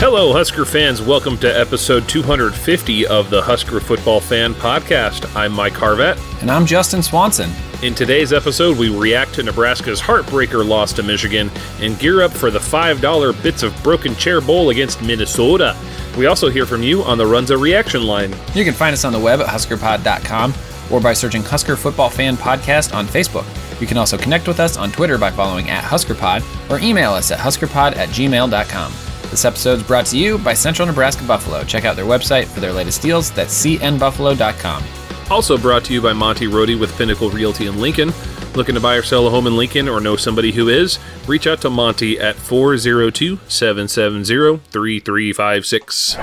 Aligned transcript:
Hello, 0.00 0.32
Husker 0.32 0.64
fans. 0.64 1.02
Welcome 1.02 1.36
to 1.40 1.46
episode 1.46 2.08
250 2.08 3.06
of 3.06 3.28
the 3.28 3.42
Husker 3.42 3.80
Football 3.80 4.18
Fan 4.18 4.54
Podcast. 4.54 5.30
I'm 5.36 5.52
Mike 5.52 5.74
Harvett. 5.74 6.18
And 6.40 6.50
I'm 6.50 6.64
Justin 6.64 7.02
Swanson. 7.02 7.50
In 7.82 7.94
today's 7.94 8.32
episode, 8.32 8.78
we 8.78 8.88
react 8.88 9.34
to 9.34 9.42
Nebraska's 9.42 10.00
heartbreaker 10.00 10.66
loss 10.66 10.94
to 10.94 11.02
Michigan 11.02 11.50
and 11.80 11.98
gear 11.98 12.22
up 12.22 12.30
for 12.30 12.50
the 12.50 12.58
$5 12.58 13.42
Bits 13.42 13.62
of 13.62 13.78
Broken 13.82 14.16
Chair 14.16 14.40
Bowl 14.40 14.70
against 14.70 15.02
Minnesota. 15.02 15.76
We 16.16 16.24
also 16.24 16.48
hear 16.48 16.64
from 16.64 16.82
you 16.82 17.02
on 17.02 17.18
the 17.18 17.24
Runza 17.24 17.60
reaction 17.60 18.06
line. 18.06 18.34
You 18.54 18.64
can 18.64 18.72
find 18.72 18.94
us 18.94 19.04
on 19.04 19.12
the 19.12 19.20
web 19.20 19.40
at 19.40 19.48
huskerpod.com 19.48 20.54
or 20.90 21.02
by 21.02 21.12
searching 21.12 21.42
Husker 21.42 21.76
Football 21.76 22.08
Fan 22.08 22.38
Podcast 22.38 22.94
on 22.94 23.06
Facebook. 23.06 23.44
You 23.82 23.86
can 23.86 23.98
also 23.98 24.16
connect 24.16 24.48
with 24.48 24.60
us 24.60 24.78
on 24.78 24.92
Twitter 24.92 25.18
by 25.18 25.30
following 25.30 25.68
at 25.68 25.84
HuskerPod 25.84 26.70
or 26.70 26.82
email 26.82 27.12
us 27.12 27.30
at 27.30 27.38
huskerpod 27.38 27.96
at 27.96 28.08
gmail.com. 28.08 29.09
This 29.30 29.44
episode 29.44 29.78
is 29.78 29.84
brought 29.84 30.06
to 30.06 30.18
you 30.18 30.38
by 30.38 30.54
Central 30.54 30.86
Nebraska 30.86 31.24
Buffalo. 31.24 31.62
Check 31.62 31.84
out 31.84 31.94
their 31.94 32.04
website 32.04 32.46
for 32.46 32.58
their 32.58 32.72
latest 32.72 33.00
deals. 33.00 33.30
That's 33.30 33.64
cnbuffalo.com. 33.64 34.82
Also 35.30 35.56
brought 35.56 35.84
to 35.84 35.92
you 35.92 36.02
by 36.02 36.12
Monty 36.12 36.46
Rohde 36.48 36.78
with 36.78 36.96
Pinnacle 36.98 37.30
Realty 37.30 37.68
in 37.68 37.80
Lincoln. 37.80 38.12
Looking 38.56 38.74
to 38.74 38.80
buy 38.80 38.96
or 38.96 39.02
sell 39.02 39.28
a 39.28 39.30
home 39.30 39.46
in 39.46 39.56
Lincoln 39.56 39.88
or 39.88 40.00
know 40.00 40.16
somebody 40.16 40.50
who 40.50 40.68
is? 40.68 40.98
Reach 41.28 41.46
out 41.46 41.60
to 41.60 41.70
Monty 41.70 42.18
at 42.18 42.34
402 42.34 43.38
770 43.46 44.58
3356. 44.70 46.16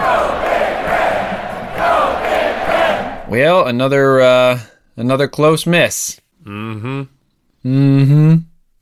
Well, 3.30 3.66
another 3.66 4.20
uh, 4.20 4.60
another 4.98 5.30
close 5.30 5.66
miss. 5.66 6.20
Mm-hmm. 6.44 7.04
Mm-hmm. 7.66 8.36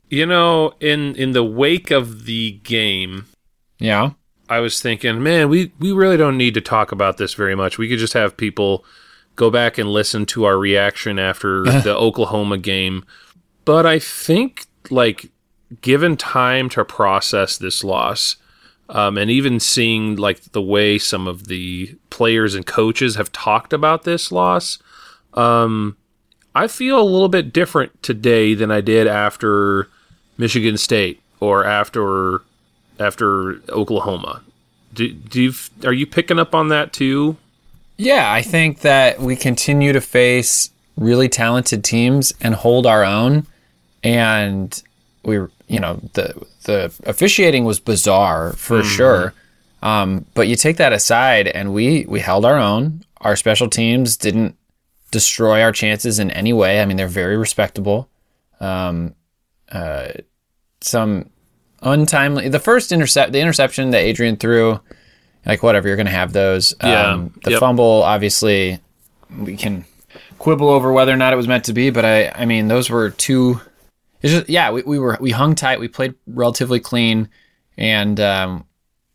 You 0.09 0.25
know, 0.25 0.73
in 0.79 1.15
in 1.15 1.33
the 1.33 1.43
wake 1.43 1.91
of 1.91 2.25
the 2.25 2.53
game, 2.63 3.25
Yeah. 3.79 4.11
I 4.49 4.59
was 4.59 4.81
thinking, 4.81 5.23
man, 5.23 5.49
we, 5.49 5.71
we 5.79 5.91
really 5.91 6.17
don't 6.17 6.37
need 6.37 6.53
to 6.53 6.61
talk 6.61 6.91
about 6.91 7.17
this 7.17 7.33
very 7.33 7.55
much. 7.55 7.77
We 7.77 7.89
could 7.89 7.99
just 7.99 8.13
have 8.13 8.37
people 8.37 8.85
go 9.35 9.49
back 9.49 9.77
and 9.77 9.89
listen 9.89 10.25
to 10.27 10.45
our 10.45 10.57
reaction 10.57 11.19
after 11.19 11.63
the 11.81 11.95
Oklahoma 11.95 12.57
game. 12.57 13.05
But 13.65 13.85
I 13.85 13.99
think, 13.99 14.65
like, 14.89 15.31
given 15.81 16.15
time 16.15 16.69
to 16.69 16.85
process 16.85 17.57
this 17.57 17.83
loss, 17.83 18.35
um, 18.89 19.17
and 19.17 19.31
even 19.31 19.59
seeing 19.59 20.15
like 20.15 20.41
the 20.51 20.61
way 20.61 20.97
some 20.99 21.27
of 21.27 21.47
the 21.47 21.95
players 22.11 22.53
and 22.53 22.65
coaches 22.65 23.15
have 23.15 23.31
talked 23.31 23.73
about 23.73 24.03
this 24.03 24.31
loss, 24.31 24.77
um, 25.33 25.97
I 26.53 26.67
feel 26.67 26.99
a 26.99 27.03
little 27.03 27.29
bit 27.29 27.51
different 27.51 28.01
today 28.03 28.53
than 28.53 28.71
I 28.71 28.81
did 28.81 29.07
after 29.07 29.89
Michigan 30.37 30.77
State 30.77 31.21
or 31.39 31.65
after 31.65 32.41
after 32.99 33.61
Oklahoma. 33.69 34.41
Do, 34.93 35.11
do 35.11 35.41
you 35.41 35.53
are 35.83 35.93
you 35.93 36.05
picking 36.07 36.39
up 36.39 36.55
on 36.55 36.69
that 36.69 36.93
too? 36.93 37.37
Yeah, 37.97 38.31
I 38.31 38.41
think 38.41 38.79
that 38.81 39.19
we 39.19 39.35
continue 39.35 39.93
to 39.93 40.01
face 40.01 40.69
really 40.97 41.29
talented 41.29 41.83
teams 41.83 42.33
and 42.41 42.55
hold 42.55 42.85
our 42.85 43.03
own. 43.03 43.45
And 44.03 44.81
we, 45.23 45.35
you 45.67 45.79
know, 45.79 45.99
the 46.13 46.45
the 46.63 46.93
officiating 47.05 47.65
was 47.65 47.79
bizarre 47.79 48.53
for 48.53 48.83
sure. 48.83 49.33
Um, 49.81 50.25
but 50.33 50.47
you 50.47 50.55
take 50.55 50.77
that 50.77 50.93
aside, 50.93 51.47
and 51.47 51.73
we 51.73 52.05
we 52.07 52.19
held 52.19 52.45
our 52.45 52.57
own. 52.57 53.03
Our 53.21 53.35
special 53.35 53.69
teams 53.69 54.17
didn't 54.17 54.55
destroy 55.11 55.61
our 55.61 55.71
chances 55.71 56.19
in 56.19 56.31
any 56.31 56.53
way. 56.53 56.81
I 56.81 56.85
mean, 56.85 56.97
they're 56.97 57.07
very 57.07 57.37
respectable. 57.37 58.09
Um, 58.59 59.15
uh, 59.71 60.09
some 60.81 61.29
untimely. 61.81 62.49
The 62.49 62.59
first 62.59 62.91
intercept, 62.91 63.31
the 63.31 63.39
interception 63.39 63.91
that 63.91 63.99
Adrian 63.99 64.37
threw, 64.37 64.79
like 65.45 65.63
whatever, 65.63 65.87
you're 65.87 65.97
going 65.97 66.05
to 66.07 66.11
have 66.11 66.33
those. 66.33 66.73
Yeah. 66.83 67.11
Um, 67.11 67.33
the 67.43 67.51
Yep. 67.51 67.59
fumble, 67.59 68.03
obviously, 68.03 68.79
we 69.39 69.55
can 69.57 69.85
quibble 70.39 70.69
over 70.69 70.91
whether 70.91 71.11
or 71.13 71.17
not 71.17 71.33
it 71.33 71.37
was 71.37 71.47
meant 71.47 71.65
to 71.65 71.73
be, 71.73 71.89
but 71.89 72.05
I, 72.05 72.29
I 72.29 72.45
mean, 72.45 72.67
those 72.67 72.89
were 72.89 73.09
two. 73.11 73.59
It's 74.21 74.33
just, 74.33 74.49
yeah, 74.49 74.71
we, 74.71 74.81
we 74.83 74.97
were 74.99 75.17
we 75.21 75.31
hung 75.31 75.55
tight, 75.55 75.79
we 75.79 75.87
played 75.87 76.15
relatively 76.27 76.79
clean, 76.79 77.29
and 77.77 78.19
um, 78.19 78.65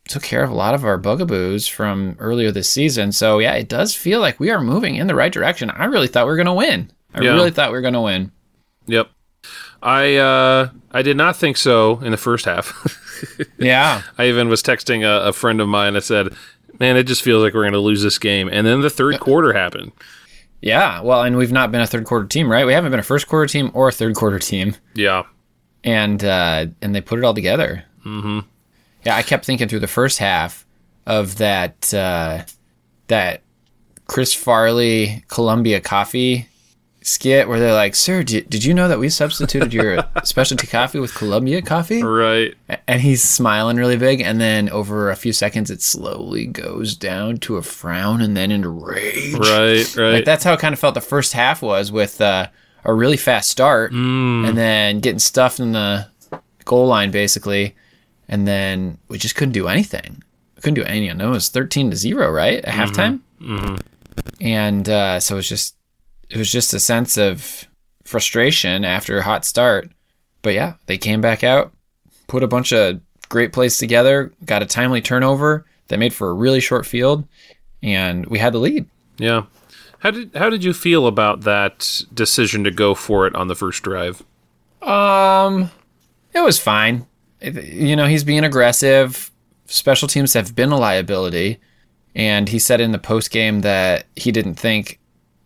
took 0.07 0.23
care 0.23 0.43
of 0.43 0.49
a 0.49 0.53
lot 0.55 0.73
of 0.73 0.85
our 0.85 0.97
bugaboos 0.97 1.67
from 1.67 2.15
earlier 2.19 2.51
this 2.51 2.69
season. 2.69 3.11
So 3.11 3.39
yeah, 3.39 3.53
it 3.53 3.67
does 3.67 3.93
feel 3.93 4.19
like 4.21 4.39
we 4.39 4.49
are 4.51 4.61
moving 4.61 4.95
in 4.95 5.07
the 5.07 5.15
right 5.15 5.31
direction. 5.31 5.69
I 5.69 5.85
really 5.85 6.07
thought 6.07 6.25
we 6.25 6.31
were 6.31 6.37
going 6.37 6.45
to 6.47 6.53
win. 6.53 6.91
I 7.13 7.21
Yeah. 7.21 7.31
really 7.33 7.51
thought 7.51 7.71
we 7.71 7.77
were 7.77 7.81
going 7.81 7.93
to 7.93 8.01
win. 8.01 8.31
Yep. 8.87 9.09
I 9.81 10.15
uh, 10.17 10.69
I 10.91 11.01
did 11.01 11.17
not 11.17 11.35
think 11.35 11.57
so 11.57 11.99
in 12.01 12.11
the 12.11 12.17
first 12.17 12.45
half. 12.45 12.97
Yeah. 13.59 14.01
I 14.17 14.25
even 14.29 14.49
was 14.49 14.63
texting 14.63 15.03
a, 15.05 15.27
a 15.27 15.33
friend 15.33 15.61
of 15.61 15.67
mine. 15.69 15.95
I 15.95 15.99
said, 15.99 16.29
"Man, 16.79 16.97
it 16.97 17.03
just 17.03 17.21
feels 17.21 17.43
like 17.43 17.53
we're 17.53 17.61
going 17.61 17.73
to 17.73 17.79
lose 17.79 18.01
this 18.01 18.17
game." 18.17 18.49
And 18.51 18.65
then 18.65 18.81
the 18.81 18.89
third 18.89 19.19
quarter 19.19 19.53
happened. 19.53 19.91
Yeah, 20.59 21.01
well, 21.01 21.21
and 21.21 21.37
we've 21.37 21.51
not 21.51 21.71
been 21.71 21.81
a 21.81 21.85
third 21.87 22.05
quarter 22.05 22.25
team, 22.25 22.51
right? 22.51 22.65
We 22.65 22.73
haven't 22.73 22.89
been 22.89 22.99
a 22.99 23.03
first 23.03 23.27
quarter 23.27 23.45
team 23.45 23.69
or 23.75 23.89
a 23.89 23.91
third 23.91 24.15
quarter 24.15 24.39
team, 24.39 24.75
Yeah. 24.95 25.23
and 25.83 26.23
uh, 26.23 26.65
and 26.81 26.95
they 26.95 27.01
put 27.01 27.19
it 27.19 27.25
all 27.25 27.35
together. 27.35 27.83
Mm-hmm. 28.05 28.39
Yeah, 29.05 29.15
I 29.15 29.21
kept 29.21 29.45
thinking 29.45 29.67
through 29.67 29.79
the 29.81 29.87
first 29.87 30.17
half 30.17 30.65
of 31.05 31.37
that 31.37 31.93
uh, 31.93 32.43
that 33.07 33.41
Chris 34.07 34.33
Farley 34.33 35.23
Columbia 35.27 35.79
Coffee 35.79 36.47
skit 37.03 37.47
where 37.47 37.59
they're 37.59 37.73
like, 37.73 37.95
"Sir, 37.95 38.23
did, 38.23 38.49
did 38.49 38.63
you 38.63 38.73
know 38.73 38.87
that 38.87 38.99
we 38.99 39.09
substituted 39.09 39.73
your 39.73 40.03
specialty 40.23 40.67
coffee 40.67 40.99
with 40.99 41.13
Columbia 41.15 41.61
coffee?" 41.61 42.03
Right. 42.03 42.53
And 42.87 43.01
he's 43.01 43.23
smiling 43.23 43.77
really 43.77 43.97
big, 43.97 44.21
and 44.21 44.39
then 44.39 44.69
over 44.69 45.09
a 45.09 45.15
few 45.15 45.33
seconds, 45.33 45.69
it 45.71 45.81
slowly 45.81 46.45
goes 46.45 46.95
down 46.95 47.37
to 47.39 47.57
a 47.57 47.61
frown 47.61 48.21
and 48.21 48.35
then 48.37 48.51
into 48.51 48.69
rage. 48.69 49.33
Right. 49.33 49.95
Right. 49.97 50.13
Like 50.13 50.25
that's 50.25 50.43
how 50.43 50.53
it 50.53 50.59
kind 50.59 50.73
of 50.73 50.79
felt 50.79 50.93
the 50.95 51.01
first 51.01 51.33
half 51.33 51.61
was 51.61 51.91
with 51.91 52.21
uh, 52.21 52.47
a 52.85 52.93
really 52.93 53.17
fast 53.17 53.49
start 53.49 53.91
Mm. 53.93 54.47
and 54.49 54.57
then 54.57 54.99
getting 54.99 55.19
stuffed 55.19 55.59
in 55.59 55.71
the 55.71 56.07
goal 56.65 56.87
line 56.87 57.11
basically, 57.11 57.75
and 58.27 58.47
then 58.47 58.97
we 59.07 59.17
just 59.17 59.35
couldn't 59.35 59.53
do 59.53 59.67
anything. 59.67 60.23
We 60.55 60.61
couldn't 60.61 60.75
do 60.75 60.83
anything. 60.83 61.17
No, 61.17 61.29
it 61.29 61.31
was 61.31 61.49
thirteen 61.49 61.89
to 61.89 61.97
zero, 61.97 62.29
right 62.31 62.63
at 62.63 62.73
halftime, 62.73 63.21
Mm-hmm. 63.41 63.75
and 64.39 64.87
uh, 64.87 65.19
so 65.19 65.35
it 65.35 65.37
was 65.37 65.49
just 65.49 65.75
it 66.31 66.37
was 66.37 66.51
just 66.51 66.73
a 66.73 66.79
sense 66.79 67.17
of 67.17 67.67
frustration 68.05 68.85
after 68.85 69.17
a 69.17 69.23
hot 69.23 69.45
start. 69.45 69.91
But 70.41 70.53
yeah, 70.53 70.75
they 70.85 70.97
came 70.97 71.21
back 71.21 71.43
out, 71.43 71.73
put 72.27 72.41
a 72.41 72.47
bunch 72.47 72.71
of 72.71 73.01
great 73.29 73.53
plays 73.53 73.77
together, 73.77 74.31
got 74.45 74.63
a 74.63 74.65
timely 74.65 75.01
turnover 75.01 75.65
that 75.89 75.99
made 75.99 76.13
for 76.13 76.29
a 76.29 76.33
really 76.33 76.61
short 76.61 76.85
field, 76.85 77.27
and 77.83 78.25
we 78.27 78.39
had 78.39 78.53
the 78.53 78.59
lead. 78.59 78.87
Yeah. 79.17 79.43
How 79.99 80.11
did 80.11 80.35
how 80.35 80.49
did 80.49 80.63
you 80.63 80.73
feel 80.73 81.05
about 81.05 81.41
that 81.41 82.03
decision 82.13 82.63
to 82.63 82.71
go 82.71 82.95
for 82.95 83.27
it 83.27 83.35
on 83.35 83.47
the 83.49 83.55
first 83.55 83.83
drive? 83.83 84.23
Um, 84.81 85.69
it 86.33 86.39
was 86.39 86.57
fine. 86.57 87.05
You 87.41 87.95
know, 87.95 88.07
he's 88.07 88.23
being 88.23 88.43
aggressive. 88.43 89.29
Special 89.65 90.07
teams 90.07 90.33
have 90.33 90.55
been 90.55 90.71
a 90.71 90.77
liability, 90.77 91.59
and 92.15 92.49
he 92.49 92.57
said 92.57 92.81
in 92.81 92.93
the 92.93 92.97
post 92.97 93.29
game 93.29 93.61
that 93.61 94.05
he 94.15 94.31
didn't 94.31 94.55
think 94.55 94.99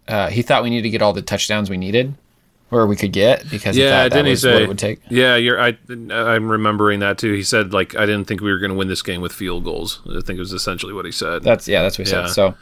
uh, 0.08 0.30
he 0.30 0.42
thought 0.42 0.64
we 0.64 0.70
needed 0.70 0.84
to 0.84 0.90
get 0.90 1.02
all 1.02 1.14
the 1.14 1.22
touchdowns 1.22 1.70
we 1.70 1.78
needed 1.78 2.14
or 2.72 2.88
we 2.88 2.96
could 2.96 3.12
get 3.12 3.48
because 3.50 3.78
Yeah, 3.78 3.90
that 4.04 4.10
didn't 4.12 4.26
he 4.26 4.32
was 4.32 4.42
say? 4.42 4.54
what 4.54 4.62
it 4.64 4.68
would 4.68 4.78
take. 4.80 5.00
Yeah, 5.10 5.36
you're. 5.36 5.60
I 5.60 5.78
I'm 5.90 6.50
remembering 6.50 7.00
that 7.02 7.18
too. 7.18 7.34
He 7.34 7.44
said 7.44 7.74
like 7.74 7.96
I 7.96 8.06
didn't 8.06 8.26
think 8.26 8.42
we 8.42 8.52
were 8.52 8.60
going 8.60 8.72
to 8.72 8.78
win 8.78 8.88
this 8.88 9.02
game 9.02 9.22
with 9.22 9.32
field 9.34 9.64
goals. 9.64 10.02
I 10.08 10.22
think 10.22 10.38
it 10.38 10.40
was 10.40 10.54
essentially 10.54 10.94
what 10.94 11.06
he 11.06 11.12
said. 11.12 11.44
That's 11.44 11.68
yeah, 11.68 11.82
that's 11.84 11.98
what 11.98 12.08
he 12.08 12.14
Yeah. 12.14 12.26
said. 12.28 12.34
So 12.34 12.56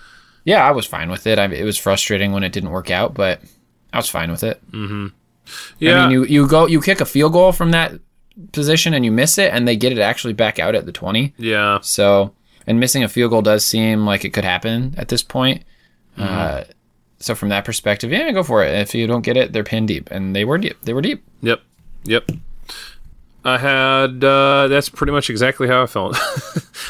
yeah, 0.45 0.67
I 0.67 0.71
was 0.71 0.85
fine 0.85 1.09
with 1.09 1.25
it. 1.25 1.39
I, 1.39 1.45
it 1.45 1.63
was 1.63 1.77
frustrating 1.77 2.33
when 2.33 2.43
it 2.43 2.51
didn't 2.51 2.71
work 2.71 2.91
out, 2.91 3.13
but 3.13 3.41
I 3.93 3.97
was 3.97 4.09
fine 4.09 4.29
with 4.29 4.43
it. 4.43 4.61
Mm-hmm. 4.71 5.07
Yeah. 5.79 5.99
I 5.99 6.01
mean, 6.03 6.11
you 6.11 6.23
you 6.25 6.47
go 6.47 6.67
you 6.67 6.81
kick 6.81 6.99
a 7.01 7.05
field 7.05 7.33
goal 7.33 7.51
from 7.53 7.71
that 7.71 7.93
position 8.51 8.93
and 8.93 9.05
you 9.05 9.11
miss 9.11 9.37
it, 9.37 9.53
and 9.53 9.67
they 9.67 9.75
get 9.75 9.91
it 9.91 9.99
actually 9.99 10.33
back 10.33 10.59
out 10.59 10.75
at 10.75 10.85
the 10.85 10.91
twenty. 10.91 11.33
yeah. 11.37 11.79
So, 11.81 12.33
and 12.67 12.79
missing 12.79 13.03
a 13.03 13.09
field 13.09 13.31
goal 13.31 13.41
does 13.41 13.65
seem 13.65 14.05
like 14.05 14.25
it 14.25 14.31
could 14.33 14.43
happen 14.45 14.95
at 14.97 15.07
this 15.09 15.23
point. 15.23 15.63
Mm-hmm. 16.17 16.23
Uh, 16.23 16.63
so 17.23 17.35
from 17.35 17.47
that 17.49 17.63
perspective, 17.63 18.11
yeah, 18.11 18.29
go 18.33 18.43
for 18.43 18.63
it. 18.63 18.73
If 18.75 18.93
you 18.93 19.07
don't 19.07 19.21
get 19.21 19.37
it, 19.37 19.53
they're 19.53 19.63
pinned 19.63 19.87
deep, 19.87 20.11
and 20.11 20.35
they 20.35 20.43
were 20.43 20.57
deep. 20.57 20.81
They 20.81 20.93
were 20.93 21.01
deep. 21.01 21.23
Yep. 21.41 21.61
Yep. 22.03 22.31
I 23.45 23.57
had 23.57 24.23
uh, 24.23 24.67
that's 24.67 24.89
pretty 24.89 25.13
much 25.13 25.29
exactly 25.29 25.67
how 25.67 25.83
I 25.83 25.87
felt. 25.87 26.17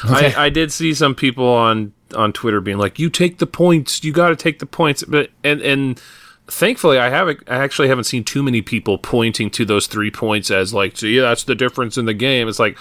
Okay. 0.05 0.33
I, 0.35 0.45
I 0.45 0.49
did 0.49 0.69
see 0.73 0.93
some 0.93 1.15
people 1.15 1.47
on 1.47 1.93
on 2.13 2.33
Twitter 2.33 2.59
being 2.59 2.77
like, 2.77 2.99
"You 2.99 3.09
take 3.09 3.37
the 3.37 3.45
points. 3.45 4.03
You 4.03 4.11
got 4.11 4.29
to 4.29 4.35
take 4.35 4.59
the 4.59 4.65
points." 4.65 5.01
But 5.03 5.29
and 5.45 5.61
and 5.61 6.01
thankfully, 6.47 6.97
I 6.97 7.09
haven't. 7.09 7.39
I 7.47 7.63
actually 7.63 7.87
haven't 7.87 8.03
seen 8.03 8.25
too 8.25 8.43
many 8.43 8.61
people 8.61 8.97
pointing 8.97 9.49
to 9.51 9.63
those 9.63 9.87
three 9.87 10.11
points 10.11 10.51
as 10.51 10.73
like, 10.73 10.97
"See, 10.97 11.19
that's 11.19 11.45
the 11.45 11.55
difference 11.55 11.97
in 11.97 12.05
the 12.05 12.13
game." 12.13 12.49
It's 12.49 12.59
like, 12.59 12.77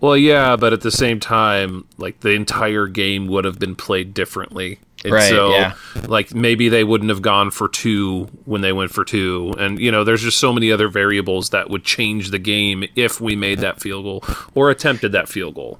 well, 0.00 0.16
yeah, 0.16 0.56
but 0.56 0.72
at 0.72 0.80
the 0.80 0.90
same 0.90 1.20
time, 1.20 1.86
like 1.96 2.20
the 2.20 2.30
entire 2.30 2.88
game 2.88 3.28
would 3.28 3.44
have 3.44 3.60
been 3.60 3.76
played 3.76 4.14
differently. 4.14 4.80
And 5.04 5.12
Right, 5.12 5.28
so, 5.28 5.50
yeah. 5.50 5.74
like 6.06 6.34
maybe 6.34 6.68
they 6.68 6.82
wouldn't 6.82 7.10
have 7.10 7.22
gone 7.22 7.50
for 7.50 7.68
two 7.68 8.24
when 8.46 8.62
they 8.62 8.72
went 8.72 8.90
for 8.90 9.04
two, 9.04 9.54
and 9.58 9.78
you 9.78 9.90
know, 9.90 10.02
there's 10.02 10.22
just 10.22 10.38
so 10.38 10.52
many 10.52 10.72
other 10.72 10.88
variables 10.88 11.50
that 11.50 11.68
would 11.68 11.84
change 11.84 12.30
the 12.30 12.38
game 12.38 12.84
if 12.96 13.20
we 13.20 13.36
made 13.36 13.58
that 13.58 13.80
field 13.80 14.04
goal 14.04 14.24
or 14.54 14.70
attempted 14.70 15.12
that 15.12 15.28
field 15.28 15.54
goal. 15.54 15.78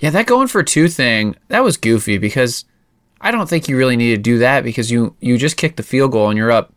Yeah, 0.00 0.10
that 0.10 0.26
going 0.26 0.48
for 0.48 0.62
two 0.62 0.88
thing, 0.88 1.36
that 1.48 1.62
was 1.62 1.76
goofy 1.76 2.18
because 2.18 2.64
I 3.20 3.30
don't 3.30 3.48
think 3.48 3.68
you 3.68 3.76
really 3.76 3.96
need 3.96 4.10
to 4.10 4.20
do 4.20 4.38
that 4.38 4.64
because 4.64 4.90
you 4.90 5.16
you 5.20 5.38
just 5.38 5.56
kicked 5.56 5.76
the 5.76 5.82
field 5.82 6.12
goal 6.12 6.28
and 6.28 6.36
you're 6.36 6.52
up 6.52 6.74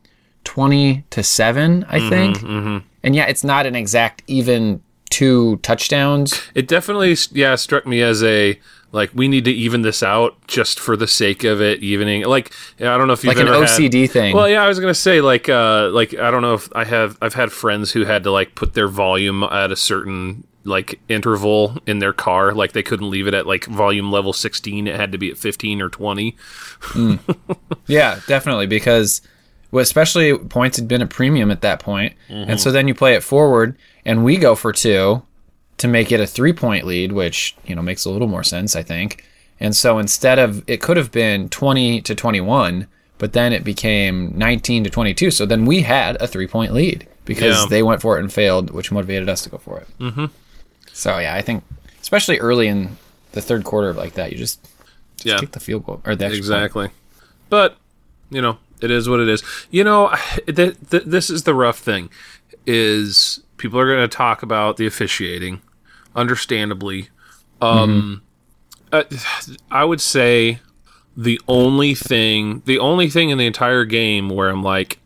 20 0.47 1.03
to 1.09 1.23
7, 1.23 1.83
I 1.83 1.99
mm-hmm, 1.99 2.09
think. 2.09 2.37
Mm-hmm. 2.37 2.87
And 3.03 3.15
yeah, 3.15 3.25
it's 3.25 3.43
not 3.43 3.65
an 3.65 3.75
exact 3.75 4.23
even 4.27 4.81
two 5.09 5.57
touchdowns. 5.57 6.41
It 6.55 6.69
definitely, 6.69 7.17
yeah, 7.31 7.55
struck 7.55 7.85
me 7.85 8.01
as 8.01 8.23
a 8.23 8.57
like 8.91 9.11
we 9.13 9.27
need 9.27 9.45
to 9.45 9.51
even 9.51 9.81
this 9.81 10.01
out 10.01 10.35
just 10.47 10.79
for 10.79 10.95
the 10.95 11.07
sake 11.07 11.43
of 11.43 11.61
it 11.61 11.83
evening. 11.83 12.23
Like 12.25 12.51
I 12.79 12.97
don't 12.97 13.07
know 13.07 13.13
if 13.13 13.23
you've 13.23 13.35
Like 13.35 13.41
an 13.45 13.47
ever 13.53 13.65
had- 13.65 13.69
OCD 13.69 14.09
thing. 14.09 14.35
Well, 14.35 14.47
yeah, 14.49 14.63
I 14.63 14.67
was 14.67 14.79
gonna 14.79 14.93
say 14.93 15.21
like 15.21 15.49
uh 15.49 15.89
like 15.89 16.13
I 16.13 16.31
don't 16.31 16.41
know 16.41 16.53
if 16.53 16.69
I 16.75 16.85
have 16.85 17.17
I've 17.21 17.33
had 17.33 17.51
friends 17.51 17.91
who 17.91 18.05
had 18.05 18.23
to 18.23 18.31
like 18.31 18.55
put 18.55 18.73
their 18.73 18.87
volume 18.87 19.43
at 19.43 19.71
a 19.71 19.75
certain 19.75 20.45
like 20.63 20.99
interval 21.07 21.77
in 21.87 21.99
their 21.99 22.11
car 22.11 22.53
like 22.53 22.73
they 22.73 22.83
couldn't 22.83 23.09
leave 23.09 23.25
it 23.25 23.33
at 23.33 23.47
like 23.47 23.63
volume 23.67 24.11
level 24.11 24.33
16 24.33 24.85
it 24.85 24.97
had 24.97 25.13
to 25.13 25.17
be 25.17 25.31
at 25.31 25.37
15 25.37 25.81
or 25.81 25.87
20 25.87 26.35
Yeah, 27.87 28.19
definitely 28.27 28.67
because 28.67 29.21
well, 29.71 29.81
especially 29.81 30.37
points 30.37 30.77
had 30.77 30.87
been 30.87 31.01
a 31.01 31.07
premium 31.07 31.51
at 31.51 31.61
that 31.61 31.79
point. 31.79 32.13
And 32.29 32.59
so 32.59 32.71
then 32.71 32.87
you 32.87 32.93
play 32.93 33.15
it 33.15 33.23
forward 33.23 33.77
and 34.05 34.23
we 34.23 34.37
go 34.37 34.55
for 34.55 34.71
two 34.73 35.21
to 35.77 35.87
make 35.87 36.11
it 36.11 36.19
a 36.19 36.23
3-point 36.23 36.85
lead, 36.85 37.11
which, 37.11 37.55
you 37.65 37.75
know, 37.75 37.81
makes 37.81 38.05
a 38.05 38.09
little 38.09 38.27
more 38.27 38.43
sense, 38.43 38.75
I 38.75 38.81
think. 38.83 39.23
And 39.59 39.75
so 39.75 39.97
instead 39.99 40.39
of 40.39 40.63
it 40.67 40.81
could 40.81 40.97
have 40.97 41.11
been 41.11 41.49
20 41.49 42.01
to 42.01 42.15
21, 42.15 42.87
but 43.19 43.33
then 43.33 43.53
it 43.53 43.63
became 43.63 44.31
19 44.37 44.83
to 44.85 44.89
22. 44.89 45.31
So 45.31 45.45
then 45.45 45.65
we 45.65 45.81
had 45.81 46.15
a 46.21 46.27
3-point 46.27 46.73
lead 46.73 47.07
because 47.25 47.61
Yeah. 47.61 47.65
they 47.69 47.83
went 47.83 48.01
for 48.01 48.17
it 48.17 48.21
and 48.21 48.31
failed, 48.31 48.71
which 48.71 48.91
motivated 48.91 49.29
us 49.29 49.41
to 49.43 49.49
go 49.49 49.57
for 49.57 49.79
it. 49.79 49.87
Mm-hmm. 49.99 50.25
So 50.93 51.17
yeah, 51.19 51.35
I 51.35 51.41
think 51.41 51.63
especially 52.01 52.39
early 52.39 52.67
in 52.67 52.97
the 53.33 53.41
third 53.41 53.63
quarter 53.63 53.93
like 53.93 54.13
that, 54.13 54.31
you 54.31 54.37
just, 54.37 54.61
just 55.17 55.25
Yeah. 55.25 55.37
kick 55.39 55.51
the 55.51 55.59
field 55.59 55.85
goal 55.85 56.01
or 56.05 56.15
the 56.15 56.25
extra 56.25 56.41
point. 56.41 56.53
Exactly. 56.53 56.89
But, 57.49 57.77
you 58.29 58.41
know, 58.41 58.57
it 58.81 58.91
is 58.91 59.09
what 59.09 59.19
it 59.19 59.27
is. 59.29 59.43
You 59.71 59.83
know, 59.83 60.13
th- 60.47 60.75
th- 60.89 61.03
this 61.05 61.29
is 61.29 61.43
the 61.43 61.53
rough 61.55 61.79
thing 61.79 62.09
is 62.65 63.41
people 63.57 63.79
are 63.79 63.87
going 63.87 64.07
to 64.07 64.15
talk 64.15 64.43
about 64.43 64.77
the 64.77 64.85
officiating 64.85 65.61
understandably. 66.17 67.09
Um 67.61 68.21
uh, 68.91 69.03
I 69.71 69.85
would 69.85 70.01
say 70.01 70.59
the 71.15 71.39
only 71.47 71.95
thing 71.95 72.61
the 72.65 72.79
only 72.79 73.09
thing 73.09 73.29
in 73.29 73.37
the 73.37 73.45
entire 73.45 73.85
game 73.85 74.29
where 74.29 74.49
I'm 74.49 74.63
like 74.63 74.99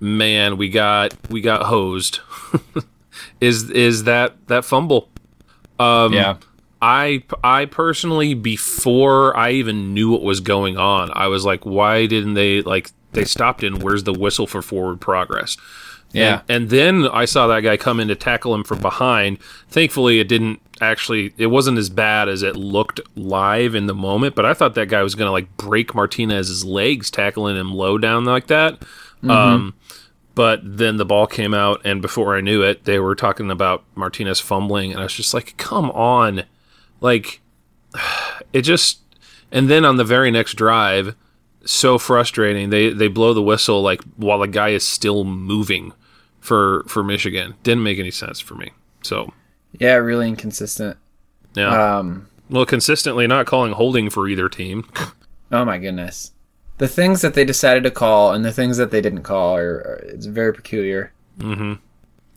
man, 0.00 0.56
we 0.56 0.68
got 0.68 1.14
we 1.30 1.40
got 1.40 1.64
hosed 1.64 2.20
is 3.40 3.70
is 3.70 4.04
that 4.04 4.46
that 4.48 4.64
fumble. 4.64 5.08
yeah. 6.12 6.36
I 6.82 7.24
I 7.42 7.64
personally 7.64 8.34
before 8.34 9.36
I 9.36 9.52
even 9.52 9.94
knew 9.94 10.10
what 10.10 10.22
was 10.22 10.40
going 10.40 10.76
on, 10.76 11.10
I 11.14 11.28
was 11.28 11.44
like, 11.44 11.64
why 11.64 12.06
didn't 12.06 12.34
they 12.34 12.60
like 12.62 12.90
they 13.12 13.24
stopped 13.24 13.62
in 13.62 13.78
where's 13.78 14.04
the 14.04 14.12
whistle 14.12 14.46
for 14.46 14.60
forward 14.60 15.00
progress? 15.00 15.56
Yeah. 16.14 16.42
And, 16.48 16.62
and 16.62 16.70
then 16.70 17.08
I 17.08 17.24
saw 17.24 17.48
that 17.48 17.60
guy 17.60 17.76
come 17.76 17.98
in 18.00 18.08
to 18.08 18.14
tackle 18.14 18.54
him 18.54 18.64
from 18.64 18.80
behind. 18.80 19.38
Thankfully, 19.68 20.20
it 20.20 20.28
didn't 20.28 20.60
actually. 20.80 21.34
It 21.36 21.48
wasn't 21.48 21.78
as 21.78 21.90
bad 21.90 22.28
as 22.28 22.42
it 22.42 22.56
looked 22.56 23.00
live 23.16 23.74
in 23.74 23.86
the 23.86 23.94
moment. 23.94 24.34
But 24.34 24.46
I 24.46 24.54
thought 24.54 24.74
that 24.76 24.88
guy 24.88 25.02
was 25.02 25.14
going 25.14 25.26
to 25.26 25.32
like 25.32 25.56
break 25.56 25.94
Martinez's 25.94 26.64
legs 26.64 27.10
tackling 27.10 27.56
him 27.56 27.72
low 27.74 27.98
down 27.98 28.24
like 28.24 28.46
that. 28.46 28.82
Um, 29.24 29.74
but 30.34 30.60
then 30.62 30.98
the 30.98 31.04
ball 31.04 31.26
came 31.26 31.54
out, 31.54 31.80
and 31.84 32.02
before 32.02 32.36
I 32.36 32.40
knew 32.40 32.62
it, 32.62 32.84
they 32.84 32.98
were 32.98 33.14
talking 33.14 33.50
about 33.50 33.84
Martinez 33.94 34.38
fumbling, 34.38 34.92
and 34.92 35.00
I 35.00 35.04
was 35.04 35.14
just 35.14 35.34
like, 35.34 35.56
"Come 35.56 35.90
on!" 35.90 36.44
Like, 37.00 37.40
it 38.52 38.62
just. 38.62 39.00
And 39.50 39.70
then 39.70 39.84
on 39.84 39.98
the 39.98 40.04
very 40.04 40.32
next 40.32 40.54
drive, 40.54 41.14
so 41.64 41.98
frustrating. 41.98 42.70
They 42.70 42.90
they 42.90 43.08
blow 43.08 43.34
the 43.34 43.42
whistle 43.42 43.82
like 43.82 44.02
while 44.16 44.38
the 44.38 44.48
guy 44.48 44.70
is 44.70 44.84
still 44.84 45.24
moving 45.24 45.92
for 46.44 46.84
for 46.86 47.02
Michigan. 47.02 47.54
Didn't 47.62 47.82
make 47.82 47.98
any 47.98 48.10
sense 48.10 48.38
for 48.38 48.54
me. 48.54 48.70
So 49.02 49.32
Yeah, 49.80 49.94
really 49.94 50.28
inconsistent. 50.28 50.96
yeah. 51.54 51.96
Um, 51.98 52.28
well, 52.50 52.66
consistently 52.66 53.26
not 53.26 53.46
calling 53.46 53.72
holding 53.72 54.10
for 54.10 54.28
either 54.28 54.48
team. 54.50 54.84
oh 55.50 55.64
my 55.64 55.78
goodness. 55.78 56.32
The 56.78 56.88
things 56.88 57.22
that 57.22 57.34
they 57.34 57.44
decided 57.44 57.82
to 57.84 57.90
call 57.90 58.32
and 58.32 58.44
the 58.44 58.52
things 58.52 58.76
that 58.76 58.90
they 58.90 59.00
didn't 59.00 59.22
call 59.22 59.56
are, 59.56 59.76
are 59.76 60.00
it's 60.06 60.26
very 60.26 60.52
peculiar. 60.52 61.12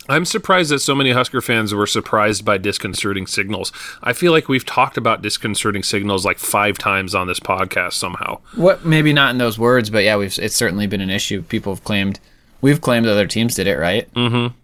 I'm 0.10 0.24
surprised 0.26 0.72
that 0.72 0.80
so 0.80 0.96
many 0.96 1.12
Husker 1.12 1.42
fans 1.42 1.74
were 1.74 1.86
surprised 1.86 2.46
by 2.46 2.58
disconcerting 2.58 3.28
signals. 3.28 3.74
I 4.02 4.14
feel 4.14 4.32
like 4.32 4.48
we've 4.48 4.66
talked 4.66 4.96
about 4.96 5.22
disconcerting 5.22 5.84
signals 5.84 6.24
like 6.24 6.38
five 6.40 6.78
times 6.78 7.14
on 7.14 7.28
this 7.28 7.42
podcast 7.42 7.94
somehow. 7.94 8.40
What 8.56 8.86
maybe 8.86 9.12
not 9.12 9.32
in 9.32 9.38
those 9.38 9.60
words, 9.60 9.90
but 9.90 10.04
yeah, 10.06 10.16
we've 10.16 10.38
it's 10.40 10.56
certainly 10.56 10.88
been 10.88 11.02
an 11.02 11.10
issue. 11.10 11.42
People 11.42 11.74
have 11.74 11.84
claimed 11.84 12.20
we've 12.62 12.82
claimed 12.82 13.08
other 13.08 13.28
teams 13.28 13.56
did 13.56 13.68
it, 13.68 13.78
right? 13.78 14.12
Mm-hmm. 14.14 14.56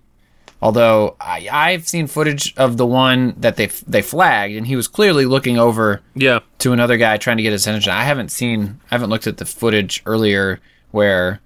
Although 0.62 1.18
I, 1.20 1.48
I've 1.52 1.88
seen 1.88 2.08
footage 2.08 2.54
of 2.56 2.78
the 2.78 2.86
one 2.86 3.36
that 3.38 3.58
they 3.58 3.66
they 3.86 4.02
flagged, 4.02 4.56
and 4.56 4.66
he 4.66 4.76
was 4.78 4.88
clearly 4.88 5.26
looking 5.26 5.58
over 5.60 6.02
Yeah. 6.16 6.40
to 6.60 6.72
another 6.72 6.96
guy 6.96 7.18
trying 7.18 7.38
to 7.38 7.44
get 7.44 7.52
his 7.52 7.68
attention. 7.68 7.92
I 7.92 8.04
haven't 8.04 8.30
seen, 8.30 8.80
I 8.90 8.96
haven't 8.96 9.10
looked 9.10 9.28
at 9.28 9.38
the 9.38 9.46
footage 9.46 10.02
earlier 10.06 10.62
where 10.92 11.42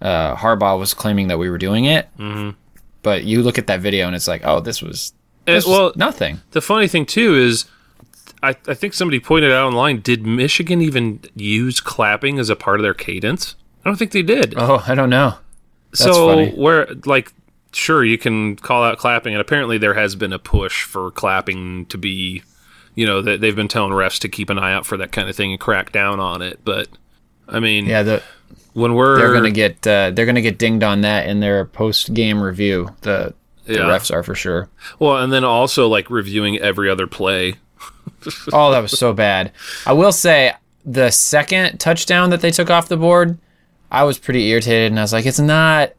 uh, 0.00 0.36
Harbaugh 0.36 0.78
was 0.78 0.94
claiming 0.94 1.28
that 1.28 1.38
we 1.38 1.50
were 1.50 1.58
doing 1.58 1.84
it. 1.86 2.08
Mm-hmm. 2.16 2.50
But 3.02 3.24
you 3.24 3.42
look 3.42 3.58
at 3.58 3.66
that 3.66 3.80
video 3.80 4.06
and 4.06 4.14
it's 4.14 4.28
like, 4.28 4.42
oh, 4.44 4.60
this 4.60 4.80
was, 4.82 5.14
this 5.46 5.66
was 5.66 5.76
well, 5.78 5.92
nothing. 5.96 6.40
The 6.52 6.60
funny 6.60 6.86
thing 6.86 7.06
too 7.06 7.34
is, 7.34 7.64
I, 8.42 8.50
I 8.68 8.74
think 8.74 8.94
somebody 8.94 9.18
pointed 9.18 9.50
out 9.50 9.66
online. 9.66 10.00
Did 10.00 10.24
Michigan 10.24 10.80
even 10.80 11.20
use 11.34 11.80
clapping 11.80 12.38
as 12.38 12.50
a 12.50 12.56
part 12.56 12.78
of 12.78 12.84
their 12.84 12.94
cadence? 12.94 13.56
I 13.84 13.88
don't 13.88 13.96
think 13.96 14.12
they 14.12 14.22
did. 14.22 14.54
Oh, 14.56 14.84
I 14.86 14.94
don't 14.94 15.10
know. 15.10 15.34
That's 15.90 16.04
so 16.04 16.28
funny. 16.28 16.50
where 16.52 16.86
like 17.06 17.32
sure 17.72 18.04
you 18.04 18.18
can 18.18 18.56
call 18.56 18.82
out 18.82 18.98
clapping 18.98 19.32
and 19.34 19.40
apparently 19.40 19.78
there 19.78 19.94
has 19.94 20.16
been 20.16 20.32
a 20.32 20.38
push 20.38 20.82
for 20.84 21.10
clapping 21.12 21.86
to 21.86 21.96
be 21.98 22.42
you 22.96 23.06
know 23.06 23.22
that 23.22 23.40
they've 23.40 23.54
been 23.56 23.68
telling 23.68 23.92
refs 23.92 24.18
to 24.18 24.28
keep 24.28 24.50
an 24.50 24.58
eye 24.58 24.72
out 24.72 24.84
for 24.86 24.96
that 24.96 25.12
kind 25.12 25.28
of 25.28 25.36
thing 25.36 25.52
and 25.52 25.60
crack 25.60 25.92
down 25.92 26.18
on 26.18 26.42
it 26.42 26.58
but 26.64 26.88
i 27.48 27.60
mean 27.60 27.86
Yeah, 27.86 28.02
the, 28.02 28.22
when 28.72 28.94
we're 28.94 29.18
they're 29.18 29.32
gonna 29.32 29.50
get 29.52 29.86
uh, 29.86 30.10
they're 30.10 30.26
gonna 30.26 30.40
get 30.42 30.58
dinged 30.58 30.82
on 30.82 31.02
that 31.02 31.28
in 31.28 31.38
their 31.40 31.64
post 31.64 32.12
game 32.14 32.40
review. 32.42 32.88
The 33.02 33.34
the 33.66 33.74
Yeah. 33.74 33.80
refs 33.82 34.12
are 34.12 34.22
for 34.24 34.34
sure. 34.34 34.68
well 34.98 35.16
and 35.18 35.32
then 35.32 35.44
also 35.44 35.86
like 35.88 36.10
reviewing 36.10 36.58
every 36.58 36.90
other 36.90 37.06
play 37.06 37.54
Oh, 38.52 38.70
that 38.72 38.80
was 38.80 38.98
so 38.98 39.12
bad. 39.12 39.52
I 39.86 39.92
will 39.92 40.12
say 40.12 40.52
the 40.84 41.10
second 41.10 41.78
touchdown 41.78 42.30
that 42.30 42.40
they 42.42 42.50
took 42.50 42.68
off 42.70 42.88
the 42.88 42.96
board, 42.96 43.38
I 43.90 44.04
was 44.04 44.18
pretty 44.18 44.48
irritated, 44.48 44.92
and 44.92 44.98
I 44.98 45.02
was 45.02 45.12
like, 45.12 45.26
"It's 45.26 45.40
not. 45.40 45.90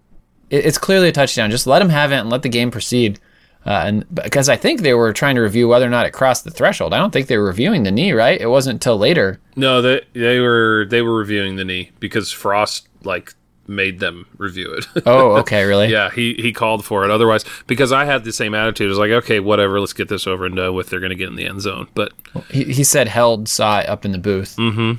it- 0.50 0.66
It's 0.66 0.78
clearly 0.78 1.08
a 1.10 1.12
touchdown. 1.12 1.52
Just 1.52 1.68
let 1.68 1.80
them 1.80 1.90
have 1.90 2.12
it 2.12 2.16
and 2.18 2.30
let 2.30 2.42
the 2.42 2.50
game 2.50 2.72
proceed." 2.72 3.20
Uh, 3.66 3.84
and 3.86 4.06
because 4.16 4.50
I 4.50 4.56
think 4.56 4.82
they 4.82 4.96
were 4.96 5.14
trying 5.14 5.36
to 5.36 5.42
review 5.42 5.68
whether 5.68 5.86
or 5.86 5.90
not 5.90 6.08
it 6.08 6.14
crossed 6.14 6.46
the 6.46 6.50
threshold. 6.52 6.94
I 6.96 6.98
don't 6.98 7.12
think 7.14 7.28
they 7.28 7.38
were 7.38 7.46
reviewing 7.46 7.84
the 7.84 7.92
knee, 7.92 8.12
right? 8.12 8.42
It 8.42 8.48
wasn't 8.48 8.76
until 8.76 8.98
later. 8.98 9.40
no 9.56 9.82
they 9.84 10.02
they 10.14 10.40
were 10.40 10.88
they 10.90 11.02
were 11.04 11.16
reviewing 11.16 11.58
the 11.58 11.64
knee 11.66 11.92
because 12.00 12.32
frost 12.32 12.88
like 13.04 13.36
made 13.68 14.00
them 14.00 14.26
review 14.38 14.74
it 14.74 14.86
Oh, 15.06 15.38
okay, 15.38 15.64
really? 15.64 15.88
yeah 15.90 16.10
he 16.10 16.34
he 16.34 16.52
called 16.52 16.84
for 16.84 17.06
it 17.06 17.12
otherwise 17.12 17.46
because 17.68 17.92
i 17.94 18.04
had 18.06 18.24
the 18.26 18.34
same 18.34 18.54
attitude 18.56 18.86
it 18.88 18.90
was 18.90 18.98
like 18.98 19.12
okay 19.12 19.40
whatever 19.40 19.80
let's 19.80 19.94
get 19.94 20.10
this 20.10 20.26
over 20.28 20.46
and 20.46 20.56
done 20.58 20.74
with 20.74 20.90
they're 20.90 21.00
gonna 21.00 21.16
get 21.16 21.30
in 21.30 21.36
the 21.36 21.46
end 21.46 21.62
zone 21.62 21.88
but 21.94 22.12
He, 22.50 22.64
he 22.66 22.84
said 22.84 23.08
held 23.08 23.48
saw 23.48 23.80
it 23.80 23.88
up 23.88 24.04
in 24.04 24.12
the 24.12 24.18
booth. 24.18 24.56
Mm-hmm. 24.58 24.94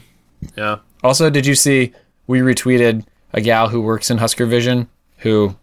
yeah 0.56 0.78
Also, 1.02 1.28
did 1.30 1.44
you 1.46 1.54
see 1.56 1.92
we 2.26 2.40
retweeted 2.40 3.04
a 3.32 3.40
gal 3.40 3.68
who 3.68 3.80
works 3.80 4.10
in 4.10 4.18
Husker 4.18 4.46
Vision 4.46 4.88
who 5.18 5.56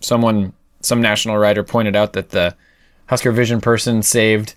someone 0.00 0.52
some 0.80 1.00
national 1.00 1.38
writer 1.38 1.62
pointed 1.62 1.96
out 1.96 2.12
that 2.12 2.30
the 2.30 2.54
Husker 3.06 3.32
Vision 3.32 3.60
person 3.60 4.02
saved 4.02 4.54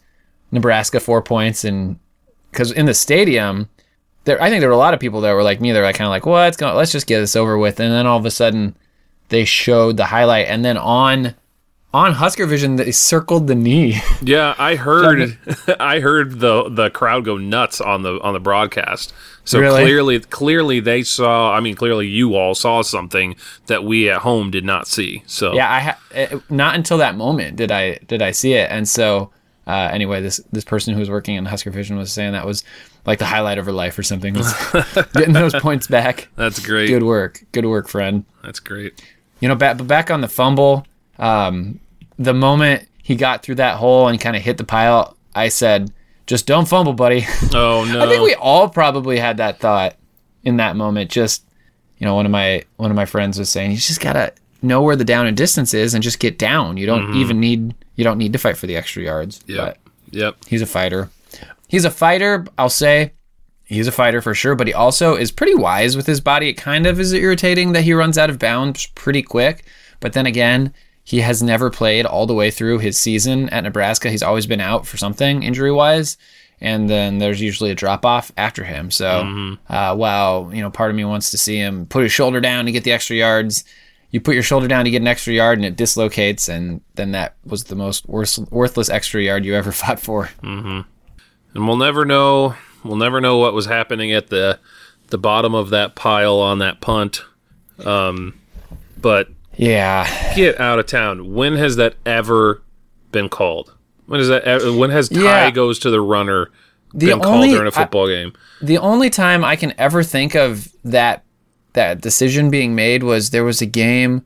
Nebraska 0.52 1.00
4 1.00 1.22
points 1.22 1.64
and 1.64 2.00
cuz 2.52 2.72
in 2.72 2.86
the 2.86 2.94
stadium 2.94 3.70
there 4.26 4.42
I 4.42 4.50
think 4.50 4.62
there 4.62 4.70
were 4.70 4.76
a 4.76 4.78
lot 4.78 4.94
of 4.94 5.00
people 5.00 5.22
that 5.22 5.34
were 5.34 5.44
like 5.44 5.62
me 5.62 5.72
they 5.72 5.80
were 5.80 5.86
like 5.86 5.96
kind 5.96 6.08
of 6.08 6.12
like 6.12 6.26
what's 6.26 6.58
going 6.58 6.76
let's 6.76 6.92
just 6.92 7.08
get 7.08 7.20
this 7.20 7.36
over 7.36 7.58
with. 7.58 7.80
And 7.80 7.92
then 7.92 8.06
all 8.06 8.18
of 8.18 8.26
a 8.26 8.32
sudden 8.32 8.76
they 9.30 9.46
showed 9.46 9.98
the 9.98 10.06
highlight. 10.06 10.48
And 10.48 10.64
then 10.64 10.78
on 10.78 11.36
on 11.94 12.14
Husker 12.14 12.46
Vision, 12.46 12.76
they 12.76 12.92
circled 12.92 13.48
the 13.48 13.56
knee. 13.56 14.00
Yeah, 14.22 14.54
I 14.60 14.76
heard 14.76 15.38
I 15.80 16.00
heard 16.00 16.40
the 16.40 16.70
the 16.70 16.90
crowd 16.90 17.26
go 17.26 17.38
nuts 17.38 17.82
on 17.82 18.04
the 18.04 18.20
on 18.22 18.34
the 18.34 18.40
broadcast. 18.40 19.14
So 19.44 19.60
Really? 19.60 19.82
clearly 19.84 20.20
clearly 20.20 20.80
they 20.80 21.02
saw, 21.02 21.52
I 21.54 21.60
mean 21.60 21.76
clearly 21.76 22.08
you 22.08 22.36
all 22.36 22.54
saw 22.54 22.84
something 22.84 23.36
that 23.66 23.84
we 23.84 24.10
at 24.10 24.22
home 24.22 24.52
did 24.52 24.64
not 24.64 24.88
see. 24.88 25.24
So 25.26 25.54
yeah, 25.54 25.72
I 25.72 25.80
ha- 25.80 26.00
it, 26.12 26.52
not 26.52 26.76
until 26.76 27.00
that 27.00 27.16
moment 27.16 27.56
did 27.56 27.72
I 27.72 27.96
did 28.08 28.22
I 28.22 28.32
see 28.32 28.54
it, 28.54 28.70
and 28.70 28.88
so 28.88 29.32
uh, 29.66 29.90
anyway, 29.92 30.22
this 30.22 30.40
this 30.52 30.64
person 30.64 30.94
who 30.94 31.00
was 31.00 31.10
working 31.10 31.36
in 31.36 31.46
Husker 31.46 31.72
Vision 31.72 31.98
was 31.98 32.12
saying 32.12 32.34
that 32.34 32.46
was 32.46 32.64
like 33.08 33.18
the 33.20 33.26
highlight 33.26 33.58
of 33.58 33.66
her 33.66 33.72
life 33.72 33.98
or 33.98 34.04
something. 34.04 34.34
Getting 35.14 35.34
those 35.34 35.54
points 35.56 35.88
back. 35.88 36.28
that's 36.36 36.64
great. 36.64 36.88
Good 36.88 37.04
work, 37.04 37.44
good 37.52 37.66
work, 37.66 37.88
friend. 37.88 38.26
That's 38.44 38.60
great. 38.60 39.02
You 39.40 39.48
know, 39.48 39.56
back 39.56 39.78
but 39.78 39.88
back 39.88 40.12
on 40.12 40.22
the 40.22 40.28
fumble, 40.28 40.86
um, 41.20 41.80
the 42.18 42.34
moment 42.34 42.88
he 43.04 43.16
got 43.16 43.44
through 43.44 43.56
that 43.56 43.78
hole 43.78 44.08
and 44.08 44.20
kind 44.20 44.36
of 44.36 44.42
hit 44.42 44.58
the 44.58 44.64
pile, 44.64 45.16
I 45.36 45.50
said, 45.50 45.92
"Just 46.28 46.48
don't 46.48 46.68
fumble, 46.68 46.94
buddy." 46.94 47.26
Oh 47.54 47.86
no. 47.86 48.02
I 48.04 48.08
think 48.08 48.24
we 48.24 48.36
all 48.36 48.70
probably 48.70 49.18
had 49.20 49.38
that 49.38 49.60
thought 49.60 49.96
in 50.44 50.58
that 50.58 50.76
moment. 50.76 51.12
Just 51.12 51.46
you 51.98 52.06
know, 52.06 52.16
one 52.16 52.26
of 52.26 52.32
my 52.32 52.64
one 52.78 52.90
of 52.92 52.96
my 52.96 53.06
friends 53.06 53.38
was 53.38 53.50
saying, 53.50 53.72
"You 53.72 53.78
just 53.78 54.02
gotta 54.02 54.34
know 54.62 54.82
where 54.82 54.96
the 54.96 55.06
down 55.06 55.28
and 55.28 55.36
distance 55.38 55.74
is 55.74 55.94
and 55.94 56.04
just 56.04 56.20
get 56.20 56.38
down. 56.38 56.78
You 56.78 56.86
don't 56.86 57.16
even 57.16 57.40
need 57.40 57.74
you 57.96 58.04
don't 58.04 58.18
need 58.18 58.34
to 58.34 58.40
fight 58.40 58.58
for 58.58 58.68
the 58.68 58.76
extra 58.76 59.04
yards." 59.04 59.42
But 59.48 59.78
Yep. 60.12 60.38
he's 60.48 60.62
a 60.62 60.66
fighter. 60.66 61.10
He's 61.68 61.86
a 61.86 61.92
fighter. 61.92 62.46
I'll 62.58 62.70
say. 62.70 63.14
He's 63.66 63.88
a 63.88 63.92
fighter 63.92 64.20
for 64.20 64.34
sure, 64.34 64.56
but 64.56 64.66
he 64.66 64.74
also 64.74 65.16
is 65.16 65.32
pretty 65.32 65.54
wise 65.54 65.96
with 65.96 66.08
his 66.08 66.20
body. 66.20 66.50
It 66.50 66.54
kind 66.54 66.88
of 66.88 67.00
is 67.00 67.14
irritating 67.14 67.74
that 67.74 67.84
he 67.84 67.94
runs 67.94 68.18
out 68.18 68.32
of 68.32 68.40
bounds 68.40 68.88
pretty 68.96 69.22
quick. 69.22 69.64
But 70.00 70.14
then 70.14 70.26
again, 70.26 70.74
he 71.10 71.22
has 71.22 71.42
never 71.42 71.72
played 71.72 72.06
all 72.06 72.28
the 72.28 72.36
way 72.36 72.52
through 72.52 72.78
his 72.78 72.96
season 72.96 73.50
at 73.50 73.64
Nebraska. 73.64 74.12
He's 74.12 74.22
always 74.22 74.46
been 74.46 74.62
out 74.62 74.86
for 74.86 74.96
something 74.96 75.42
injury 75.42 75.72
wise. 75.72 76.18
And 76.62 76.88
then 76.88 77.18
there's 77.18 77.42
usually 77.42 77.72
a 77.72 77.76
drop 77.76 78.06
off 78.06 78.32
after 78.38 78.64
him. 78.64 78.92
So, 78.92 79.58
uh, 79.70 79.96
while, 79.96 80.52
you 80.54 80.62
know, 80.62 80.70
part 80.70 80.92
of 80.92 80.96
me 80.96 81.04
wants 81.04 81.32
to 81.32 81.38
see 81.40 81.58
him 81.58 81.88
put 81.88 82.04
his 82.04 82.12
shoulder 82.12 82.40
down 82.40 82.66
to 82.68 82.72
get 82.72 82.84
the 82.84 82.92
extra 82.92 83.16
yards, 83.16 83.64
you 84.12 84.22
put 84.22 84.36
your 84.36 84.44
shoulder 84.44 84.68
down 84.68 84.86
to 84.86 84.92
get 84.92 85.02
an 85.02 85.08
extra 85.08 85.34
yard 85.34 85.58
and 85.58 85.66
it 85.66 85.76
dislocates. 85.76 86.48
And 86.48 86.82
then 86.94 87.14
that 87.14 87.38
was 87.44 87.64
the 87.64 87.76
most 87.76 88.08
worth- 88.08 88.38
worthless 88.52 88.88
extra 88.92 89.20
yard 89.20 89.46
you 89.46 89.56
ever 89.56 89.72
fought 89.82 90.00
for. 90.00 90.30
And 91.56 91.68
we'll 91.68 91.78
never 91.78 92.06
know 92.06 92.54
we'll 92.84 92.98
never 92.98 93.20
know 93.20 93.40
what 93.40 93.56
was 93.56 93.66
happening 93.66 94.12
at 94.12 94.28
the 94.28 94.60
the 95.08 95.18
bottom 95.18 95.56
of 95.56 95.72
that 95.72 95.96
pile 95.96 96.38
on 96.40 96.60
that 96.60 96.82
punt. 96.82 97.24
Um 97.84 98.40
but 99.02 99.30
Yeah. 99.60 100.36
get 100.36 100.60
out 100.60 100.80
of 100.80 100.86
town. 100.86 101.34
When 101.34 101.56
has 101.58 101.76
that 101.76 101.96
ever 102.06 102.62
been 103.12 103.28
called? 103.30 103.74
When 104.06 104.20
is 104.20 104.28
that? 104.30 104.44
ever- 104.44 104.72
When 104.74 104.90
has 104.90 105.10
tie 105.10 105.22
Yeah. 105.46 105.52
goes 105.52 105.80
to 105.80 105.90
the 105.90 106.02
runner 106.02 106.50
The 106.94 107.08
been 107.08 107.20
called 107.20 107.46
during 107.50 107.66
a 107.66 107.76
I- 107.76 107.82
football 107.84 108.08
game? 108.08 108.34
The 108.62 108.78
only 108.78 109.10
time 109.10 109.44
I 109.44 109.56
can 109.56 109.74
ever 109.78 110.02
think 110.04 110.36
of 110.36 110.70
that 110.86 111.24
that 111.74 112.02
decision 112.02 112.50
being 112.50 112.74
made 112.74 113.04
was 113.04 113.30
there 113.30 113.44
was 113.44 113.62
a 113.62 113.66
game. 113.66 114.24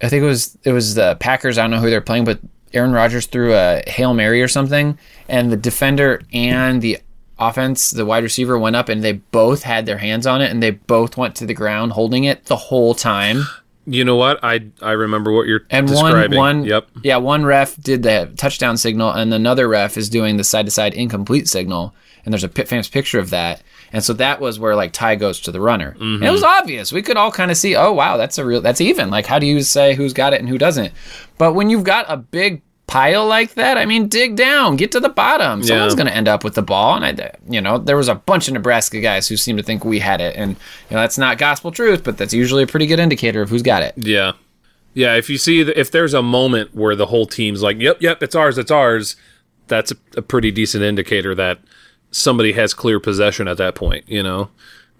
I 0.00 0.08
think 0.08 0.22
it 0.22 0.26
was 0.26 0.56
it 0.62 0.72
was 0.72 0.94
the 0.94 1.16
Packers. 1.18 1.58
I 1.58 1.62
don't 1.62 1.70
know 1.72 1.80
who 1.80 1.90
they're 1.90 2.00
playing, 2.00 2.24
but 2.24 2.38
Aaron 2.74 2.92
Rodgers 2.92 3.26
threw 3.26 3.54
a 3.54 3.82
hail 3.88 4.12
mary 4.14 4.40
or 4.42 4.48
something, 4.48 4.98
and 5.28 5.50
the 5.50 5.56
defender 5.56 6.20
and 6.32 6.80
the 6.82 6.98
offense, 7.38 7.90
the 7.90 8.04
wide 8.06 8.22
receiver 8.22 8.56
went 8.58 8.76
up, 8.76 8.88
and 8.88 9.02
they 9.02 9.12
both 9.14 9.62
had 9.64 9.84
their 9.86 9.98
hands 9.98 10.26
on 10.26 10.40
it, 10.42 10.50
and 10.50 10.62
they 10.62 10.70
both 10.70 11.16
went 11.16 11.34
to 11.36 11.46
the 11.46 11.54
ground 11.54 11.92
holding 11.92 12.24
it 12.24 12.44
the 12.46 12.56
whole 12.56 12.94
time. 12.94 13.46
You 13.86 14.04
know 14.04 14.16
what? 14.16 14.40
I 14.42 14.66
I 14.82 14.92
remember 14.92 15.32
what 15.32 15.46
you're 15.46 15.62
And 15.70 15.86
describing. 15.86 16.36
one 16.36 16.58
one 16.58 16.64
Yep. 16.64 16.88
yeah 17.02 17.16
one 17.18 17.44
ref 17.44 17.76
did 17.76 18.02
the 18.02 18.30
touchdown 18.36 18.76
signal, 18.76 19.10
and 19.12 19.32
another 19.32 19.68
ref 19.68 19.96
is 19.96 20.08
doing 20.08 20.36
the 20.36 20.44
side 20.44 20.66
to 20.66 20.72
side 20.72 20.94
incomplete 20.94 21.48
signal. 21.48 21.94
And 22.24 22.32
there's 22.32 22.44
a 22.44 22.48
pi- 22.48 22.64
famous 22.64 22.88
picture 22.88 23.20
of 23.20 23.30
that. 23.30 23.62
And 23.92 24.02
so 24.02 24.12
that 24.14 24.40
was 24.40 24.58
where 24.58 24.74
like 24.74 24.92
tie 24.92 25.14
goes 25.14 25.40
to 25.42 25.52
the 25.52 25.60
runner. 25.60 25.90
And 26.00 26.16
it 26.16 26.24
mm-hmm. 26.24 26.32
was 26.32 26.42
obvious. 26.42 26.92
We 26.92 27.02
could 27.02 27.16
all 27.16 27.30
kind 27.30 27.52
of 27.52 27.56
see, 27.56 27.76
oh 27.76 27.92
wow, 27.92 28.16
that's 28.16 28.38
a 28.38 28.44
real 28.44 28.60
that's 28.60 28.80
even. 28.80 29.10
Like 29.10 29.26
how 29.26 29.38
do 29.38 29.46
you 29.46 29.62
say 29.62 29.94
who's 29.94 30.12
got 30.12 30.32
it 30.32 30.40
and 30.40 30.48
who 30.48 30.58
doesn't? 30.58 30.92
But 31.38 31.54
when 31.54 31.70
you've 31.70 31.84
got 31.84 32.06
a 32.08 32.16
big 32.16 32.62
pile 32.86 33.26
like 33.26 33.54
that, 33.54 33.76
I 33.76 33.84
mean, 33.84 34.08
dig 34.08 34.36
down, 34.36 34.76
get 34.76 34.92
to 34.92 35.00
the 35.00 35.08
bottom. 35.08 35.62
Someone's 35.62 35.94
Yeah. 35.94 35.96
going 35.96 36.06
to 36.06 36.14
end 36.16 36.28
up 36.28 36.44
with 36.44 36.54
the 36.54 36.62
ball. 36.62 36.94
And 36.96 37.04
I, 37.20 37.32
you 37.48 37.60
know, 37.60 37.78
there 37.78 37.96
was 37.96 38.08
a 38.08 38.14
bunch 38.14 38.46
of 38.48 38.54
Nebraska 38.54 39.00
guys 39.00 39.26
who 39.28 39.36
seemed 39.36 39.58
to 39.58 39.64
think 39.64 39.84
we 39.84 39.98
had 39.98 40.20
it, 40.20 40.36
and 40.36 40.52
you 40.52 40.94
know 40.96 41.00
that's 41.00 41.18
not 41.18 41.38
gospel 41.38 41.70
truth, 41.72 42.04
but 42.04 42.16
that's 42.18 42.32
usually 42.32 42.62
a 42.62 42.66
pretty 42.66 42.86
good 42.86 43.00
indicator 43.00 43.42
of 43.42 43.50
who's 43.50 43.62
got 43.62 43.82
it. 43.82 43.94
Yeah. 43.96 44.32
Yeah, 44.94 45.14
if 45.16 45.28
you 45.28 45.36
see 45.36 45.62
the, 45.62 45.78
if 45.78 45.90
there's 45.90 46.14
a 46.14 46.22
moment 46.22 46.74
where 46.74 46.96
the 46.96 47.06
whole 47.06 47.26
team's 47.26 47.62
like, 47.62 47.78
"Yep, 47.78 47.98
yep, 48.00 48.22
it's 48.22 48.34
ours, 48.34 48.56
it's 48.56 48.70
ours," 48.70 49.16
that's 49.66 49.90
a, 49.92 49.96
a 50.16 50.22
pretty 50.22 50.50
decent 50.50 50.82
indicator 50.84 51.34
that 51.34 51.58
somebody 52.12 52.52
has 52.52 52.72
clear 52.72 52.98
possession 52.98 53.46
at 53.46 53.58
that 53.58 53.74
point, 53.74 54.08
you 54.08 54.22
know. 54.22 54.48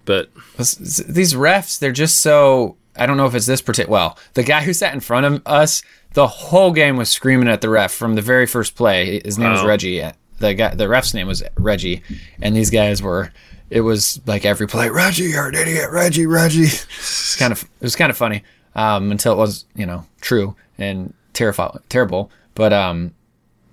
But 0.04 0.28
these 0.58 1.32
refs, 1.34 1.78
they're 1.78 1.92
just 1.92 2.18
so. 2.18 2.76
I 2.94 3.06
don't 3.06 3.16
know 3.16 3.26
if 3.26 3.34
it's 3.34 3.46
this 3.46 3.62
particular. 3.62 3.90
Well, 3.92 4.18
the 4.34 4.42
guy 4.42 4.62
who 4.64 4.72
sat 4.74 4.92
in 4.92 5.00
front 5.00 5.24
of 5.26 5.40
us, 5.46 5.82
the 6.16 6.26
whole 6.26 6.72
game 6.72 6.96
was 6.96 7.10
screaming 7.10 7.46
at 7.46 7.60
the 7.60 7.68
ref 7.68 7.92
from 7.92 8.14
the 8.14 8.22
very 8.22 8.46
first 8.46 8.74
play. 8.74 9.20
His 9.22 9.36
name 9.36 9.52
was 9.52 9.62
Reggie. 9.62 10.02
The 10.38 10.54
guy, 10.54 10.74
the 10.74 10.88
ref's 10.88 11.12
name 11.12 11.26
was 11.26 11.42
Reggie, 11.56 12.02
and 12.40 12.56
these 12.56 12.70
guys 12.70 13.02
were. 13.02 13.32
It 13.68 13.82
was 13.82 14.18
like 14.26 14.46
every 14.46 14.66
play, 14.66 14.88
Reggie, 14.88 15.24
you're 15.24 15.48
an 15.48 15.54
idiot, 15.54 15.90
Reggie, 15.90 16.24
Reggie. 16.24 16.62
It's 16.98 17.36
kind 17.36 17.52
of 17.52 17.64
it 17.64 17.82
was 17.82 17.96
kind 17.96 18.08
of 18.08 18.16
funny 18.16 18.44
um, 18.74 19.10
until 19.10 19.34
it 19.34 19.36
was 19.36 19.66
you 19.74 19.84
know 19.84 20.06
true 20.22 20.56
and 20.78 21.12
terrifying, 21.34 21.80
terrible. 21.90 22.30
But 22.54 22.72
um, 22.72 23.14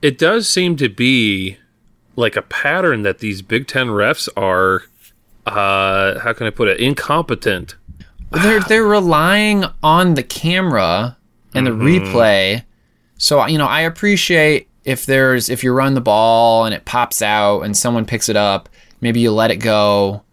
it 0.01 0.17
does 0.17 0.49
seem 0.49 0.75
to 0.77 0.89
be 0.89 1.57
like 2.17 2.35
a 2.35 2.41
pattern 2.41 3.03
that 3.03 3.19
these 3.19 3.41
Big 3.41 3.67
Ten 3.67 3.87
refs 3.87 4.27
are, 4.35 4.83
uh, 5.45 6.19
how 6.19 6.33
can 6.33 6.45
I 6.45 6.49
put 6.49 6.67
it, 6.67 6.81
incompetent. 6.81 7.77
they're 8.31 8.59
they're 8.59 8.83
relying 8.83 9.63
on 9.81 10.15
the 10.15 10.23
camera 10.23 11.15
and 11.53 11.67
the 11.67 11.71
mm-hmm. 11.71 12.15
replay. 12.15 12.63
So 13.17 13.45
you 13.45 13.57
know, 13.57 13.67
I 13.67 13.81
appreciate 13.81 14.67
if 14.83 15.05
there's 15.05 15.49
if 15.49 15.63
you 15.63 15.73
run 15.73 15.93
the 15.93 16.01
ball 16.01 16.65
and 16.65 16.73
it 16.73 16.85
pops 16.85 17.21
out 17.21 17.61
and 17.61 17.75
someone 17.75 18.05
picks 18.05 18.29
it 18.29 18.35
up, 18.35 18.69
maybe 19.01 19.19
you 19.19 19.31
let 19.31 19.51
it 19.51 19.57
go 19.57 20.23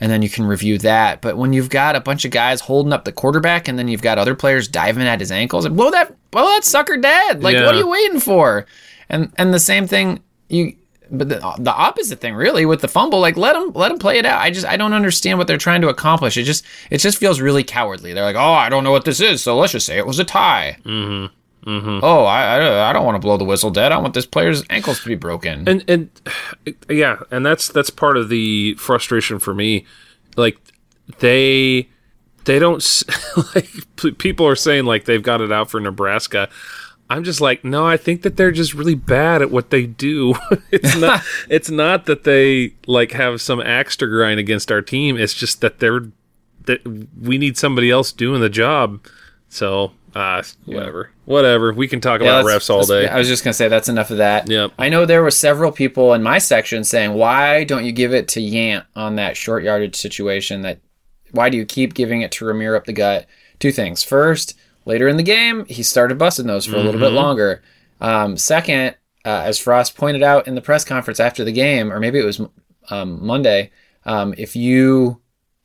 and 0.00 0.10
then 0.10 0.22
you 0.22 0.30
can 0.30 0.46
review 0.46 0.78
that. 0.78 1.20
But 1.20 1.36
when 1.36 1.52
you've 1.52 1.68
got 1.68 1.94
a 1.94 2.00
bunch 2.00 2.24
of 2.24 2.30
guys 2.30 2.62
holding 2.62 2.92
up 2.92 3.04
the 3.04 3.12
quarterback 3.12 3.68
and 3.68 3.78
then 3.78 3.86
you've 3.86 4.02
got 4.02 4.18
other 4.18 4.34
players 4.34 4.66
diving 4.66 5.06
at 5.06 5.20
his 5.20 5.30
ankles, 5.30 5.64
and 5.64 5.76
blow 5.76 5.90
that 5.90 6.14
blow 6.30 6.44
that 6.44 6.64
sucker 6.64 6.96
dead. 6.96 7.42
Like 7.42 7.56
what 7.56 7.74
are 7.74 7.78
you 7.78 7.88
waiting 7.88 8.20
for? 8.20 8.66
And 9.08 9.32
and 9.36 9.52
the 9.52 9.60
same 9.60 9.86
thing 9.86 10.20
you 10.48 10.76
but 11.10 11.28
the, 11.28 11.54
the 11.58 11.74
opposite 11.74 12.20
thing 12.20 12.34
really 12.34 12.64
with 12.64 12.80
the 12.80 12.88
fumble 12.88 13.20
like 13.20 13.36
let 13.36 13.54
them 13.54 13.72
let 13.74 13.88
them 13.88 13.98
play 13.98 14.18
it 14.18 14.24
out 14.24 14.40
i 14.40 14.50
just 14.50 14.66
i 14.66 14.76
don't 14.76 14.92
understand 14.92 15.38
what 15.38 15.46
they're 15.46 15.56
trying 15.58 15.80
to 15.80 15.88
accomplish 15.88 16.36
it 16.36 16.44
just 16.44 16.64
it 16.90 16.98
just 16.98 17.18
feels 17.18 17.40
really 17.40 17.64
cowardly 17.64 18.12
they're 18.12 18.24
like 18.24 18.36
oh 18.36 18.52
i 18.52 18.68
don't 18.68 18.84
know 18.84 18.92
what 18.92 19.04
this 19.04 19.20
is 19.20 19.42
so 19.42 19.56
let's 19.56 19.72
just 19.72 19.86
say 19.86 19.98
it 19.98 20.06
was 20.06 20.18
a 20.18 20.24
tie 20.24 20.76
mm-hmm. 20.84 21.34
Mm-hmm. 21.68 21.98
oh 22.02 22.24
I, 22.24 22.56
I 22.56 22.90
i 22.90 22.92
don't 22.92 23.04
want 23.04 23.16
to 23.16 23.20
blow 23.20 23.36
the 23.36 23.44
whistle 23.44 23.70
dead 23.70 23.92
i 23.92 23.98
want 23.98 24.14
this 24.14 24.24
player's 24.24 24.62
ankles 24.70 25.00
to 25.02 25.08
be 25.08 25.14
broken 25.14 25.68
And 25.68 25.84
and 25.88 26.10
yeah, 26.88 27.20
and 27.30 27.44
that's 27.44 27.68
that's 27.68 27.90
part 27.90 28.16
of 28.16 28.28
the 28.28 28.74
frustration 28.74 29.38
for 29.38 29.54
me. 29.54 29.86
Like 30.36 30.58
they 31.18 31.88
they 32.44 32.58
don't 32.58 32.84
like 33.54 33.68
people 34.18 34.46
are 34.46 34.56
saying 34.56 34.84
like 34.84 35.04
they've 35.04 35.22
got 35.22 35.40
it 35.40 35.52
out 35.52 35.70
for 35.70 35.80
Nebraska. 35.80 36.48
I'm 37.10 37.24
just 37.24 37.40
like, 37.40 37.64
no, 37.64 37.84
I 37.84 37.96
think 37.96 38.22
that 38.22 38.36
they're 38.36 38.52
just 38.52 38.72
really 38.72 38.94
bad 38.94 39.42
at 39.42 39.50
what 39.50 39.70
they 39.70 39.84
do. 39.84 40.36
it's 40.70 40.96
not 40.96 41.22
it's 41.48 41.68
not 41.68 42.06
that 42.06 42.22
they 42.22 42.74
like 42.86 43.10
have 43.12 43.42
some 43.42 43.60
axe 43.60 43.96
to 43.96 44.06
grind 44.06 44.38
against 44.38 44.70
our 44.70 44.80
team. 44.80 45.18
It's 45.18 45.34
just 45.34 45.60
that 45.60 45.80
they're 45.80 46.06
that 46.66 46.86
we 47.20 47.36
need 47.36 47.58
somebody 47.58 47.90
else 47.90 48.12
doing 48.12 48.40
the 48.40 48.48
job. 48.48 49.04
So, 49.48 49.90
uh 50.14 50.44
whatever. 50.66 51.10
Whatever. 51.24 51.72
We 51.72 51.88
can 51.88 52.00
talk 52.00 52.20
about 52.20 52.44
refs 52.44 52.70
all 52.70 52.86
day. 52.86 53.08
I 53.08 53.18
was 53.18 53.26
just 53.26 53.42
gonna 53.42 53.54
say 53.54 53.66
that's 53.66 53.88
enough 53.88 54.12
of 54.12 54.18
that. 54.18 54.48
Yep. 54.48 54.72
I 54.78 54.88
know 54.88 55.04
there 55.04 55.22
were 55.22 55.32
several 55.32 55.72
people 55.72 56.14
in 56.14 56.22
my 56.22 56.38
section 56.38 56.84
saying, 56.84 57.14
"Why 57.14 57.64
don't 57.64 57.84
you 57.84 57.90
give 57.90 58.14
it 58.14 58.28
to 58.28 58.40
Yant 58.40 58.84
on 58.94 59.16
that 59.16 59.36
short 59.36 59.64
yardage 59.64 59.96
situation? 59.96 60.62
That 60.62 60.78
why 61.32 61.50
do 61.50 61.56
you 61.56 61.64
keep 61.64 61.94
giving 61.94 62.22
it 62.22 62.30
to 62.32 62.44
Rahmir 62.44 62.76
up 62.76 62.84
the 62.84 62.92
gut?" 62.92 63.26
Two 63.58 63.72
things. 63.72 64.04
First, 64.04 64.56
later 64.90 65.06
in 65.06 65.16
the 65.16 65.22
game, 65.22 65.64
he 65.66 65.84
started 65.84 66.18
busting 66.18 66.48
those 66.48 66.66
for 66.66 66.74
a 66.74 66.82
little 66.82 67.00
bit 67.00 67.12
longer. 67.12 67.62
Um, 68.00 68.36
second, 68.36 68.96
uh, 69.24 69.42
as 69.44 69.56
Frost 69.56 69.96
pointed 69.96 70.22
out 70.22 70.48
in 70.48 70.56
the 70.56 70.60
press 70.60 70.84
conference 70.84 71.20
after 71.20 71.44
the 71.44 71.52
game, 71.52 71.92
or 71.92 72.00
maybe 72.00 72.18
it 72.18 72.24
was 72.24 72.40
um, 72.90 73.24
Monday, 73.24 73.70
um, 74.04 74.34
if 74.36 74.56
you 74.56 75.20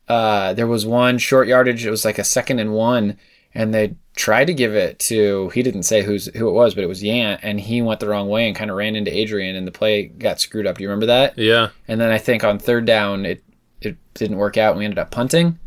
uh, 0.07 0.53
there 0.53 0.67
was 0.67 0.85
one 0.85 1.17
short 1.17 1.47
yardage, 1.47 1.83
it 1.83 1.89
was 1.89 2.05
like 2.05 2.19
a 2.19 2.23
second 2.23 2.59
and 2.59 2.73
one, 2.73 3.17
and 3.55 3.73
they 3.73 3.95
tried 4.15 4.45
to 4.45 4.53
give 4.53 4.75
it 4.75 4.99
to 4.99 5.49
he 5.49 5.63
didn't 5.63 5.83
say 5.83 6.03
who's 6.03 6.27
who 6.35 6.47
it 6.47 6.53
was, 6.53 6.75
but 6.75 6.83
it 6.83 6.87
was 6.87 7.01
Yant, 7.01 7.39
and 7.41 7.59
he 7.59 7.81
went 7.81 7.99
the 7.99 8.07
wrong 8.07 8.29
way 8.29 8.45
and 8.45 8.55
kind 8.55 8.69
of 8.69 8.77
ran 8.77 8.95
into 8.95 9.17
Adrian, 9.17 9.55
and 9.55 9.65
the 9.65 9.71
play 9.71 10.05
got 10.05 10.39
screwed 10.39 10.67
up. 10.67 10.77
Do 10.77 10.83
you 10.83 10.89
remember 10.89 11.07
that? 11.07 11.37
yeah. 11.37 11.69
And 11.87 11.99
then 11.99 12.11
I 12.11 12.19
think 12.19 12.43
on 12.43 12.59
third 12.59 12.85
down, 12.85 13.25
it 13.25 13.43
it 13.81 13.97
didn't 14.13 14.37
work 14.37 14.55
out, 14.57 14.71
and 14.71 14.79
we 14.79 14.85
ended 14.85 14.99
up 14.99 15.09
punting. 15.09 15.57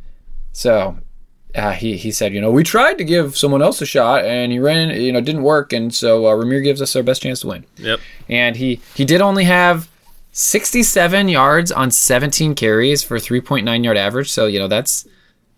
So 0.52 0.96
uh, 1.54 1.72
he 1.72 1.96
he 1.96 2.10
said, 2.12 2.32
you 2.34 2.40
know, 2.40 2.50
we 2.50 2.62
tried 2.62 2.98
to 2.98 3.04
give 3.04 3.36
someone 3.36 3.62
else 3.62 3.80
a 3.80 3.86
shot, 3.86 4.24
and 4.24 4.52
he 4.52 4.58
ran, 4.58 4.90
you 5.00 5.12
know, 5.12 5.20
didn't 5.20 5.42
work, 5.42 5.72
and 5.72 5.94
so 5.94 6.26
uh, 6.26 6.34
Rahmir 6.34 6.62
gives 6.62 6.80
us 6.82 6.94
our 6.96 7.02
best 7.02 7.22
chance 7.22 7.40
to 7.40 7.46
win. 7.48 7.64
Yep. 7.76 8.00
And 8.28 8.56
he 8.56 8.80
he 8.94 9.04
did 9.04 9.20
only 9.20 9.44
have 9.44 9.88
67 10.32 11.28
yards 11.28 11.72
on 11.72 11.90
17 11.90 12.54
carries 12.54 13.02
for 13.02 13.18
3.9 13.18 13.84
yard 13.84 13.96
average. 13.96 14.30
So 14.30 14.46
you 14.46 14.58
know 14.58 14.68
that's 14.68 15.06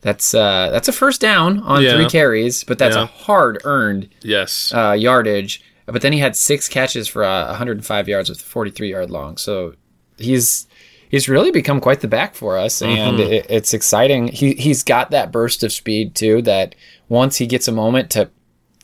that's 0.00 0.32
uh, 0.34 0.70
that's 0.72 0.88
a 0.88 0.92
first 0.92 1.20
down 1.20 1.58
on 1.60 1.82
Yeah. 1.82 1.94
three 1.96 2.06
carries, 2.08 2.64
but 2.64 2.78
that's 2.78 2.96
Yeah. 2.96 3.02
a 3.02 3.06
hard 3.06 3.60
earned 3.64 4.08
Yes. 4.22 4.72
uh, 4.74 4.92
yardage. 4.92 5.62
But 5.86 6.02
then 6.02 6.12
he 6.12 6.20
had 6.20 6.36
six 6.36 6.68
catches 6.68 7.08
for 7.08 7.24
uh, 7.24 7.48
105 7.48 8.08
yards 8.08 8.28
with 8.30 8.40
43 8.40 8.90
yard 8.90 9.10
long. 9.10 9.36
So 9.36 9.74
he's 10.18 10.66
he's 11.10 11.28
really 11.28 11.50
become 11.50 11.80
quite 11.80 12.00
the 12.00 12.08
back 12.08 12.34
for 12.34 12.56
us, 12.56 12.80
and 12.80 13.20
it, 13.20 13.46
it's 13.50 13.74
exciting. 13.74 14.28
He 14.28 14.54
he's 14.54 14.82
got 14.82 15.10
that 15.10 15.30
burst 15.30 15.62
of 15.62 15.72
speed 15.72 16.14
too. 16.14 16.40
That 16.40 16.74
once 17.08 17.36
he 17.36 17.46
gets 17.46 17.68
a 17.68 17.72
moment 17.72 18.10
to 18.12 18.30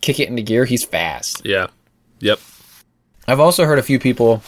kick 0.03 0.21
it 0.21 0.29
into 0.29 0.43
gear, 0.43 0.67
he's 0.67 0.85
fast. 0.85 1.43
yeah. 1.47 1.69
Yep. 2.21 2.41
I've 3.29 3.41
also 3.41 3.65
heard 3.65 3.79
a 3.79 3.83
few 3.83 3.99
people 3.99 4.43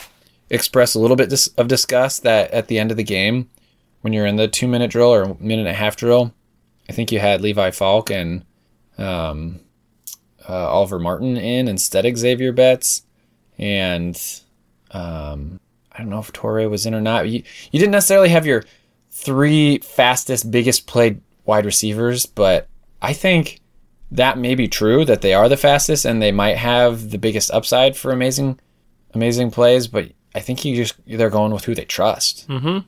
express 0.51 0.95
a 0.95 0.99
little 0.99 1.17
bit 1.17 1.29
dis- 1.29 1.49
of 1.59 1.69
disgust 1.69 2.23
that 2.23 2.51
at 2.51 2.69
the 2.69 2.79
end 2.79 2.91
of 2.91 2.97
the 2.97 3.05
game, 3.05 3.51
when 4.01 4.13
you're 4.13 4.25
in 4.27 4.37
the 4.37 4.49
two 4.49 4.67
minute 4.69 4.91
drill 4.91 5.13
or 5.13 5.37
minute 5.41 5.67
and 5.67 5.69
a 5.69 5.75
half 5.75 5.97
drill, 5.97 6.33
I 6.89 6.93
think 6.93 7.13
you 7.13 7.19
had 7.19 7.41
Levi 7.41 7.71
Falck 7.73 8.11
and 8.11 8.45
um, 8.97 9.61
uh, 10.49 10.69
Oliver 10.71 10.99
Martin 10.99 11.37
in 11.37 11.69
instead 11.69 12.07
of 12.07 12.15
Zavier 12.15 12.55
Betts. 12.55 13.03
And 13.59 14.19
um, 14.93 15.61
I 15.99 16.03
don't 16.03 16.11
know 16.11 16.21
if 16.21 16.33
Toure 16.33 16.71
was 16.71 16.87
in 16.87 16.95
or 16.95 17.01
not. 17.01 17.29
You, 17.29 17.43
you 17.73 17.81
didn't 17.81 17.93
necessarily 17.93 18.29
have 18.29 18.47
your 18.47 18.63
three 19.11 19.79
fastest, 19.79 20.51
biggest 20.51 20.87
played 20.87 21.21
wide 21.45 21.67
receivers, 21.67 22.25
but 22.25 22.69
I 23.03 23.13
think 23.13 23.61
that 24.11 24.39
may 24.39 24.55
be 24.55 24.69
true 24.69 25.05
that 25.05 25.23
they 25.23 25.35
are 25.35 25.49
the 25.49 25.57
fastest 25.57 26.05
and 26.05 26.23
they 26.23 26.33
might 26.33 26.57
have 26.57 27.11
the 27.11 27.19
biggest 27.19 27.51
upside 27.51 27.97
for 27.97 28.11
amazing 28.11 28.59
amazing 29.15 29.51
plays 29.51 29.87
but 29.87 30.11
i 30.35 30.41
think 30.41 30.65
you 30.65 30.77
just 30.77 30.95
they're 31.07 31.31
going 31.31 31.53
with 31.53 31.65
who 31.65 31.75
they 31.75 31.85
trust 31.85 32.49
mm-hmm. 32.49 32.79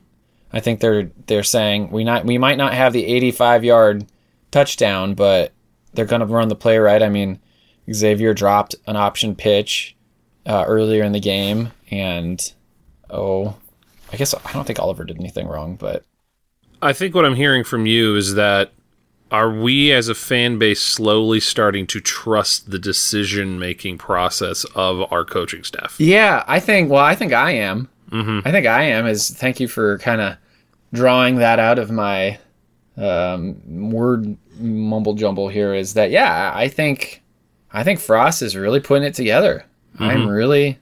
i 0.52 0.60
think 0.60 0.80
they're 0.80 1.10
they're 1.26 1.42
saying 1.42 1.90
we 1.90 2.04
not 2.04 2.24
we 2.24 2.38
might 2.38 2.58
not 2.58 2.72
have 2.72 2.92
the 2.92 3.04
85 3.04 3.64
yard 3.64 4.06
touchdown 4.50 5.14
but 5.14 5.52
they're 5.92 6.06
going 6.06 6.20
to 6.20 6.26
run 6.26 6.48
the 6.48 6.56
play 6.56 6.78
right 6.78 7.02
i 7.02 7.08
mean 7.08 7.38
zavier 7.88 8.34
dropped 8.34 8.74
an 8.86 8.96
option 8.96 9.34
pitch 9.34 9.96
uh, 10.46 10.64
earlier 10.66 11.04
in 11.04 11.12
the 11.12 11.20
game 11.20 11.70
and 11.90 12.54
oh 13.10 13.56
i 14.12 14.16
guess 14.16 14.34
i 14.34 14.52
don't 14.52 14.66
think 14.66 14.78
oliver 14.78 15.04
did 15.04 15.18
anything 15.18 15.46
wrong 15.46 15.76
but 15.76 16.04
I 16.82 16.92
think 16.92 17.14
what 17.14 17.24
I'm 17.24 17.34
hearing 17.34 17.64
from 17.64 17.86
you 17.86 18.16
is 18.16 18.34
that 18.34 18.72
are 19.30 19.50
we 19.52 19.92
as 19.92 20.08
a 20.08 20.14
fan 20.14 20.58
base 20.58 20.80
slowly 20.80 21.38
starting 21.38 21.86
to 21.88 22.00
trust 22.00 22.70
the 22.70 22.78
decision 22.78 23.58
making 23.58 23.98
process 23.98 24.64
of 24.74 25.10
our 25.12 25.24
coaching 25.24 25.62
staff? 25.62 25.96
Yeah, 25.98 26.42
I 26.48 26.58
think. 26.58 26.90
Well, 26.90 27.04
I 27.04 27.14
think 27.14 27.32
I 27.32 27.52
am. 27.52 27.88
Mm-hmm. 28.10 28.48
I 28.48 28.50
think 28.50 28.66
I 28.66 28.84
am. 28.84 29.06
Is 29.06 29.30
thank 29.30 29.60
you 29.60 29.68
for 29.68 29.98
kind 29.98 30.20
of 30.20 30.36
drawing 30.92 31.36
that 31.36 31.58
out 31.58 31.78
of 31.78 31.90
my 31.90 32.38
um, 32.96 33.90
word 33.90 34.36
mumble 34.58 35.14
jumble 35.14 35.48
here. 35.48 35.74
Is 35.74 35.94
that 35.94 36.10
yeah? 36.10 36.50
I 36.54 36.68
think 36.68 37.22
I 37.72 37.84
think 37.84 38.00
Frost 38.00 38.42
is 38.42 38.56
really 38.56 38.80
putting 38.80 39.06
it 39.06 39.14
together. 39.14 39.64
I'm 39.98 40.26
really 40.26 40.78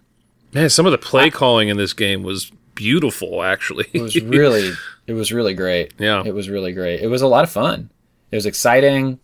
Man, 0.53 0.71
some 0.71 0.87
of 0.87 0.93
the 0.93 0.99
play 0.99 1.31
calling 1.31 1.69
in 1.69 1.77
this 1.77 1.93
game 1.93 2.23
was 2.23 2.51
beautiful, 2.75 3.43
actually. 3.43 3.87
it 3.93 4.01
was 4.01 4.17
really 4.23 4.73
it 5.07 5.13
was 5.15 5.33
really 5.33 5.55
great. 5.55 5.95
Yeah. 5.99 6.23
it 6.25 6.35
was 6.35 6.49
really 6.49 6.73
great. 6.73 7.01
It 7.01 7.09
was 7.09 7.23
a 7.23 7.27
lot 7.27 7.45
of 7.45 7.51
fun. 7.51 7.91
It 8.31 8.37
was 8.37 8.47
exciting, 8.47 9.19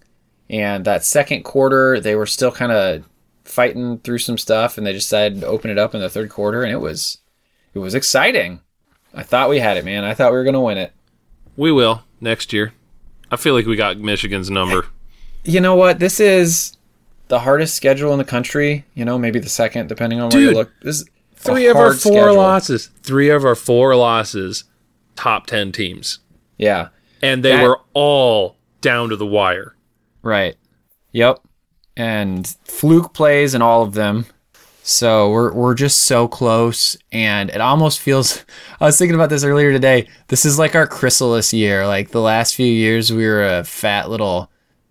and 0.48 0.84
that 0.84 1.04
second 1.04 1.42
quarter 1.44 2.00
they 2.00 2.14
were 2.14 2.26
still 2.26 2.52
kind 2.52 2.72
of 2.72 3.04
fighting 3.44 3.98
through 3.98 4.18
some 4.18 4.38
stuff, 4.38 4.78
and 4.78 4.86
they 4.86 4.92
decided 4.92 5.40
to 5.40 5.46
open 5.46 5.70
it 5.70 5.78
up 5.78 5.94
in 5.94 6.00
the 6.00 6.08
third 6.08 6.30
quarter, 6.30 6.62
and 6.62 6.72
it 6.72 6.80
was 6.80 7.18
it 7.74 7.78
was 7.78 7.94
exciting. 7.94 8.60
I 9.14 9.22
thought 9.22 9.48
we 9.50 9.60
had 9.60 9.76
it, 9.76 9.84
man. 9.84 10.04
I 10.04 10.14
thought 10.14 10.32
we 10.32 10.38
were 10.38 10.44
gonna 10.44 10.60
win 10.60 10.78
it. 10.78 10.92
we 11.56 11.70
will 11.72 12.02
next 12.20 12.52
year. 12.52 12.72
I 13.30 13.36
feel 13.36 13.54
like 13.54 13.66
we 13.66 13.76
got 13.76 13.98
Michigan's 13.98 14.50
number. 14.50 14.86
You 15.46 15.60
know 15.60 15.74
what? 15.76 15.98
This 15.98 16.20
is 16.20 16.74
the 17.28 17.38
hardest 17.40 17.74
schedule 17.74 18.12
in 18.12 18.18
the 18.18 18.24
country. 18.24 18.86
You 18.94 19.04
know, 19.04 19.18
maybe 19.18 19.38
the 19.38 19.50
second, 19.50 19.90
depending 19.90 20.18
on 20.18 20.30
where 20.30 20.40
you 20.40 20.52
look. 20.52 20.70
This 20.80 21.04
Three 21.44 21.66
of 21.66 21.76
our 21.76 21.92
four 21.92 22.12
schedule. 22.12 22.36
losses. 22.36 22.90
Three 23.02 23.28
of 23.30 23.44
our 23.44 23.54
four 23.54 23.94
losses, 23.96 24.64
top 25.16 25.46
10 25.46 25.72
teams. 25.72 26.18
Yeah, 26.58 26.88
And 27.22 27.44
they 27.44 27.52
That- 27.52 27.62
were 27.64 27.80
all 27.94 28.56
down 28.80 29.08
to 29.10 29.16
the 29.16 29.26
wire. 29.26 29.74
Right. 30.22 30.56
Yep. 31.12 31.40
And 31.96 32.46
fluke 32.64 33.12
plays 33.14 33.54
in 33.54 33.62
all 33.62 33.82
of 33.82 33.94
them. 33.94 34.26
So 34.86 35.30
we're 35.30 35.52
we're 35.54 35.74
just 35.74 36.02
so 36.02 36.28
close 36.28 36.94
and 37.10 37.48
it 37.48 37.60
almost 37.60 38.00
feels 38.00 38.44
I 38.80 38.84
was 38.86 38.98
thinking 38.98 39.14
about 39.14 39.30
this 39.30 39.42
earlier 39.44 39.72
today. 39.72 40.08
This 40.28 40.44
is 40.44 40.58
like 40.58 40.74
our 40.74 40.86
chrysalis 40.86 41.54
year. 41.54 41.86
Like 41.86 42.10
the 42.10 42.20
last 42.20 42.54
few 42.54 42.66
years 42.66 43.10
we 43.12 43.26
were 43.26 43.46
a 43.46 43.64
fat 43.64 44.10
little 44.10 44.50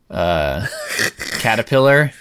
uh 0.10 0.66
caterpillar 1.40 2.12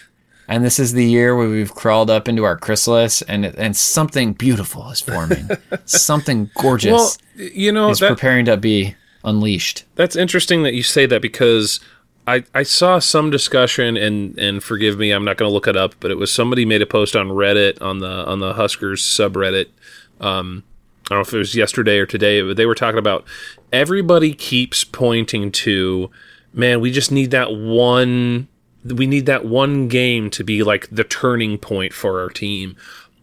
and 0.52 0.62
this 0.62 0.78
is 0.78 0.92
the 0.92 1.04
year 1.04 1.34
where 1.34 1.48
we've 1.48 1.74
crawled 1.74 2.10
up 2.10 2.28
into 2.28 2.44
our 2.44 2.58
chrysalis 2.58 3.22
and 3.22 3.46
and 3.46 3.74
something 3.74 4.34
beautiful 4.34 4.90
is 4.90 5.00
forming. 5.00 5.48
something 5.86 6.50
gorgeous 6.60 6.92
Well, 6.92 7.48
you 7.54 7.72
know, 7.72 7.88
is 7.88 8.00
that, 8.00 8.08
preparing 8.08 8.44
to 8.44 8.58
be 8.58 8.94
unleashed. 9.24 9.84
That's 9.94 10.14
interesting 10.14 10.62
that 10.64 10.74
you 10.74 10.82
say 10.82 11.06
that 11.06 11.22
because 11.22 11.80
I, 12.26 12.44
I 12.54 12.64
saw 12.64 12.98
some 12.98 13.30
discussion 13.30 13.96
and 13.96 14.38
and 14.38 14.62
forgive 14.62 14.98
me, 14.98 15.10
I'm 15.10 15.24
not 15.24 15.38
going 15.38 15.48
to 15.48 15.52
look 15.52 15.66
it 15.66 15.76
up, 15.76 15.94
but 16.00 16.10
it 16.10 16.16
was 16.18 16.30
somebody 16.30 16.66
made 16.66 16.82
a 16.82 16.86
post 16.86 17.16
on 17.16 17.28
Reddit 17.28 17.80
on 17.80 18.00
the 18.00 18.26
on 18.28 18.40
the 18.40 18.52
Huskers 18.52 19.02
subreddit. 19.02 19.68
Um, 20.20 20.64
I 21.06 21.14
don't 21.14 21.18
know 21.18 21.22
if 21.22 21.32
it 21.32 21.38
was 21.38 21.54
yesterday 21.54 21.96
or 21.96 22.04
today, 22.04 22.42
but 22.42 22.58
they 22.58 22.66
were 22.66 22.74
talking 22.74 22.98
about 22.98 23.24
everybody 23.72 24.34
keeps 24.34 24.84
pointing 24.84 25.50
to, 25.50 26.10
man, 26.52 26.82
we 26.82 26.90
just 26.90 27.10
need 27.10 27.30
that 27.30 27.54
one. 27.54 28.48
We 28.84 29.06
need 29.06 29.26
that 29.26 29.44
one 29.44 29.88
game 29.88 30.30
to 30.30 30.42
be 30.44 30.62
like 30.62 30.88
the 30.90 31.04
turning 31.04 31.58
point 31.58 31.92
for 31.92 32.20
our 32.20 32.28
team. 32.28 32.76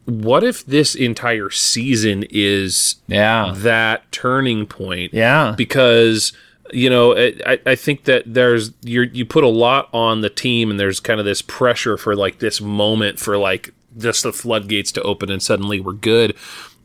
What 0.06 0.44
if 0.44 0.66
this 0.66 0.96
entire 0.96 1.50
season 1.50 2.26
is 2.30 2.96
Yeah. 3.08 3.54
that 3.58 4.12
turning 4.12 4.66
point? 4.66 5.14
Yeah. 5.14 5.54
because 5.58 6.34
you 6.72 6.88
know 6.90 7.18
I, 7.18 7.60
I 7.66 7.74
think 7.76 8.04
that 8.04 8.24
there's 8.28 8.72
you 8.84 9.02
you 9.12 9.26
put 9.26 9.44
a 9.44 9.48
lot 9.48 9.90
on 9.92 10.22
the 10.22 10.30
team 10.30 10.70
and 10.70 10.80
there's 10.80 11.00
kind 11.00 11.20
of 11.20 11.26
this 11.26 11.42
pressure 11.42 11.98
for 11.98 12.16
like 12.16 12.38
this 12.40 12.62
moment 12.62 13.18
for 13.18 13.38
like 13.40 13.74
just 13.98 14.22
the 14.22 14.32
floodgates 14.32 14.92
to 14.92 15.02
open 15.02 15.32
and 15.32 15.42
suddenly 15.42 15.80
we're 15.80 15.94
good 15.94 16.36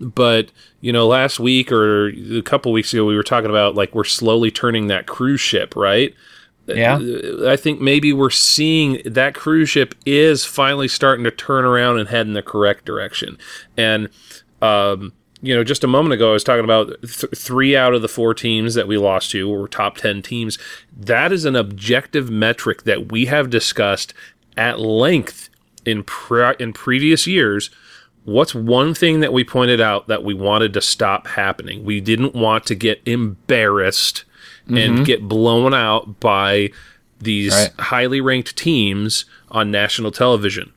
but 0.01 0.51
you 0.81 0.91
know 0.91 1.07
last 1.07 1.39
week 1.39 1.71
or 1.71 2.09
a 2.09 2.41
couple 2.41 2.73
weeks 2.73 2.95
ago 2.95 3.05
we 3.05 3.15
were 3.15 3.23
talking 3.23 3.51
about 3.51 3.75
like 3.75 3.95
we're 3.95 4.05
slowly 4.05 4.51
turning 4.51 4.87
that 4.87 5.05
cruise 5.07 5.43
ship 5.43 5.77
right 5.77 6.15
Yeah. 6.67 6.99
I 7.47 7.57
think 7.57 7.81
maybe 7.81 8.13
we're 8.13 8.31
seeing 8.31 9.03
that 9.05 9.35
cruise 9.35 9.71
ship 9.71 9.95
is 10.07 10.45
finally 10.45 10.89
starting 10.89 11.25
to 11.25 11.31
turn 11.31 11.65
around 11.65 11.99
and 11.99 12.09
head 12.09 12.27
in 12.27 12.33
the 12.33 12.43
correct 12.43 12.85
direction. 12.85 13.39
And, 13.77 14.09
um, 14.63 15.13
you 15.43 15.55
know, 15.55 15.63
just 15.63 15.85
a 15.85 15.89
moment 15.89 16.15
ago, 16.15 16.31
I 16.31 16.33
was 16.33 16.45
talking 16.45 16.65
about 16.65 16.89
th- 17.03 17.33
three 17.37 17.77
out 17.77 17.93
of 17.93 18.01
the 18.01 18.09
four 18.09 18.33
teams 18.33 18.75
that 18.75 18.89
we 18.89 18.97
lost 18.97 19.31
to 19.33 19.49
were 19.49 19.69
top 19.69 19.99
10 19.99 20.23
teams. 20.23 20.59
That 20.97 21.33
is 21.33 21.45
an 21.45 21.55
objective 21.55 22.31
metric 22.31 22.85
that 22.85 23.13
we 23.13 23.27
have 23.27 23.51
discussed 23.51 24.15
at 24.57 24.81
length 24.81 25.51
in, 25.85 26.03
pre- 26.03 26.55
in 26.59 26.73
previous 26.73 27.27
years. 27.27 27.69
What's 28.25 28.55
one 28.55 28.95
thing 28.95 29.21
that 29.21 29.35
we 29.35 29.45
pointed 29.45 29.83
out 29.83 30.09
that 30.09 30.25
we 30.25 30.33
wanted 30.33 30.73
to 30.73 30.81
stop 30.81 31.27
happening? 31.27 31.85
We 31.85 32.01
didn't 32.01 32.35
want 32.35 32.65
to 32.67 32.75
get 32.75 33.03
embarrassed 33.05 34.25
and 34.69 35.05
get 35.05 35.29
blown 35.29 35.75
out 35.75 36.21
by 36.21 36.71
these 37.21 37.53
Right. 37.55 37.71
highly 37.79 38.21
ranked 38.21 38.57
teams 38.57 39.25
on 39.51 39.71
national 39.71 40.11
television. 40.11 40.73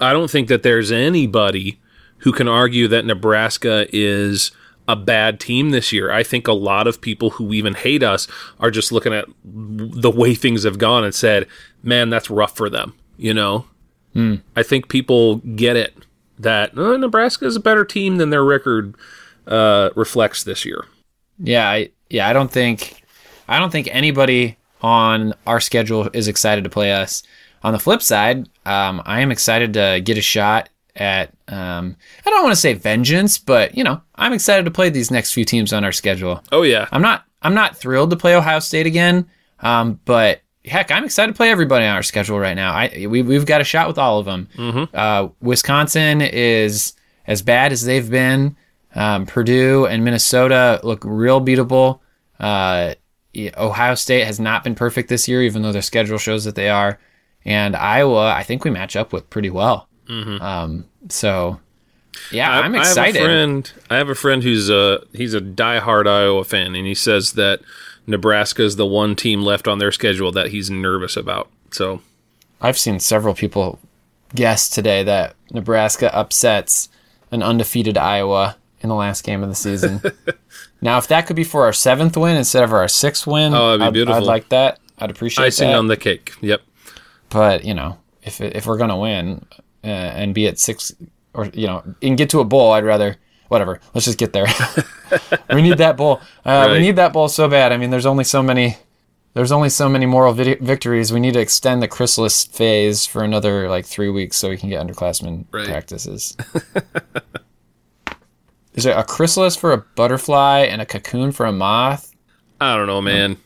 I 0.00 0.12
don't 0.12 0.30
think 0.30 0.48
that 0.48 0.62
there's 0.62 0.90
anybody 0.92 1.78
who 2.18 2.32
can 2.32 2.48
argue 2.48 2.88
that 2.88 3.04
Nebraska 3.04 3.86
is 3.92 4.50
a 4.86 4.96
bad 4.96 5.38
team 5.40 5.70
this 5.70 5.92
year. 5.92 6.10
I 6.10 6.22
think 6.22 6.48
a 6.48 6.52
lot 6.52 6.86
of 6.86 7.00
people 7.00 7.30
who 7.30 7.52
even 7.52 7.74
hate 7.74 8.02
us 8.02 8.26
are 8.58 8.70
just 8.70 8.90
looking 8.92 9.12
at 9.12 9.26
the 9.44 10.10
way 10.10 10.34
things 10.34 10.64
have 10.64 10.78
gone 10.78 11.04
and 11.04 11.14
said, 11.14 11.46
"Man, 11.82 12.08
that's 12.10 12.30
rough 12.30 12.56
for 12.56 12.70
them." 12.70 12.94
You 13.18 13.34
know, 13.34 13.66
I 14.56 14.62
think 14.62 14.88
people 14.88 15.36
get 15.36 15.76
it 15.76 15.94
that 16.38 16.72
oh, 16.76 16.96
Nebraska 16.96 17.44
is 17.46 17.56
a 17.56 17.60
better 17.60 17.84
team 17.84 18.16
than 18.16 18.30
their 18.30 18.44
record 18.44 18.94
uh, 19.46 19.90
reflects 19.94 20.42
this 20.42 20.64
year. 20.64 20.86
Yeah, 21.38 21.68
I, 21.68 21.90
yeah, 22.10 22.28
I 22.28 22.32
don't 22.32 22.50
think 22.50 22.97
I 23.48 23.58
don't 23.58 23.70
think 23.70 23.88
anybody 23.90 24.56
on 24.82 25.34
our 25.46 25.60
schedule 25.60 26.08
is 26.12 26.28
excited 26.28 26.64
to 26.64 26.70
play 26.70 26.92
us. 26.92 27.22
On 27.62 27.72
the 27.72 27.78
flip 27.78 28.02
side, 28.02 28.48
um, 28.66 29.02
I 29.04 29.20
am 29.20 29.32
excited 29.32 29.72
to 29.74 30.00
get 30.04 30.16
a 30.16 30.20
shot 30.22 30.68
at 30.94 31.32
um, 31.48 31.96
I 32.26 32.30
don't 32.30 32.42
want 32.42 32.52
to 32.52 32.60
say 32.60 32.74
vengeance, 32.74 33.38
but 33.38 33.76
you 33.76 33.84
know, 33.84 34.00
I'm 34.14 34.32
excited 34.32 34.64
to 34.64 34.70
play 34.70 34.90
these 34.90 35.10
next 35.10 35.32
few 35.32 35.44
teams 35.44 35.72
on 35.72 35.84
our 35.84 35.92
schedule. 35.92 36.42
Oh 36.52 36.62
yeah, 36.62 36.88
I'm 36.92 37.02
not 37.02 37.24
I'm 37.42 37.54
not 37.54 37.76
thrilled 37.76 38.10
to 38.10 38.16
play 38.16 38.36
Ohio 38.36 38.58
State 38.58 38.86
again, 38.86 39.28
um, 39.60 40.00
but 40.04 40.40
heck, 40.64 40.90
I'm 40.90 41.04
excited 41.04 41.32
to 41.32 41.36
play 41.36 41.50
everybody 41.50 41.84
on 41.84 41.94
our 41.94 42.02
schedule 42.02 42.38
right 42.38 42.54
now. 42.54 42.72
I 42.72 43.06
we, 43.08 43.22
we've 43.22 43.46
got 43.46 43.60
a 43.60 43.64
shot 43.64 43.88
with 43.88 43.98
all 43.98 44.18
of 44.18 44.26
them. 44.26 44.48
Mm-hmm. 44.56 44.96
Uh, 44.96 45.28
Wisconsin 45.40 46.20
is 46.20 46.94
as 47.26 47.42
bad 47.42 47.72
as 47.72 47.84
they've 47.84 48.08
been. 48.08 48.56
Um, 48.94 49.26
Purdue 49.26 49.86
and 49.86 50.04
Minnesota 50.04 50.80
look 50.82 51.02
real 51.04 51.40
beatable. 51.40 52.00
Uh, 52.40 52.94
Ohio 53.56 53.94
State 53.94 54.24
has 54.24 54.38
not 54.40 54.64
been 54.64 54.74
perfect 54.74 55.08
this 55.08 55.28
year, 55.28 55.42
even 55.42 55.62
though 55.62 55.72
their 55.72 55.82
schedule 55.82 56.18
shows 56.18 56.44
that 56.44 56.54
they 56.54 56.68
are. 56.68 56.98
And 57.44 57.74
Iowa, 57.76 58.32
I 58.32 58.42
think 58.42 58.64
we 58.64 58.70
match 58.70 58.96
up 58.96 59.12
with 59.12 59.28
pretty 59.30 59.50
well. 59.50 59.88
Um, 60.08 60.86
so, 61.08 61.60
yeah, 62.32 62.50
I- 62.50 62.60
I'm 62.62 62.74
I 62.74 62.78
have 62.78 62.86
a 62.86 62.90
excited. 62.90 63.22
friend. 63.22 63.72
I 63.90 63.96
have 63.96 64.08
a 64.08 64.14
friend 64.14 64.42
who's 64.42 64.68
a 64.70 65.00
he's 65.12 65.34
a 65.34 65.40
diehard 65.40 66.06
Iowa 66.08 66.44
fan, 66.44 66.74
and 66.74 66.86
he 66.86 66.94
says 66.94 67.32
that 67.32 67.60
Nebraska 68.06 68.62
is 68.62 68.76
the 68.76 68.86
one 68.86 69.14
team 69.14 69.42
left 69.42 69.68
on 69.68 69.78
their 69.78 69.92
schedule 69.92 70.32
that 70.32 70.48
he's 70.48 70.70
nervous 70.70 71.16
about. 71.16 71.48
So 71.70 72.00
I've 72.60 72.78
seen 72.78 72.98
several 73.00 73.34
people 73.34 73.78
guess 74.34 74.68
today 74.68 75.02
that 75.04 75.34
Nebraska 75.52 76.14
upsets 76.14 76.88
an 77.30 77.42
undefeated 77.42 77.96
Iowa 77.98 78.56
in 78.80 78.88
the 78.88 78.94
last 78.94 79.24
game 79.24 79.42
of 79.42 79.48
the 79.48 79.54
season. 79.54 80.00
now, 80.80 80.98
if 80.98 81.08
that 81.08 81.26
could 81.26 81.36
be 81.36 81.44
for 81.44 81.64
our 81.64 81.72
seventh 81.72 82.16
win 82.16 82.36
instead 82.36 82.62
of 82.64 82.72
our 82.72 82.88
sixth 82.88 83.26
win, 83.26 83.52
Oh, 83.54 83.76
that'd 83.76 83.80
be 83.80 83.86
I'd, 83.86 83.92
beautiful. 84.04 84.22
I'd 84.22 84.26
like 84.26 84.48
that. 84.50 84.78
I'd 84.98 85.10
appreciate 85.10 85.44
icing 85.46 85.68
that. 85.70 85.78
on 85.78 85.86
the 85.88 85.96
cake. 85.96 86.32
Yep. 86.40 86.60
but 87.30 87.64
you 87.64 87.74
know, 87.74 87.98
if 88.22 88.40
if 88.40 88.66
we're 88.66 88.78
gonna 88.78 88.98
win 88.98 89.44
uh, 89.84 89.86
and 89.86 90.34
be 90.34 90.46
at 90.46 90.58
six 90.58 90.92
or 91.34 91.46
you 91.54 91.66
know 91.66 91.82
and 92.02 92.16
get 92.18 92.30
to 92.30 92.40
a 92.40 92.44
bowl, 92.44 92.72
I'd 92.72 92.84
rather 92.84 93.16
whatever. 93.48 93.80
Let's 93.94 94.04
just 94.06 94.18
get 94.18 94.32
there. 94.32 94.46
we 95.52 95.62
need 95.62 95.78
that 95.78 95.96
bowl. 95.96 96.20
Uh, 96.44 96.68
We 96.72 96.80
need 96.80 96.96
that 96.96 97.12
bowl 97.12 97.28
so 97.28 97.48
bad. 97.48 97.72
I 97.72 97.76
mean, 97.78 97.90
there's 97.90 98.06
only 98.06 98.24
so 98.24 98.42
many. 98.42 98.76
There's 99.34 99.52
only 99.52 99.68
so 99.68 99.88
many 99.88 100.04
moral 100.06 100.32
vid- 100.32 100.60
victories. 100.60 101.12
We 101.12 101.20
need 101.20 101.34
to 101.34 101.40
extend 101.40 101.80
the 101.80 101.86
chrysalis 101.88 102.44
phase 102.44 103.06
for 103.06 103.22
another 103.22 103.68
like 103.68 103.86
three 103.86 104.08
weeks 104.08 104.36
so 104.36 104.48
we 104.48 104.56
can 104.56 104.68
get 104.68 104.84
underclassmen 104.84 105.44
Right. 105.52 105.66
practices. 105.66 106.36
Is 108.78 108.84
there 108.84 108.96
a 108.96 109.02
chrysalis 109.02 109.56
for 109.56 109.72
a 109.72 109.78
butterfly 109.78 110.60
and 110.60 110.80
a 110.80 110.86
cocoon 110.86 111.32
for 111.32 111.46
a 111.46 111.50
moth? 111.52 112.14
I 112.60 112.76
don't 112.76 112.86
know, 112.86 113.02
man. 113.02 113.36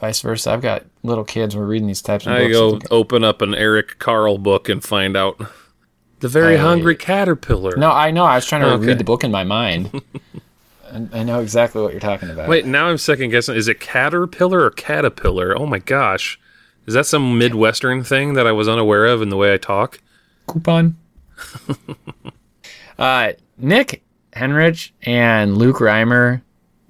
Vice 0.00 0.22
versa. 0.22 0.50
I've 0.52 0.62
got 0.62 0.86
little 1.02 1.22
kids. 1.24 1.54
We're 1.54 1.66
reading 1.66 1.86
these 1.86 2.00
types 2.00 2.26
of 2.26 2.32
books. 2.32 2.42
I 2.42 2.48
books. 2.48 2.86
go 2.88 2.96
open 2.96 3.22
up 3.22 3.42
an 3.42 3.54
Eric 3.54 3.98
Carle 3.98 4.38
book 4.38 4.70
and 4.70 4.82
find 4.82 5.18
out 5.18 5.38
the 6.20 6.28
very 6.28 6.54
I- 6.54 6.60
hungry 6.60 6.96
caterpillar. 6.96 7.76
No, 7.76 7.90
I 7.90 8.10
know. 8.10 8.24
I 8.24 8.36
was 8.36 8.46
trying 8.46 8.62
to 8.62 8.68
Okay. 8.68 8.86
read 8.86 8.98
the 8.98 9.04
book 9.04 9.22
in 9.22 9.30
my 9.30 9.44
mind. 9.44 10.00
I 11.12 11.24
know 11.24 11.40
exactly 11.40 11.82
what 11.82 11.92
you're 11.92 12.00
talking 12.00 12.30
about. 12.30 12.48
Wait, 12.48 12.64
now 12.64 12.86
I'm 12.86 12.96
second 12.96 13.30
guessing. 13.30 13.56
Is 13.56 13.68
it 13.68 13.80
caterpillar 13.80 14.64
or 14.64 14.70
caterpillar? 14.70 15.54
Oh 15.58 15.66
my 15.66 15.78
gosh, 15.78 16.40
is 16.86 16.94
that 16.94 17.04
some 17.04 17.36
midwestern 17.38 18.02
thing 18.02 18.32
that 18.32 18.46
I 18.46 18.52
was 18.52 18.66
unaware 18.66 19.04
of 19.04 19.20
in 19.20 19.28
the 19.28 19.36
way 19.36 19.52
I 19.52 19.58
talk? 19.58 20.00
coupon. 20.48 20.96
uh, 22.98 23.32
Nick 23.58 24.02
Henrich 24.32 24.90
and 25.02 25.56
Luke 25.58 25.76
Reimer, 25.78 26.42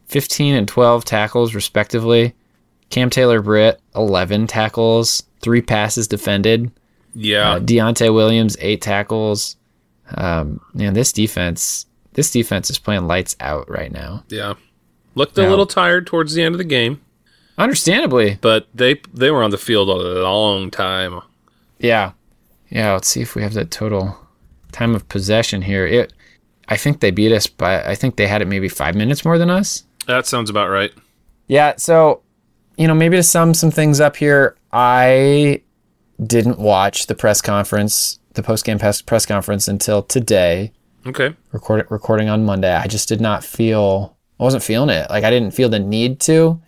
15 0.07 0.55
and 0.55 0.69
12 0.69 1.05
tackles 1.05 1.55
respectively. 1.55 2.35
Cam 2.91 3.09
Taylor 3.11 3.41
Britt, 3.41 3.81
11 3.95 4.47
tackles, 4.49 5.23
three 5.41 5.63
passes 5.63 6.09
defended. 6.09 6.71
Yeah, 7.15 7.53
Uh, 7.53 7.61
Deontai 7.61 8.13
Williams, 8.13 8.57
eight 8.61 8.81
tackles. 8.83 9.57
Um, 10.17 10.61
man, 10.75 10.95
this 10.95 11.13
defense, 11.13 11.87
this 12.15 12.31
defense 12.31 12.69
is 12.71 12.79
playing 12.79 13.07
lights 13.07 13.37
out 13.41 13.69
right 13.71 13.93
now. 13.93 14.25
yeah. 14.29 14.55
Looked 15.17 15.37
a 15.39 15.43
Now- 15.43 15.51
little 15.51 15.67
tired 15.67 16.07
towards 16.07 16.35
the 16.35 16.43
end 16.43 16.55
of 16.55 16.59
the 16.59 16.65
game, 16.65 17.01
Understandably, 17.59 18.39
but 18.41 18.69
they 18.75 19.01
they 19.13 19.31
were 19.31 19.43
on 19.43 19.51
the 19.51 19.59
field 19.59 19.89
a 19.91 20.23
long 20.23 20.71
time. 20.71 21.21
Yeah. 21.79 22.13
Yeah, 22.71 22.93
let's 22.95 23.09
see 23.09 23.21
if 23.21 23.35
we 23.35 23.43
have 23.43 23.53
that 23.55 23.71
total 23.71 24.17
time 24.73 24.95
of 24.95 25.07
possession 25.11 25.63
here. 25.63 25.85
It 25.87 26.13
I 26.71 26.77
think 26.77 27.01
they 27.01 27.11
beat 27.11 27.33
us 27.33 27.47
by 27.47 27.83
I 27.85 27.95
think 27.95 28.17
they 28.17 28.27
had 28.29 28.41
it 28.43 28.49
maybe 28.49 28.69
5 28.69 28.95
minutes 28.95 29.25
more 29.25 29.39
than 29.39 29.51
us. 29.51 29.85
That 30.07 30.27
sounds 30.27 30.49
about 30.51 30.69
right. 30.71 30.93
Yeah, 31.49 31.75
so 31.77 32.23
you 32.77 32.87
know, 32.87 32.95
maybe 32.95 33.17
to 33.17 33.23
sum 33.23 33.53
some 33.53 33.71
things 33.71 34.01
up 34.01 34.17
here, 34.17 34.57
I 34.73 35.61
didn't 36.25 36.59
watch 36.59 37.07
the 37.09 37.15
press 37.15 37.43
conference, 37.43 38.19
the 38.35 38.43
post-game 38.43 38.79
press, 38.79 39.03
press 39.03 39.27
conference 39.27 39.69
until 39.69 40.03
today, 40.03 40.73
Okay. 41.07 41.35
record, 41.53 41.87
recording 41.91 42.29
on 42.29 42.45
Monday. 42.45 42.73
I 42.75 42.87
just 42.87 43.09
did 43.09 43.21
not 43.21 43.45
feel 43.45 44.17
I 44.39 44.45
wasn't 44.45 44.63
feeling 44.63 44.89
it. 44.91 45.11
Like 45.11 45.25
I 45.25 45.31
didn't 45.31 45.51
feel 45.53 45.69
the 45.69 45.79
need 45.79 46.21
to 46.21 46.61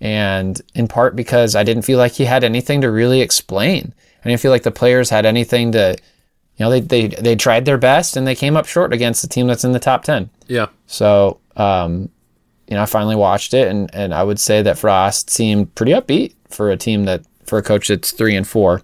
and 0.00 0.60
in 0.74 0.88
part 0.88 1.16
because 1.16 1.54
I 1.54 1.62
didn't 1.62 1.84
feel 1.84 1.98
like 1.98 2.12
he 2.12 2.24
had 2.24 2.44
anything 2.44 2.80
to 2.82 2.90
really 2.90 3.20
explain. 3.22 3.94
I 4.24 4.28
didn't 4.28 4.40
feel 4.42 4.50
like 4.50 4.64
the 4.64 4.70
players 4.70 5.08
had 5.08 5.24
anything 5.24 5.72
to, 5.72 5.96
you 6.56 6.64
know, 6.64 6.70
they 6.70 6.80
they 6.80 7.08
they 7.08 7.36
tried 7.36 7.64
their 7.64 7.78
best 7.78 8.16
and 8.16 8.26
they 8.26 8.34
came 8.34 8.56
up 8.56 8.66
short 8.66 8.92
against 8.92 9.22
the 9.22 9.28
team 9.28 9.46
that's 9.46 9.64
in 9.64 9.72
the 9.72 9.80
top 9.80 10.04
ten. 10.04 10.30
Yeah. 10.46 10.66
So, 10.86 11.40
um, 11.56 12.10
you 12.68 12.76
know, 12.76 12.82
I 12.82 12.86
finally 12.86 13.16
watched 13.16 13.54
it 13.54 13.68
and 13.68 13.92
and 13.94 14.14
I 14.14 14.22
would 14.22 14.38
say 14.38 14.62
that 14.62 14.78
Frost 14.78 15.30
seemed 15.30 15.74
pretty 15.74 15.92
upbeat 15.92 16.34
for 16.48 16.70
a 16.70 16.76
team 16.76 17.04
that 17.04 17.22
for 17.44 17.58
a 17.58 17.62
coach 17.62 17.88
that's 17.88 18.10
three 18.12 18.36
and 18.36 18.46
4 18.46 18.82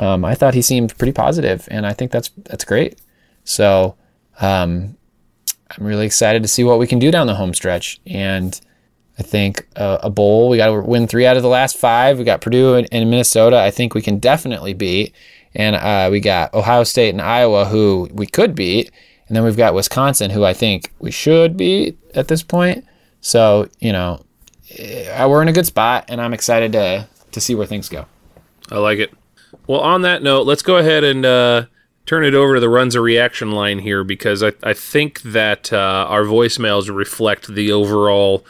Um, 0.00 0.24
I 0.24 0.34
thought 0.36 0.54
he 0.54 0.62
seemed 0.62 0.96
pretty 0.96 1.12
positive, 1.12 1.66
and 1.72 1.86
I 1.86 1.92
think 1.92 2.12
that's 2.12 2.30
that's 2.44 2.64
great. 2.64 3.00
So, 3.44 3.96
um, 4.40 4.96
I'm 5.70 5.86
really 5.86 6.06
excited 6.06 6.42
to 6.42 6.48
see 6.48 6.62
what 6.64 6.78
we 6.78 6.86
can 6.86 6.98
do 6.98 7.10
down 7.10 7.26
the 7.26 7.34
home 7.34 7.52
stretch. 7.52 8.00
And 8.06 8.58
I 9.18 9.22
think 9.22 9.66
uh, 9.76 9.98
a 10.02 10.10
bowl, 10.10 10.48
we 10.48 10.56
got 10.58 10.66
to 10.66 10.80
win 10.80 11.06
three 11.06 11.26
out 11.26 11.36
of 11.36 11.42
the 11.42 11.48
last 11.48 11.76
five. 11.76 12.18
We 12.18 12.24
got 12.24 12.40
Purdue 12.40 12.74
and, 12.74 12.88
and 12.92 13.10
Minnesota. 13.10 13.58
I 13.58 13.70
think 13.70 13.94
we 13.94 14.02
can 14.02 14.18
definitely 14.18 14.74
beat. 14.74 15.14
And 15.56 15.74
uh, 15.74 16.08
we 16.12 16.20
got 16.20 16.52
Ohio 16.52 16.84
State 16.84 17.08
and 17.08 17.20
Iowa, 17.20 17.64
who 17.64 18.10
we 18.12 18.26
could 18.26 18.54
beat. 18.54 18.90
And 19.26 19.34
then 19.34 19.42
we've 19.42 19.56
got 19.56 19.74
Wisconsin, 19.74 20.30
who 20.30 20.44
I 20.44 20.52
think 20.52 20.92
we 20.98 21.10
should 21.10 21.56
beat 21.56 21.98
at 22.14 22.28
this 22.28 22.42
point. 22.42 22.84
So, 23.22 23.68
you 23.80 23.90
know, 23.90 24.22
eh, 24.76 25.24
we're 25.24 25.42
in 25.42 25.48
a 25.48 25.52
good 25.52 25.66
spot, 25.66 26.04
and 26.08 26.20
I'm 26.20 26.34
excited 26.34 26.72
to, 26.72 27.08
to 27.32 27.40
see 27.40 27.54
where 27.54 27.66
things 27.66 27.88
go. 27.88 28.04
I 28.70 28.78
like 28.78 28.98
it. 28.98 29.12
Well, 29.66 29.80
on 29.80 30.02
that 30.02 30.22
note, 30.22 30.46
let's 30.46 30.62
go 30.62 30.76
ahead 30.76 31.02
and 31.02 31.24
uh, 31.24 31.66
turn 32.04 32.22
it 32.22 32.34
over 32.34 32.54
to 32.54 32.60
the 32.60 32.66
Runza 32.66 33.02
reaction 33.02 33.50
line 33.50 33.78
here 33.78 34.04
because 34.04 34.42
I, 34.42 34.52
I 34.62 34.74
think 34.74 35.22
that 35.22 35.72
uh, 35.72 36.06
our 36.08 36.22
voicemails 36.22 36.94
reflect 36.94 37.48
the 37.48 37.72
overall 37.72 38.44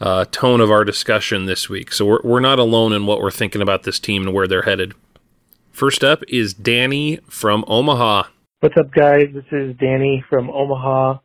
uh, 0.00 0.26
tone 0.30 0.60
of 0.60 0.70
our 0.70 0.84
discussion 0.84 1.46
this 1.46 1.68
week. 1.68 1.92
So 1.92 2.06
we're, 2.06 2.20
we're 2.22 2.40
not 2.40 2.60
alone 2.60 2.92
in 2.92 3.04
what 3.06 3.20
we're 3.20 3.32
thinking 3.32 3.60
about 3.60 3.82
this 3.82 3.98
team 3.98 4.22
and 4.22 4.32
where 4.32 4.46
they're 4.46 4.62
headed. 4.62 4.94
First 5.72 6.04
up 6.04 6.22
is 6.28 6.52
Danny 6.52 7.18
from 7.28 7.64
Omaha. 7.66 8.24
What's 8.60 8.76
up, 8.78 8.92
guys? 8.92 9.28
This 9.32 9.46
is 9.50 9.74
Danny 9.80 10.22
from 10.28 10.50
Omaha. 10.50 11.18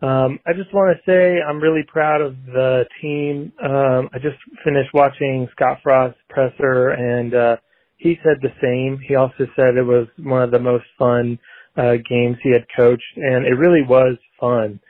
Um, 0.00 0.40
I 0.46 0.54
just 0.56 0.72
want 0.72 0.96
to 0.96 1.02
say 1.04 1.42
I'm 1.42 1.60
really 1.60 1.84
proud 1.86 2.22
of 2.22 2.34
the 2.46 2.84
team. 3.02 3.52
Um, 3.62 4.08
I 4.14 4.18
just 4.18 4.38
finished 4.64 4.88
watching 4.94 5.46
Scott 5.52 5.80
Frost's 5.82 6.18
presser, 6.30 6.88
and 6.88 7.34
uh, 7.34 7.56
he 7.98 8.18
said 8.24 8.38
the 8.40 8.54
same. 8.62 8.98
He 9.06 9.16
also 9.16 9.46
said 9.54 9.76
it 9.76 9.84
was 9.84 10.08
one 10.16 10.42
of 10.42 10.50
the 10.50 10.58
most 10.58 10.86
fun 10.98 11.38
uh, 11.76 11.96
games 12.08 12.38
he 12.42 12.52
had 12.52 12.64
coached, 12.74 13.16
and 13.16 13.44
it 13.44 13.58
really 13.58 13.82
was 13.86 14.16
fun. 14.40 14.80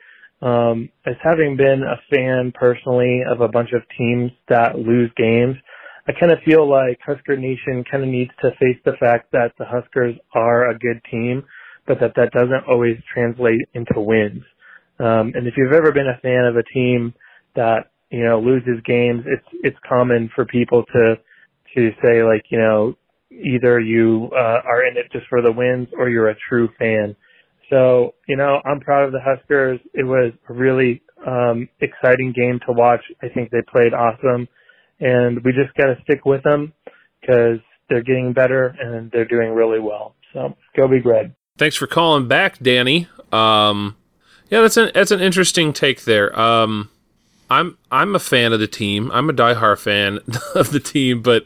Um, 0.41 0.89
as 1.05 1.15
having 1.21 1.57
been 1.57 1.83
a 1.83 1.99
fan 2.09 2.53
personally 2.55 3.23
of 3.29 3.41
a 3.41 3.49
bunch 3.49 3.73
of 3.73 3.81
teams 3.97 4.31
that 4.47 4.79
lose 4.79 5.11
games, 5.17 5.57
I 6.07 6.13
kind 6.19 6.31
of 6.31 6.39
feel 6.45 6.69
like 6.69 6.99
Husker 7.05 7.37
Nation 7.37 7.83
kind 7.89 8.03
of 8.03 8.09
needs 8.09 8.31
to 8.41 8.51
face 8.59 8.77
the 8.85 8.93
fact 8.99 9.31
that 9.31 9.53
the 9.57 9.65
Huskers 9.65 10.15
are 10.33 10.69
a 10.69 10.77
good 10.77 11.01
team, 11.09 11.43
but 11.87 11.99
that 11.99 12.13
that 12.15 12.31
doesn't 12.31 12.65
always 12.67 12.97
translate 13.13 13.61
into 13.73 13.99
wins. 13.99 14.43
Um, 14.99 15.33
and 15.35 15.47
if 15.47 15.55
you've 15.57 15.73
ever 15.73 15.91
been 15.91 16.07
a 16.07 16.19
fan 16.21 16.45
of 16.45 16.55
a 16.55 16.63
team 16.63 17.13
that 17.55 17.91
you 18.09 18.23
know 18.23 18.39
loses 18.39 18.81
games, 18.85 19.23
it's 19.25 19.63
it's 19.63 19.77
common 19.87 20.29
for 20.35 20.45
people 20.45 20.83
to 20.93 21.15
to 21.75 21.91
say 22.03 22.23
like 22.23 22.45
you 22.49 22.57
know 22.57 22.95
either 23.31 23.79
you 23.79 24.29
uh, 24.33 24.61
are 24.65 24.85
in 24.85 24.97
it 24.97 25.11
just 25.11 25.25
for 25.27 25.41
the 25.41 25.51
wins 25.51 25.87
or 25.97 26.09
you're 26.09 26.29
a 26.29 26.35
true 26.49 26.69
fan. 26.77 27.15
So 27.69 28.13
you 28.27 28.35
know 28.37 28.61
I'm 28.65 28.79
proud 28.79 29.05
of 29.05 29.11
the 29.11 29.21
Huskers. 29.23 29.79
It 29.93 30.03
was 30.03 30.33
a 30.49 30.53
really 30.53 31.01
um, 31.25 31.69
exciting 31.79 32.33
game 32.35 32.59
to 32.67 32.73
watch. 32.73 33.01
I 33.23 33.29
think 33.29 33.49
they 33.49 33.61
played 33.71 33.93
awesome, 33.93 34.47
and 35.01 35.43
we 35.43 35.51
just 35.51 35.73
got 35.75 35.87
to 35.87 35.97
stick 36.03 36.25
with 36.25 36.43
them 36.43 36.73
because 37.19 37.59
they're 37.89 38.03
getting 38.03 38.31
better 38.31 38.67
and 38.79 39.11
they're 39.11 39.25
doing 39.25 39.53
really 39.53 39.79
well. 39.79 40.15
So 40.31 40.55
go 40.75 40.87
Big 40.87 41.05
Red. 41.05 41.35
Thanks 41.57 41.75
for 41.75 41.87
calling 41.87 42.27
back, 42.27 42.59
Danny. 42.59 43.07
Um, 43.33 43.97
yeah, 44.49 44.61
that's 44.61 44.77
an 44.77 44.91
that's 44.93 45.11
an 45.11 45.19
interesting 45.19 45.73
take 45.73 46.03
there. 46.03 46.37
Um, 46.39 46.89
I'm 47.49 47.77
I'm 47.91 48.15
a 48.15 48.19
fan 48.19 48.53
of 48.53 48.59
the 48.59 48.67
team. 48.67 49.11
I'm 49.11 49.29
a 49.29 49.33
diehard 49.33 49.79
fan 49.79 50.19
of 50.55 50.71
the 50.71 50.79
team, 50.79 51.21
but 51.21 51.45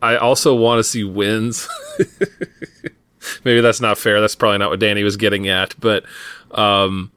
I 0.00 0.16
also 0.16 0.54
want 0.54 0.78
to 0.78 0.84
see 0.84 1.04
wins. 1.04 1.68
Maybe 3.44 3.60
that's 3.60 3.80
not 3.80 3.98
fair. 3.98 4.20
That's 4.20 4.34
probably 4.34 4.58
not 4.58 4.70
what 4.70 4.80
Danny 4.80 5.02
was 5.02 5.16
getting 5.16 5.48
at, 5.48 5.74
but 5.78 6.04
um, 6.52 7.10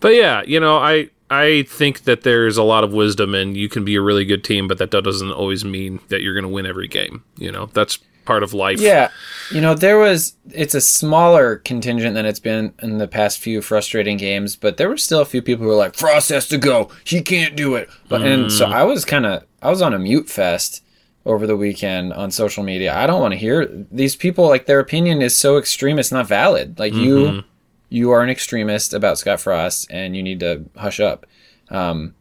but 0.00 0.14
yeah, 0.14 0.42
you 0.42 0.60
know, 0.60 0.76
I 0.76 1.10
I 1.28 1.64
think 1.64 2.04
that 2.04 2.22
there's 2.22 2.56
a 2.56 2.62
lot 2.62 2.84
of 2.84 2.92
wisdom 2.92 3.34
and 3.34 3.56
you 3.56 3.68
can 3.68 3.84
be 3.84 3.96
a 3.96 4.00
really 4.00 4.24
good 4.24 4.44
team, 4.44 4.68
but 4.68 4.78
that 4.78 4.90
doesn't 4.90 5.32
always 5.32 5.64
mean 5.64 6.00
that 6.08 6.22
you're 6.22 6.34
going 6.34 6.44
to 6.44 6.48
win 6.48 6.66
every 6.66 6.88
game. 6.88 7.24
You 7.36 7.50
know, 7.50 7.66
that's 7.72 7.98
part 8.24 8.42
of 8.42 8.52
life. 8.52 8.80
Yeah. 8.80 9.10
You 9.50 9.60
know, 9.60 9.74
there 9.74 9.98
was, 9.98 10.34
it's 10.52 10.74
a 10.74 10.80
smaller 10.80 11.56
contingent 11.56 12.14
than 12.14 12.26
it's 12.26 12.40
been 12.40 12.74
in 12.82 12.98
the 12.98 13.08
past 13.08 13.38
few 13.38 13.62
frustrating 13.62 14.16
games, 14.16 14.56
but 14.56 14.76
there 14.76 14.88
were 14.88 14.96
still 14.96 15.20
a 15.20 15.24
few 15.24 15.42
people 15.42 15.64
who 15.64 15.70
were 15.70 15.76
like, 15.76 15.94
Frost 15.94 16.28
has 16.30 16.48
to 16.48 16.58
go. 16.58 16.90
He 17.04 17.22
can't 17.22 17.56
do 17.56 17.76
it. 17.76 17.88
But, 18.08 18.22
and 18.22 18.50
so 18.50 18.66
mm. 18.66 18.72
I 18.72 18.84
was 18.84 19.04
kind 19.04 19.26
of, 19.26 19.44
I 19.62 19.70
was 19.70 19.82
on 19.82 19.94
a 19.94 19.98
mute 19.98 20.28
fest 20.28 20.82
over 21.24 21.46
the 21.46 21.56
weekend 21.56 22.12
on 22.12 22.30
social 22.30 22.62
media. 22.62 22.96
I 22.96 23.06
don't 23.06 23.20
want 23.20 23.32
to 23.32 23.38
hear 23.38 23.66
these 23.90 24.14
people, 24.14 24.46
like, 24.46 24.66
their 24.66 24.80
opinion 24.80 25.22
is 25.22 25.36
so 25.36 25.56
extreme, 25.56 25.98
it's 25.98 26.12
not 26.12 26.28
valid. 26.28 26.78
Like, 26.78 26.94
you, 26.94 27.16
mm-hmm. 27.16 27.48
You 27.88 28.10
are 28.10 28.22
an 28.22 28.30
extremist 28.30 28.92
about 28.94 29.18
Scott 29.18 29.40
Frost 29.40 29.86
and 29.90 30.16
you 30.16 30.22
need 30.22 30.40
to 30.40 30.64
hush 30.76 31.00
up. 31.00 31.26
Um, 31.70 32.14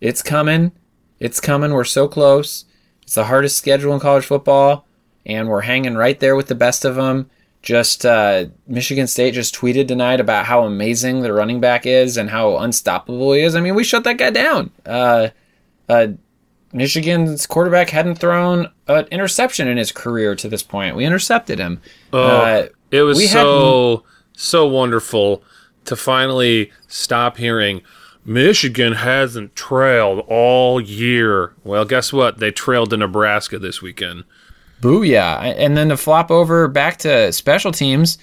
it's 0.00 0.22
coming. 0.22 0.72
It's 1.20 1.40
coming. 1.40 1.72
We're 1.72 1.84
so 1.84 2.08
close. 2.08 2.64
It's 3.02 3.14
the 3.14 3.24
hardest 3.24 3.56
schedule 3.56 3.92
in 3.94 4.00
college 4.00 4.24
football, 4.24 4.86
and 5.26 5.48
we're 5.48 5.60
hanging 5.62 5.94
right 5.94 6.18
there 6.18 6.34
with 6.36 6.46
the 6.48 6.54
best 6.54 6.84
of 6.84 6.94
them. 6.96 7.30
Just 7.62 8.04
uh, 8.04 8.46
Michigan 8.66 9.06
State 9.06 9.34
just 9.34 9.54
tweeted 9.54 9.86
tonight 9.86 10.18
about 10.18 10.46
how 10.46 10.64
amazing 10.64 11.20
the 11.22 11.32
running 11.32 11.60
back 11.60 11.86
is 11.86 12.16
and 12.16 12.30
how 12.30 12.56
unstoppable 12.58 13.32
he 13.34 13.42
is. 13.42 13.54
I 13.54 13.60
mean, 13.60 13.76
we 13.76 13.84
shut 13.84 14.02
that 14.04 14.18
guy 14.18 14.30
down. 14.30 14.70
Uh, 14.84 15.28
uh, 15.88 16.08
Michigan's 16.72 17.46
quarterback 17.46 17.90
hadn't 17.90 18.16
thrown 18.16 18.68
an 18.88 19.06
interception 19.12 19.68
in 19.68 19.76
his 19.76 19.92
career 19.92 20.34
to 20.36 20.48
this 20.48 20.62
point. 20.62 20.96
We 20.96 21.04
intercepted 21.04 21.58
him. 21.58 21.80
Oh, 22.12 22.22
Uh, 22.22 22.66
it 22.90 23.02
was 23.02 23.18
we 23.18 23.26
had- 23.26 23.44
so 24.42 24.66
wonderful 24.66 25.42
to 25.84 25.96
finally 25.96 26.70
stop 26.88 27.36
hearing 27.36 27.82
Michigan 28.24 28.92
hasn't 28.94 29.54
trailed 29.56 30.24
all 30.28 30.80
year. 30.80 31.54
Well, 31.64 31.84
guess 31.84 32.12
what? 32.12 32.38
They 32.38 32.50
trailed 32.52 32.90
to 32.90 32.96
Nebraska 32.96 33.58
this 33.58 33.82
weekend. 33.82 34.24
Booyah. 34.80 35.54
And 35.56 35.76
then 35.76 35.88
to 35.88 35.96
flop 35.96 36.30
over 36.30 36.68
back 36.68 36.98
to 36.98 37.32
special 37.32 37.72
teams, 37.72 38.18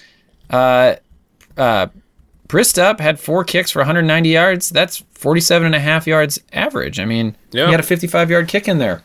uh, 0.50 0.96
uh, 1.58 1.88
Przystup 2.48 3.00
had 3.00 3.20
four 3.20 3.44
kicks 3.44 3.72
for 3.72 3.80
190 3.80 4.30
yards. 4.30 4.70
That's 4.70 5.04
47 5.14 5.66
and 5.68 5.76
a 5.76 5.80
half 5.80 6.08
yards 6.08 6.40
average. 6.54 7.00
I 7.00 7.06
mean, 7.06 7.36
Yeah. 7.52 7.66
he 7.66 7.72
had 7.72 7.80
a 7.80 7.84
55 7.84 8.30
yard 8.32 8.48
kick 8.48 8.68
in 8.68 8.78
there. 8.78 9.04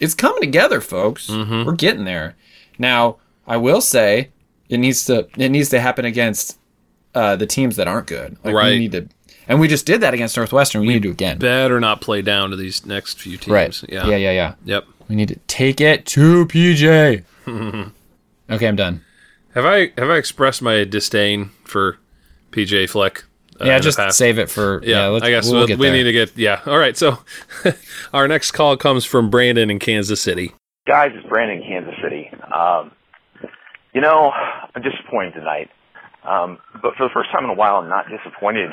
It's 0.00 0.14
coming 0.14 0.40
together, 0.40 0.80
folks. 0.80 1.28
We're 1.28 1.72
getting 1.72 2.04
there. 2.04 2.36
Now, 2.78 3.16
I 3.46 3.56
will 3.56 3.80
say 3.80 4.28
it 4.68 4.78
needs 4.78 5.04
to 5.06 5.28
it 5.36 5.48
needs 5.50 5.68
to 5.70 5.80
happen 5.80 6.04
against 6.04 6.58
uh, 7.14 7.36
the 7.36 7.46
teams 7.46 7.76
that 7.76 7.88
aren't 7.88 8.06
good. 8.06 8.36
Like 8.44 8.54
Right. 8.54 8.72
we 8.72 8.78
need 8.78 8.92
to 8.92 9.08
and 9.48 9.58
we 9.60 9.66
just 9.68 9.86
did 9.86 10.02
that 10.02 10.12
against 10.12 10.36
Northwestern. 10.36 10.82
We, 10.82 10.88
need 10.88 10.94
to 10.94 11.00
do 11.00 11.10
again. 11.10 11.38
Better 11.38 11.80
not 11.80 12.00
play 12.02 12.20
down 12.20 12.50
to 12.50 12.56
these 12.56 12.84
next 12.84 13.18
few 13.18 13.38
teams. 13.38 13.48
Right. 13.52 13.82
Yeah. 13.88 14.06
Yeah, 14.06 14.16
yeah, 14.16 14.30
yeah. 14.32 14.54
Yep. 14.66 14.84
We 15.08 15.16
need 15.16 15.28
to 15.28 15.36
take 15.46 15.80
it 15.80 16.04
to 16.06 16.44
PJ. 16.46 17.24
okay, 18.50 18.68
I'm 18.68 18.76
done. 18.76 19.02
Have 19.54 19.64
I 19.64 19.92
have 19.96 20.10
I 20.10 20.16
expressed 20.16 20.60
my 20.62 20.84
disdain 20.84 21.50
for 21.64 21.98
PJ 22.52 22.90
Fleck? 22.90 23.24
uh, 23.60 23.64
yeah, 23.64 23.78
just 23.80 23.98
save 24.12 24.38
it 24.38 24.48
for 24.50 24.80
yeah. 24.84 24.96
Yeah, 24.96 25.06
let's, 25.08 25.24
I 25.24 25.30
guess 25.30 25.46
we'll, 25.46 25.54
we'll- 25.60 25.66
get 25.66 25.78
we 25.78 25.86
there. 25.86 25.96
need 25.96 26.02
to 26.04 26.12
get 26.12 26.36
yeah. 26.36 26.60
All 26.66 26.78
right, 26.78 26.96
so 26.96 27.18
our 28.12 28.28
next 28.28 28.50
call 28.52 28.76
comes 28.76 29.04
from 29.04 29.30
Brandon 29.30 29.70
in 29.70 29.78
Kansas 29.78 30.20
City. 30.20 30.52
guys, 30.86 31.10
it's 31.14 31.26
Brandon, 31.26 31.62
Kansas 31.66 31.94
City. 32.02 32.30
Um, 32.54 32.92
you 33.94 34.00
know, 34.00 34.30
I'm 34.74 34.82
disappointed 34.82 35.34
tonight. 35.34 35.70
Um, 36.26 36.58
but 36.82 36.92
for 36.96 37.08
the 37.08 37.14
first 37.14 37.30
time 37.32 37.44
in 37.44 37.50
a 37.50 37.54
while, 37.54 37.76
I'm 37.76 37.88
not 37.88 38.06
disappointed 38.08 38.70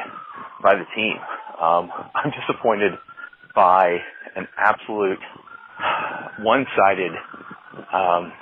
by 0.62 0.76
the 0.76 0.86
team. 0.96 1.16
Um, 1.62 1.92
I'm 2.16 2.32
disappointed 2.32 2.94
by 3.56 3.98
an 4.36 4.48
absolute 4.58 5.20
one-sided 6.40 7.12
um, 7.94 8.34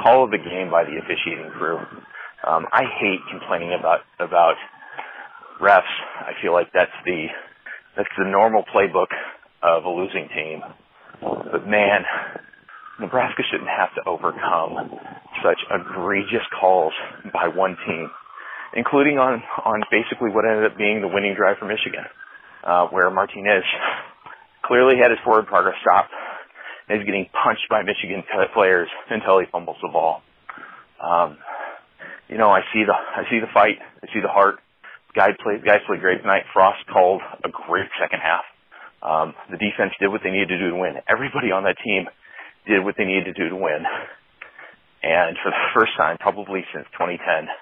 call 0.00 0.24
of 0.24 0.30
the 0.30 0.38
game 0.38 0.70
by 0.70 0.84
the 0.84 0.98
officiating 1.02 1.50
crew. 1.58 1.78
Um, 2.46 2.66
I 2.72 2.82
hate 3.00 3.20
complaining 3.30 3.72
about 3.78 4.00
about 4.20 4.54
refs. 5.60 5.82
I 6.20 6.32
feel 6.42 6.52
like 6.52 6.68
that's 6.72 6.92
the 7.04 7.26
that's 7.96 8.08
the 8.18 8.28
normal 8.28 8.64
playbook 8.74 9.10
of 9.62 9.84
a 9.84 9.88
losing 9.88 10.28
team. 10.34 10.60
But 11.20 11.66
man, 11.66 12.04
Nebraska 13.00 13.42
shouldn't 13.50 13.70
have 13.70 13.94
to 13.94 14.08
overcome 14.08 14.90
such 15.44 15.60
egregious 15.68 16.42
calls 16.58 16.92
by 17.32 17.48
one 17.48 17.76
team, 17.86 18.08
including 18.72 19.18
on, 19.18 19.42
on 19.64 19.84
basically 19.92 20.32
what 20.32 20.48
ended 20.48 20.64
up 20.64 20.78
being 20.78 21.04
the 21.04 21.08
winning 21.08 21.36
drive 21.36 21.60
for 21.60 21.68
Michigan, 21.68 22.08
uh, 22.64 22.88
where 22.88 23.10
Martinez 23.10 23.62
clearly 24.64 24.96
had 24.96 25.12
his 25.12 25.20
forward 25.22 25.46
progress 25.46 25.76
stopped 25.84 26.10
and 26.88 27.00
is 27.00 27.04
getting 27.04 27.28
punched 27.36 27.68
by 27.68 27.82
Michigan 27.84 28.24
players 28.54 28.88
until 29.10 29.38
he 29.38 29.46
fumbles 29.52 29.76
the 29.82 29.88
ball. 29.92 30.22
Um, 30.96 31.36
you 32.28 32.38
know, 32.38 32.48
I 32.48 32.60
see 32.72 32.84
the 32.88 32.96
I 32.96 33.28
see 33.28 33.40
the 33.40 33.52
fight, 33.52 33.76
I 34.02 34.06
see 34.12 34.20
the 34.20 34.32
heart. 34.32 34.56
Guys 35.14 35.36
played 35.44 35.64
guys 35.64 35.84
played 35.86 36.00
great 36.00 36.22
tonight. 36.22 36.42
Frost 36.52 36.80
called 36.90 37.20
a 37.44 37.48
great 37.48 37.86
second 38.00 38.20
half. 38.20 38.44
Um, 39.04 39.34
the 39.50 39.60
defense 39.60 39.92
did 40.00 40.08
what 40.08 40.22
they 40.24 40.30
needed 40.30 40.48
to 40.48 40.58
do 40.58 40.70
to 40.70 40.76
win. 40.76 40.96
Everybody 41.06 41.52
on 41.52 41.64
that 41.64 41.76
team 41.84 42.08
did 42.66 42.82
what 42.82 42.96
they 42.96 43.04
needed 43.04 43.28
to 43.28 43.36
do 43.36 43.50
to 43.50 43.56
win. 43.56 43.84
And 45.04 45.36
for 45.44 45.52
the 45.52 45.62
first 45.76 45.92
time, 45.96 46.16
probably 46.18 46.64
since 46.72 46.88
2010, 46.96 47.52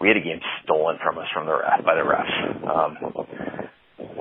we 0.00 0.08
had 0.08 0.16
a 0.16 0.24
game 0.24 0.40
stolen 0.64 0.96
from 1.04 1.18
us 1.18 1.28
from 1.32 1.44
the 1.44 1.52
ref, 1.52 1.84
by 1.84 1.94
the 1.94 2.06
refs. 2.08 2.34
Um, 2.64 2.96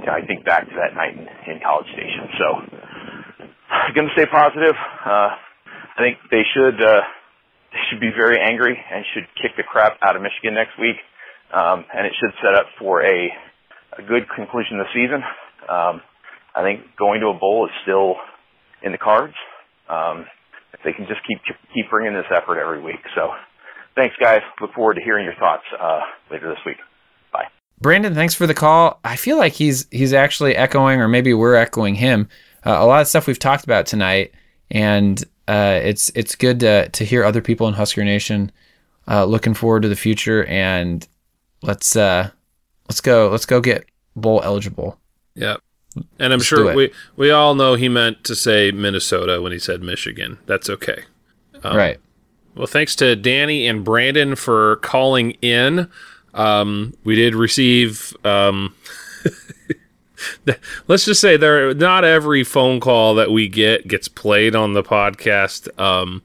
I 0.04 0.26
think 0.28 0.44
back 0.44 0.68
to 0.68 0.76
that 0.76 0.92
night 0.94 1.16
in, 1.16 1.24
in 1.48 1.64
College 1.64 1.88
Station. 1.96 2.28
So, 2.36 2.48
I'm 3.72 3.96
going 3.96 4.12
to 4.12 4.14
stay 4.14 4.28
positive. 4.28 4.76
Uh, 4.76 5.40
I 5.96 6.00
think 6.04 6.18
they 6.32 6.44
should 6.52 6.82
uh, 6.84 7.02
they 7.72 7.80
should 7.90 8.02
be 8.02 8.12
very 8.12 8.40
angry 8.42 8.76
and 8.76 9.06
should 9.14 9.28
kick 9.40 9.56
the 9.56 9.64
crap 9.64 9.98
out 10.04 10.16
of 10.16 10.22
Michigan 10.22 10.54
next 10.54 10.76
week. 10.80 10.98
Um, 11.54 11.86
and 11.96 12.06
it 12.06 12.14
should 12.20 12.34
set 12.44 12.60
up 12.60 12.68
for 12.78 13.02
a 13.02 13.30
a 13.98 14.04
good 14.04 14.28
conclusion 14.36 14.80
of 14.80 14.88
the 14.88 14.94
season. 14.94 15.24
Um, 15.70 16.02
I 16.56 16.62
think 16.64 16.96
going 16.98 17.22
to 17.22 17.28
a 17.28 17.34
bowl 17.34 17.66
is 17.66 17.72
still 17.84 18.16
in 18.84 18.92
the 18.92 18.98
cards. 18.98 19.34
Um, 19.88 20.26
if 20.80 20.86
they 20.86 20.94
can 20.94 21.06
just 21.08 21.22
keep 21.28 21.40
keep 21.74 21.90
bringing 21.90 22.14
this 22.14 22.26
effort 22.32 22.60
every 22.60 22.82
week. 22.82 23.02
So, 23.16 23.30
thanks, 23.96 24.16
guys. 24.20 24.42
Look 24.62 24.74
forward 24.74 24.96
to 24.96 25.02
hearing 25.02 25.26
your 25.26 25.36
thoughts 25.36 25.64
uh, 25.80 26.00
later 26.32 26.50
this 26.50 26.60
week. 26.66 26.78
Bye. 27.32 27.46
Brandon, 27.80 28.16
thanks 28.16 28.34
for 28.34 28.48
the 28.48 28.54
call. 28.54 29.00
I 29.04 29.16
feel 29.16 29.38
like 29.38 29.54
he's 29.54 29.88
he's 29.92 30.14
actually 30.14 30.56
echoing, 30.56 31.02
or 31.02 31.08
maybe 31.08 31.34
we're 31.34 31.56
echoing 31.56 31.96
him. 31.96 32.30
Uh, 32.66 32.78
a 32.80 32.86
lot 32.86 33.02
of 33.02 33.08
stuff 33.08 33.28
we've 33.28 33.40
talked 33.40 33.64
about 33.64 33.86
tonight, 33.86 34.34
and 34.72 35.24
uh, 35.48 35.80
it's 35.84 36.10
it's 36.16 36.36
good 36.36 36.60
to 36.62 36.90
to 36.90 37.06
hear 37.06 37.24
other 37.24 37.42
people 37.42 37.68
in 37.68 37.74
Husker 37.74 38.04
Nation 38.04 38.52
uh, 39.08 39.26
looking 39.26 39.54
forward 39.54 39.82
to 39.82 39.90
the 39.90 39.96
future. 39.96 40.46
And 40.46 41.08
let's 41.62 41.96
uh, 41.96 42.30
let's 42.88 43.02
go 43.02 43.30
let's 43.30 43.46
go 43.46 43.62
get 43.62 43.86
bowl 44.16 44.42
eligible. 44.44 45.00
Yep. 45.36 45.62
And 46.20 46.34
I'm 46.34 46.40
do 46.40 46.46
sure 46.46 46.76
we 46.76 46.92
we 47.16 47.32
all 47.32 47.56
know 47.56 47.76
he 47.76 47.90
meant 47.90 48.24
to 48.26 48.36
say 48.36 48.72
Minnesota 48.72 49.42
when 49.42 49.52
he 49.52 49.60
said 49.60 49.82
Michigan. 49.82 50.38
That's 50.46 50.70
okay. 50.70 51.04
right. 51.76 52.00
Well, 52.56 52.68
thanks 52.68 52.96
to 52.98 53.16
Danny 53.16 53.68
and 53.68 53.84
Brandon 53.84 54.36
for 54.36 54.78
calling 54.78 55.32
in. 55.42 55.90
Um, 56.34 56.94
we 57.04 57.16
did 57.16 57.36
receive. 57.36 58.16
Um, 58.26 58.76
let's 60.88 61.06
just 61.06 61.22
say 61.22 61.38
there. 61.38 61.74
Not 61.74 62.04
every 62.04 62.44
phone 62.44 62.80
call 62.80 63.16
that 63.16 63.32
we 63.32 63.48
get 63.48 63.88
gets 63.88 64.08
played 64.08 64.56
on 64.56 64.74
the 64.74 64.84
podcast. 64.84 65.68
Um, 65.80 66.22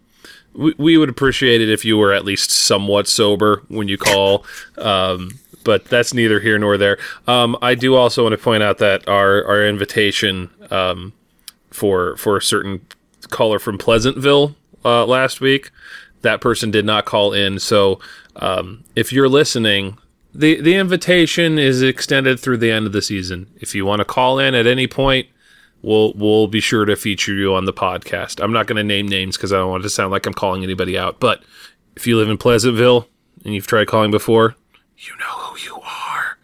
we, 0.54 0.74
we 0.78 0.96
would 0.96 1.08
appreciate 1.08 1.60
it 1.60 1.68
if 1.68 1.84
you 1.84 1.98
were 1.98 2.12
at 2.12 2.24
least 2.24 2.50
somewhat 2.50 3.08
sober 3.08 3.62
when 3.68 3.88
you 3.88 3.98
call. 3.98 4.44
um, 4.78 5.38
but 5.64 5.86
that's 5.86 6.14
neither 6.14 6.40
here 6.40 6.58
nor 6.58 6.76
there. 6.76 6.98
Um, 7.26 7.56
I 7.60 7.74
do 7.74 7.94
also 7.94 8.22
want 8.22 8.34
to 8.34 8.38
point 8.38 8.62
out 8.62 8.78
that 8.78 9.08
our 9.08 9.44
our 9.44 9.66
invitation 9.66 10.50
um, 10.70 11.12
for 11.70 12.16
for 12.16 12.36
a 12.36 12.42
certain 12.42 12.86
caller 13.30 13.58
from 13.58 13.78
Pleasantville 13.78 14.54
uh, 14.84 15.06
last 15.06 15.40
week. 15.40 15.70
That 16.22 16.40
person 16.40 16.70
did 16.70 16.84
not 16.84 17.04
call 17.04 17.32
in. 17.32 17.58
So 17.58 18.00
um, 18.36 18.84
if 18.96 19.12
you're 19.12 19.28
listening, 19.28 19.98
the 20.34 20.60
the 20.60 20.76
invitation 20.76 21.58
is 21.58 21.82
extended 21.82 22.40
through 22.40 22.58
the 22.58 22.70
end 22.70 22.86
of 22.86 22.92
the 22.92 23.02
season. 23.02 23.50
If 23.60 23.74
you 23.74 23.84
want 23.84 24.00
to 24.00 24.04
call 24.04 24.38
in 24.38 24.54
at 24.54 24.66
any 24.66 24.86
point, 24.86 25.28
we'll 25.82 26.12
we'll 26.14 26.48
be 26.48 26.60
sure 26.60 26.84
to 26.84 26.96
feature 26.96 27.34
you 27.34 27.54
on 27.54 27.66
the 27.66 27.72
podcast. 27.72 28.42
I'm 28.42 28.52
not 28.52 28.66
going 28.66 28.76
to 28.76 28.84
name 28.84 29.06
names 29.06 29.36
because 29.36 29.52
I 29.52 29.58
don't 29.58 29.70
want 29.70 29.82
it 29.82 29.84
to 29.84 29.90
sound 29.90 30.10
like 30.10 30.26
I'm 30.26 30.34
calling 30.34 30.62
anybody 30.62 30.98
out. 30.98 31.20
But 31.20 31.42
if 31.96 32.06
you 32.06 32.16
live 32.16 32.28
in 32.28 32.38
Pleasantville 32.38 33.08
and 33.44 33.54
you've 33.54 33.66
tried 33.66 33.86
calling 33.86 34.10
before, 34.10 34.56
you 34.98 35.12
know 35.18 35.24
who 35.26 35.58
you 35.58 35.76
are. 35.76 36.38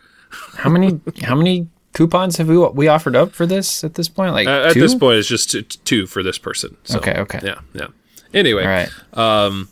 How 0.56 0.70
many 0.70 1.00
how 1.22 1.34
many 1.34 1.68
coupons 1.92 2.36
have 2.36 2.48
we 2.48 2.56
we 2.58 2.88
offered 2.88 3.16
up 3.16 3.32
for 3.32 3.46
this 3.46 3.82
at 3.84 3.94
this 3.94 4.08
point? 4.08 4.32
Like 4.34 4.46
Uh, 4.48 4.66
at 4.68 4.72
two? 4.74 4.80
this 4.80 4.94
point, 4.94 5.18
it's 5.18 5.28
just 5.28 5.50
t- 5.50 5.62
two 5.62 6.06
for 6.06 6.22
this 6.22 6.38
person. 6.38 6.76
So, 6.84 6.98
Okay, 6.98 7.14
okay. 7.18 7.40
Yeah, 7.42 7.60
yeah. 7.74 7.86
Anyway, 8.34 8.62
All 8.62 8.68
right. 8.68 9.66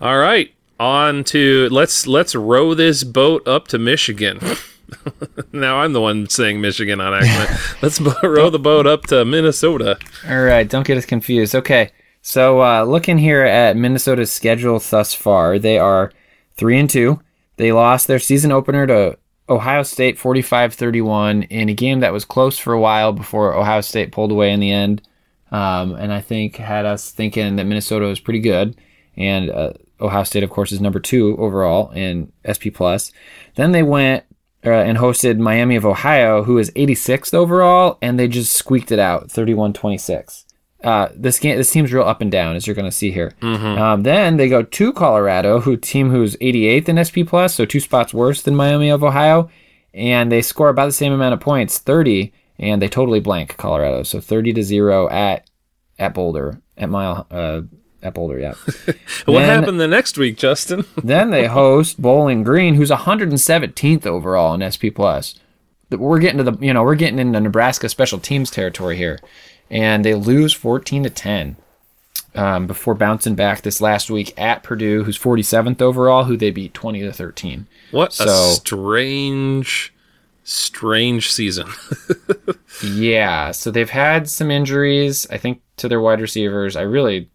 All 0.00 0.18
right, 0.18 0.52
on 0.78 1.24
to 1.24 1.68
let's 1.70 2.06
let's 2.06 2.34
row 2.34 2.74
this 2.74 3.02
boat 3.02 3.46
up 3.48 3.66
to 3.68 3.78
Michigan. 3.78 4.38
now 5.52 5.78
I'm 5.78 5.92
the 5.94 6.00
one 6.00 6.28
saying 6.28 6.60
Michigan 6.60 7.00
on 7.00 7.14
accident. 7.14 7.60
Let's 7.82 8.00
row 8.22 8.50
the 8.50 8.58
boat 8.60 8.86
up 8.86 9.02
to 9.06 9.24
Minnesota. 9.24 9.98
All 10.28 10.42
right, 10.42 10.68
don't 10.68 10.86
get 10.86 10.96
us 10.96 11.04
confused. 11.06 11.54
Okay, 11.56 11.90
so 12.22 12.62
uh, 12.62 12.84
looking 12.84 13.18
here 13.18 13.42
at 13.42 13.76
Minnesota's 13.76 14.30
schedule 14.30 14.78
thus 14.78 15.12
far, 15.14 15.58
they 15.58 15.78
are 15.78 16.12
three 16.56 16.78
and 16.78 16.88
two. 16.88 17.20
They 17.56 17.72
lost 17.72 18.06
their 18.06 18.18
season 18.18 18.52
opener 18.52 18.86
to 18.86 19.18
Ohio 19.48 19.82
State 19.82 20.18
45-31 20.18 21.46
in 21.48 21.68
a 21.68 21.74
game 21.74 22.00
that 22.00 22.12
was 22.12 22.24
close 22.24 22.58
for 22.58 22.72
a 22.72 22.80
while 22.80 23.12
before 23.12 23.54
Ohio 23.54 23.80
State 23.80 24.12
pulled 24.12 24.32
away 24.32 24.52
in 24.52 24.60
the 24.60 24.72
end, 24.72 25.02
um, 25.50 25.94
and 25.94 26.12
I 26.12 26.20
think 26.20 26.56
had 26.56 26.84
us 26.84 27.10
thinking 27.10 27.56
that 27.56 27.64
Minnesota 27.64 28.06
was 28.06 28.20
pretty 28.20 28.40
good. 28.40 28.76
And 29.16 29.50
uh, 29.50 29.72
Ohio 30.00 30.24
State, 30.24 30.42
of 30.42 30.50
course, 30.50 30.72
is 30.72 30.80
number 30.80 31.00
two 31.00 31.36
overall 31.38 31.90
in 31.92 32.32
SP 32.44 32.68
plus. 32.74 33.12
Then 33.54 33.72
they 33.72 33.82
went 33.82 34.24
uh, 34.64 34.70
and 34.70 34.98
hosted 34.98 35.38
Miami 35.38 35.76
of 35.76 35.86
Ohio, 35.86 36.42
who 36.42 36.58
is 36.58 36.70
86th 36.72 37.32
overall, 37.32 37.98
and 38.02 38.18
they 38.18 38.26
just 38.26 38.52
squeaked 38.52 38.90
it 38.90 38.98
out, 38.98 39.28
31-26. 39.28 40.45
Uh, 40.86 41.08
this 41.16 41.38
game, 41.40 41.56
this 41.56 41.70
team's 41.72 41.92
real 41.92 42.04
up 42.04 42.20
and 42.20 42.30
down, 42.30 42.54
as 42.54 42.64
you're 42.66 42.76
going 42.76 42.88
to 42.88 42.96
see 42.96 43.10
here. 43.10 43.32
Um, 43.42 44.04
then 44.04 44.36
they 44.36 44.48
go 44.48 44.62
to 44.62 44.92
Colorado, 44.92 45.60
who 45.60 45.76
team 45.76 46.10
who's 46.10 46.36
88th 46.36 46.88
in 46.88 47.04
SP 47.04 47.26
plus, 47.26 47.54
so 47.56 47.64
two 47.64 47.80
spots 47.80 48.14
worse 48.14 48.40
than 48.42 48.54
Miami 48.54 48.88
of 48.88 49.02
Ohio, 49.02 49.50
and 49.92 50.30
they 50.30 50.42
score 50.42 50.68
about 50.68 50.86
the 50.86 50.92
same 50.92 51.12
amount 51.12 51.34
of 51.34 51.40
points, 51.40 51.78
30, 51.80 52.32
and 52.60 52.80
they 52.80 52.88
totally 52.88 53.18
blank 53.18 53.56
Colorado, 53.56 54.04
so 54.04 54.20
30 54.20 54.52
to 54.54 54.62
zero 54.62 55.08
at 55.10 55.50
at 55.98 56.14
Boulder 56.14 56.60
at 56.76 56.88
mile 56.88 57.26
uh, 57.32 57.62
at 58.02 58.14
Boulder, 58.14 58.38
yeah. 58.38 58.54
What 59.24 59.40
Then- 59.40 59.48
happened 59.60 59.80
the 59.80 59.88
next 59.88 60.16
week, 60.16 60.36
Justin? 60.36 60.84
then 61.02 61.30
they 61.30 61.46
host 61.46 62.00
Bowling 62.00 62.44
Green, 62.44 62.74
who's 62.76 62.90
117th 62.90 64.06
overall 64.06 64.54
in 64.54 64.62
SP 64.70 64.94
plus. 64.94 65.34
We're 65.90 66.18
getting 66.18 66.38
to 66.38 66.44
the 66.50 66.58
you 66.64 66.72
know 66.72 66.82
we're 66.82 66.94
getting 66.96 67.18
into 67.18 67.40
Nebraska 67.40 67.88
special 67.88 68.18
teams 68.18 68.50
territory 68.50 68.96
here, 68.96 69.18
and 69.70 70.04
they 70.04 70.14
lose 70.14 70.52
14 70.52 71.04
to 71.04 71.10
10 71.10 71.56
um, 72.34 72.66
before 72.66 72.94
bouncing 72.94 73.34
back 73.34 73.62
this 73.62 73.80
last 73.80 74.10
week 74.10 74.32
at 74.38 74.62
Purdue, 74.62 75.04
who's 75.04 75.18
47th 75.18 75.80
overall, 75.80 76.24
who 76.24 76.36
they 76.36 76.50
beat 76.50 76.74
20 76.74 77.00
to 77.00 77.12
13. 77.12 77.66
What 77.90 78.18
a 78.20 78.28
strange, 78.28 79.94
strange 80.44 81.32
season. 81.32 81.68
Yeah, 82.84 83.52
so 83.52 83.70
they've 83.70 83.88
had 83.88 84.28
some 84.28 84.50
injuries, 84.50 85.26
I 85.30 85.38
think, 85.38 85.62
to 85.78 85.88
their 85.88 86.00
wide 86.00 86.20
receivers. 86.20 86.76
I 86.76 86.82
really 86.82 87.30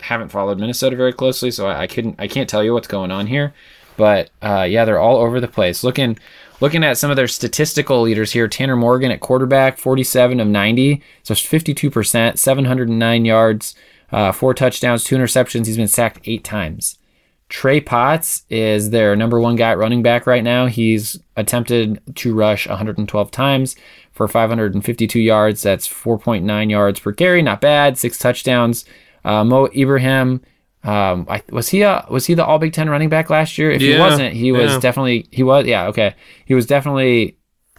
haven't 0.00 0.30
followed 0.30 0.58
Minnesota 0.58 0.96
very 0.96 1.12
closely, 1.12 1.50
so 1.50 1.66
I, 1.66 1.82
I 1.82 1.86
couldn't, 1.86 2.16
I 2.18 2.28
can't 2.28 2.48
tell 2.48 2.64
you 2.64 2.72
what's 2.72 2.88
going 2.88 3.10
on 3.10 3.26
here. 3.26 3.52
But 3.96 4.30
uh, 4.42 4.66
yeah, 4.68 4.84
they're 4.84 4.98
all 4.98 5.18
over 5.18 5.40
the 5.40 5.48
place. 5.48 5.84
Looking, 5.84 6.18
looking 6.60 6.84
at 6.84 6.98
some 6.98 7.10
of 7.10 7.16
their 7.16 7.28
statistical 7.28 8.02
leaders 8.02 8.32
here, 8.32 8.48
Tanner 8.48 8.76
Morgan 8.76 9.10
at 9.10 9.20
quarterback, 9.20 9.78
47 9.78 10.40
of 10.40 10.48
90, 10.48 11.02
so 11.22 11.34
52 11.34 11.90
percent, 11.90 12.38
709 12.38 13.24
yards, 13.24 13.74
uh, 14.12 14.32
four 14.32 14.54
touchdowns, 14.54 15.04
two 15.04 15.16
interceptions. 15.16 15.66
He's 15.66 15.76
been 15.76 15.88
sacked 15.88 16.20
eight 16.24 16.44
times. 16.44 16.98
Trey 17.48 17.80
Potts 17.80 18.42
is 18.50 18.90
their 18.90 19.14
number 19.14 19.38
one 19.40 19.54
guy 19.54 19.70
at 19.70 19.78
running 19.78 20.02
back 20.02 20.26
right 20.26 20.42
now. 20.42 20.66
He's 20.66 21.18
attempted 21.36 22.00
to 22.16 22.34
rush 22.34 22.66
112 22.66 23.30
times 23.30 23.76
for 24.12 24.26
552 24.26 25.20
yards. 25.20 25.62
That's 25.62 25.86
4.9 25.86 26.70
yards 26.70 26.98
per 26.98 27.12
carry. 27.12 27.42
Not 27.42 27.60
bad. 27.60 27.98
Six 27.98 28.18
touchdowns. 28.18 28.84
Uh, 29.24 29.44
Mo 29.44 29.68
Ibrahim, 29.76 30.40
um, 30.86 31.26
I, 31.28 31.42
was 31.50 31.68
he 31.68 31.82
a, 31.82 32.06
was 32.08 32.26
he 32.26 32.34
the 32.34 32.44
All 32.44 32.60
Big 32.60 32.72
Ten 32.72 32.88
running 32.88 33.08
back 33.08 33.28
last 33.28 33.58
year? 33.58 33.72
If 33.72 33.82
he 33.82 33.98
wasn't, 33.98 34.34
he 34.34 34.52
was 34.52 34.72
yeah. 34.72 34.78
definitely 34.78 35.26
he 35.32 35.42
was. 35.42 35.66
Yeah, 35.66 35.88
okay. 35.88 36.14
He 36.44 36.54
was 36.54 36.64
definitely 36.64 37.36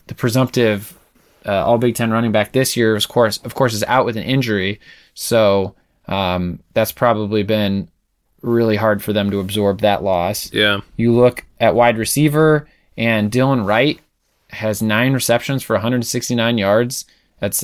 the 0.07 0.13
presumptive 0.13 0.97
uh, 1.45 1.65
All 1.65 1.77
Big 1.77 1.95
Ten 1.95 2.11
running 2.11 2.33
back 2.33 2.51
this 2.51 2.75
year. 2.75 2.97
Of 2.97 3.07
course, 3.07 3.37
of 3.45 3.55
course, 3.55 3.73
is 3.73 3.83
out 3.85 4.05
with 4.05 4.17
an 4.17 4.23
injury. 4.23 4.81
So 5.13 5.73
um, 6.09 6.59
that's 6.73 6.91
probably 6.91 7.43
been 7.43 7.89
really 8.41 8.75
hard 8.75 9.01
for 9.01 9.13
them 9.13 9.31
to 9.31 9.39
absorb 9.39 9.79
that 9.81 10.03
loss. 10.03 10.51
yeah. 10.53 10.81
You 10.97 11.15
look 11.15 11.45
at 11.61 11.75
wide 11.75 11.97
receiver, 11.97 12.67
and 12.97 13.31
Dylan 13.31 13.65
Wright 13.65 14.01
has 14.49 14.81
nine 14.81 15.13
receptions 15.13 15.63
for 15.63 15.75
169 15.75 16.57
yards. 16.57 17.05
That's 17.39 17.63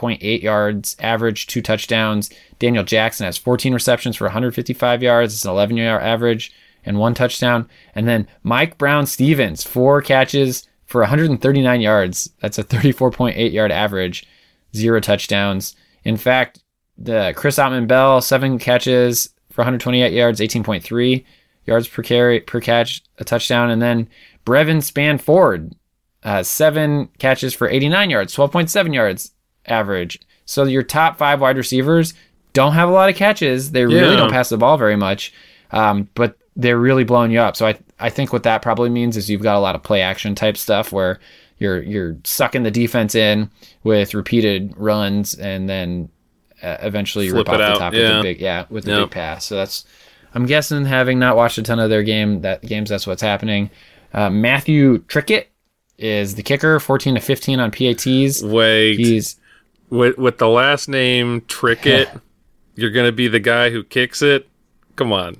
18.8 0.00 0.42
yards 0.42 0.96
average, 1.00 1.46
two 1.46 1.62
touchdowns. 1.62 2.30
Daniel 2.58 2.84
Jackson 2.84 3.26
has 3.26 3.38
14 3.38 3.74
receptions 3.74 4.16
for 4.16 4.24
155 4.24 5.02
yards. 5.02 5.34
It's 5.34 5.44
an 5.44 5.50
11 5.50 5.76
yard 5.76 6.02
average 6.02 6.52
and 6.84 6.98
one 6.98 7.14
touchdown. 7.14 7.68
And 7.94 8.08
then 8.08 8.26
Mike 8.42 8.78
Brown 8.78 9.06
Stephens, 9.06 9.62
four 9.62 10.02
catches 10.02 10.66
for 10.86 11.02
139 11.02 11.80
yards. 11.80 12.30
That's 12.40 12.58
a 12.58 12.64
34.8 12.64 13.52
yard 13.52 13.70
average, 13.70 14.26
zero 14.74 15.00
touchdowns. 15.00 15.76
In 16.04 16.16
fact, 16.16 16.62
the 16.96 17.32
Chris 17.36 17.58
Autman 17.58 17.86
Bell, 17.86 18.20
seven 18.20 18.58
catches 18.58 19.30
for 19.50 19.62
128 19.62 20.12
yards, 20.12 20.40
18.3 20.40 21.24
yards 21.66 21.88
per 21.88 22.02
carry 22.02 22.40
per 22.40 22.60
catch, 22.60 23.02
a 23.18 23.24
touchdown, 23.24 23.70
and 23.70 23.80
then 23.80 24.08
Brevyn 24.44 24.78
Spann 24.78 25.20
Ford, 25.20 25.74
uh, 26.22 26.42
seven 26.42 27.08
catches 27.18 27.54
for 27.54 27.68
89 27.68 28.10
yards, 28.10 28.34
12.7 28.34 28.94
yards 28.94 29.32
average. 29.66 30.18
So 30.46 30.64
your 30.64 30.82
top 30.82 31.16
five 31.18 31.40
wide 31.40 31.56
receivers 31.56 32.14
don't 32.52 32.72
have 32.72 32.88
a 32.88 32.92
lot 32.92 33.08
of 33.08 33.16
catches. 33.16 33.70
They 33.72 33.84
really 33.84 34.10
Yeah. 34.10 34.16
don't 34.16 34.30
pass 34.32 34.48
the 34.48 34.56
ball 34.58 34.76
very 34.76 34.96
much, 34.96 35.32
um, 35.70 36.08
but 36.14 36.36
they're 36.56 36.78
really 36.78 37.04
blowing 37.04 37.30
you 37.30 37.40
up. 37.40 37.56
So 37.56 37.66
I 37.66 37.78
I 38.00 38.10
think 38.10 38.32
what 38.32 38.42
that 38.44 38.62
probably 38.62 38.88
means 38.90 39.16
is 39.16 39.28
you've 39.30 39.42
got 39.42 39.56
a 39.56 39.60
lot 39.60 39.74
of 39.74 39.82
play 39.82 40.00
action 40.00 40.34
type 40.34 40.56
stuff 40.56 40.90
where 40.92 41.20
you're 41.58 41.82
you're 41.82 42.16
sucking 42.24 42.62
the 42.62 42.70
defense 42.70 43.14
in 43.14 43.50
with 43.84 44.14
repeated 44.14 44.72
runs 44.76 45.34
and 45.34 45.68
then 45.68 46.08
uh, 46.62 46.76
eventually 46.80 47.26
you 47.26 47.32
Flip 47.32 47.46
rip 47.46 47.54
off 47.54 47.54
it 47.54 47.58
the 47.58 47.64
out, 47.70 47.78
top 47.78 47.92
with 47.92 48.02
yeah. 48.02 48.16
the 48.16 48.22
big 48.22 48.40
yeah 48.40 48.64
with 48.70 48.84
the 48.84 48.90
Yep. 48.92 49.00
big 49.02 49.10
pass. 49.12 49.44
So 49.44 49.54
that's 49.56 49.84
I'm 50.34 50.46
guessing 50.46 50.84
having 50.86 51.18
not 51.18 51.36
watched 51.36 51.58
a 51.58 51.62
ton 51.62 51.78
of 51.78 51.90
their 51.90 52.02
game 52.02 52.40
that 52.42 52.62
games 52.62 52.88
that's 52.90 53.06
what's 53.06 53.22
happening. 53.22 53.70
Uh, 54.12 54.30
Matthew 54.30 54.98
Trickett 55.04 55.46
is 55.98 56.34
the 56.34 56.42
kicker, 56.42 56.80
14 56.80 57.14
to 57.16 57.20
15 57.20 57.60
on 57.60 57.70
PATs. 57.70 58.42
Wait, 58.42 58.96
He's 58.96 59.36
with 59.90 60.16
with 60.16 60.38
the 60.38 60.48
last 60.48 60.88
name 60.88 61.42
Trickett, 61.42 62.20
you're 62.74 62.90
gonna 62.90 63.12
be 63.12 63.28
the 63.28 63.40
guy 63.40 63.70
who 63.70 63.84
kicks 63.84 64.22
it. 64.22 64.48
Come 64.96 65.12
on, 65.12 65.36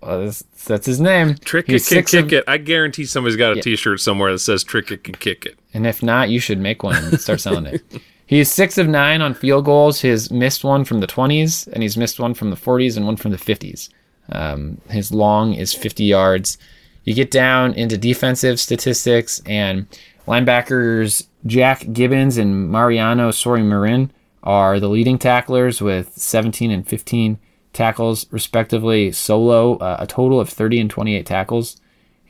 well, 0.00 0.24
that's, 0.24 0.42
that's 0.66 0.86
his 0.86 1.00
name. 1.00 1.34
Trickett 1.34 1.88
can 1.88 2.04
kick 2.04 2.26
of- 2.26 2.32
it. 2.32 2.44
I 2.46 2.58
guarantee 2.58 3.04
somebody's 3.04 3.36
got 3.36 3.56
a 3.56 3.60
T-shirt 3.60 4.00
somewhere 4.00 4.32
that 4.32 4.38
says 4.38 4.62
Trickett 4.64 5.02
can 5.02 5.14
kick 5.14 5.46
it. 5.46 5.58
And 5.74 5.86
if 5.86 6.02
not, 6.02 6.30
you 6.30 6.38
should 6.38 6.58
make 6.58 6.82
one 6.82 6.96
and 6.96 7.20
start 7.20 7.40
selling 7.40 7.66
it. 7.66 7.82
He's 8.26 8.50
six 8.50 8.76
of 8.76 8.88
nine 8.88 9.22
on 9.22 9.34
field 9.34 9.64
goals. 9.64 10.00
He's 10.00 10.32
missed 10.32 10.64
one 10.64 10.84
from 10.84 10.98
the 10.98 11.06
20s, 11.06 11.68
and 11.68 11.80
he's 11.80 11.96
missed 11.96 12.18
one 12.18 12.34
from 12.34 12.50
the 12.50 12.56
40s 12.56 12.96
and 12.96 13.06
one 13.06 13.16
from 13.16 13.30
the 13.30 13.36
50s. 13.36 13.88
Um, 14.30 14.80
his 14.90 15.12
long 15.12 15.54
is 15.54 15.72
50 15.72 16.02
yards. 16.02 16.58
You 17.04 17.14
get 17.14 17.30
down 17.30 17.72
into 17.74 17.96
defensive 17.96 18.58
statistics, 18.58 19.40
and 19.46 19.86
linebackers 20.26 21.26
Jack 21.46 21.80
Gibbens 21.80 22.38
and 22.38 22.70
Mariano 22.70 23.30
Sori 23.30 23.64
Marin 23.64 24.10
are 24.42 24.78
the 24.80 24.88
leading 24.88 25.18
tacklers 25.18 25.80
with 25.80 26.12
17 26.16 26.70
and 26.70 26.86
15 26.86 27.38
tackles, 27.72 28.26
respectively. 28.30 29.12
Solo, 29.12 29.76
uh, 29.78 29.96
a 30.00 30.06
total 30.06 30.40
of 30.40 30.48
30 30.48 30.80
and 30.80 30.90
28 30.90 31.26
tackles, 31.26 31.80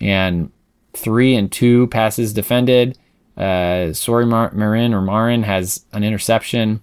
and 0.00 0.50
three 0.94 1.34
and 1.34 1.50
two 1.52 1.86
passes 1.88 2.32
defended. 2.32 2.98
Uh, 3.36 3.92
Sori 3.92 4.26
Mar- 4.26 4.52
Marin 4.54 4.94
or 4.94 5.02
Marin 5.02 5.42
has 5.42 5.84
an 5.92 6.02
interception. 6.04 6.80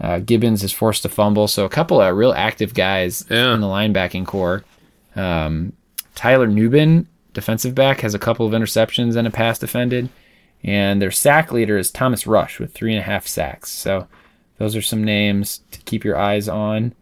Uh, 0.00 0.20
Gibbens 0.20 0.62
is 0.62 0.72
forced 0.72 1.02
to 1.02 1.08
fumble. 1.08 1.48
So 1.48 1.64
a 1.64 1.68
couple 1.68 2.00
of 2.00 2.16
real 2.16 2.32
active 2.32 2.72
guys 2.72 3.24
Yeah. 3.28 3.54
in 3.54 3.60
the 3.60 3.66
linebacking 3.66 4.26
core. 4.26 4.62
Um, 5.16 5.72
Tyler 6.14 6.46
Nubin, 6.46 7.06
defensive 7.34 7.74
back, 7.74 8.00
has 8.02 8.14
a 8.14 8.18
couple 8.18 8.46
of 8.46 8.52
interceptions 8.52 9.16
and 9.16 9.26
a 9.26 9.30
pass 9.30 9.58
defended. 9.58 10.08
And 10.64 11.00
their 11.00 11.10
sack 11.10 11.52
leader 11.52 11.78
is 11.78 11.90
Thomas 11.90 12.26
Rush 12.26 12.58
with 12.58 12.72
three 12.72 12.92
and 12.92 13.00
a 13.00 13.04
half 13.04 13.26
sacks. 13.26 13.70
So 13.70 14.08
those 14.58 14.74
are 14.74 14.82
some 14.82 15.04
names 15.04 15.62
to 15.70 15.80
keep 15.80 16.04
your 16.04 16.18
eyes 16.18 16.48
on. 16.48 16.94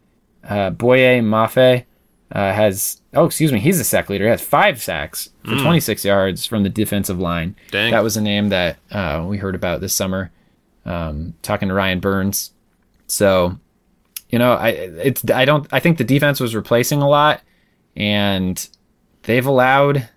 Uh, 0.44 0.70
Boye 0.70 1.20
Mafe 1.20 1.84
uh, 2.32 2.52
has, 2.52 3.00
oh, 3.14 3.24
excuse 3.24 3.52
me, 3.52 3.58
he's 3.58 3.78
the 3.78 3.84
sack 3.84 4.08
leader. 4.08 4.24
He 4.24 4.30
has 4.30 4.42
five 4.42 4.82
sacks 4.82 5.30
for 5.44 5.56
26 5.56 6.04
yards 6.04 6.44
from 6.44 6.62
the 6.62 6.68
defensive 6.68 7.18
line. 7.18 7.56
Dang. 7.70 7.92
That 7.92 8.02
was 8.02 8.16
a 8.16 8.20
name 8.20 8.50
that 8.50 8.78
uh, 8.90 9.24
we 9.26 9.38
heard 9.38 9.54
about 9.54 9.80
this 9.80 9.94
summer, 9.94 10.30
um, 10.84 11.34
talking 11.42 11.68
to 11.68 11.74
Ryan 11.74 12.00
Burns. 12.00 12.52
So, 13.06 13.58
you 14.28 14.38
know, 14.38 14.52
I 14.52 14.70
it's 14.70 15.28
I 15.30 15.44
don't 15.44 15.66
I 15.72 15.78
think 15.78 15.98
the 15.98 16.04
defense 16.04 16.40
was 16.40 16.54
replacing 16.56 17.00
a 17.00 17.08
lot, 17.08 17.42
and 17.94 18.68
they've 19.22 19.46
allowed 19.46 20.08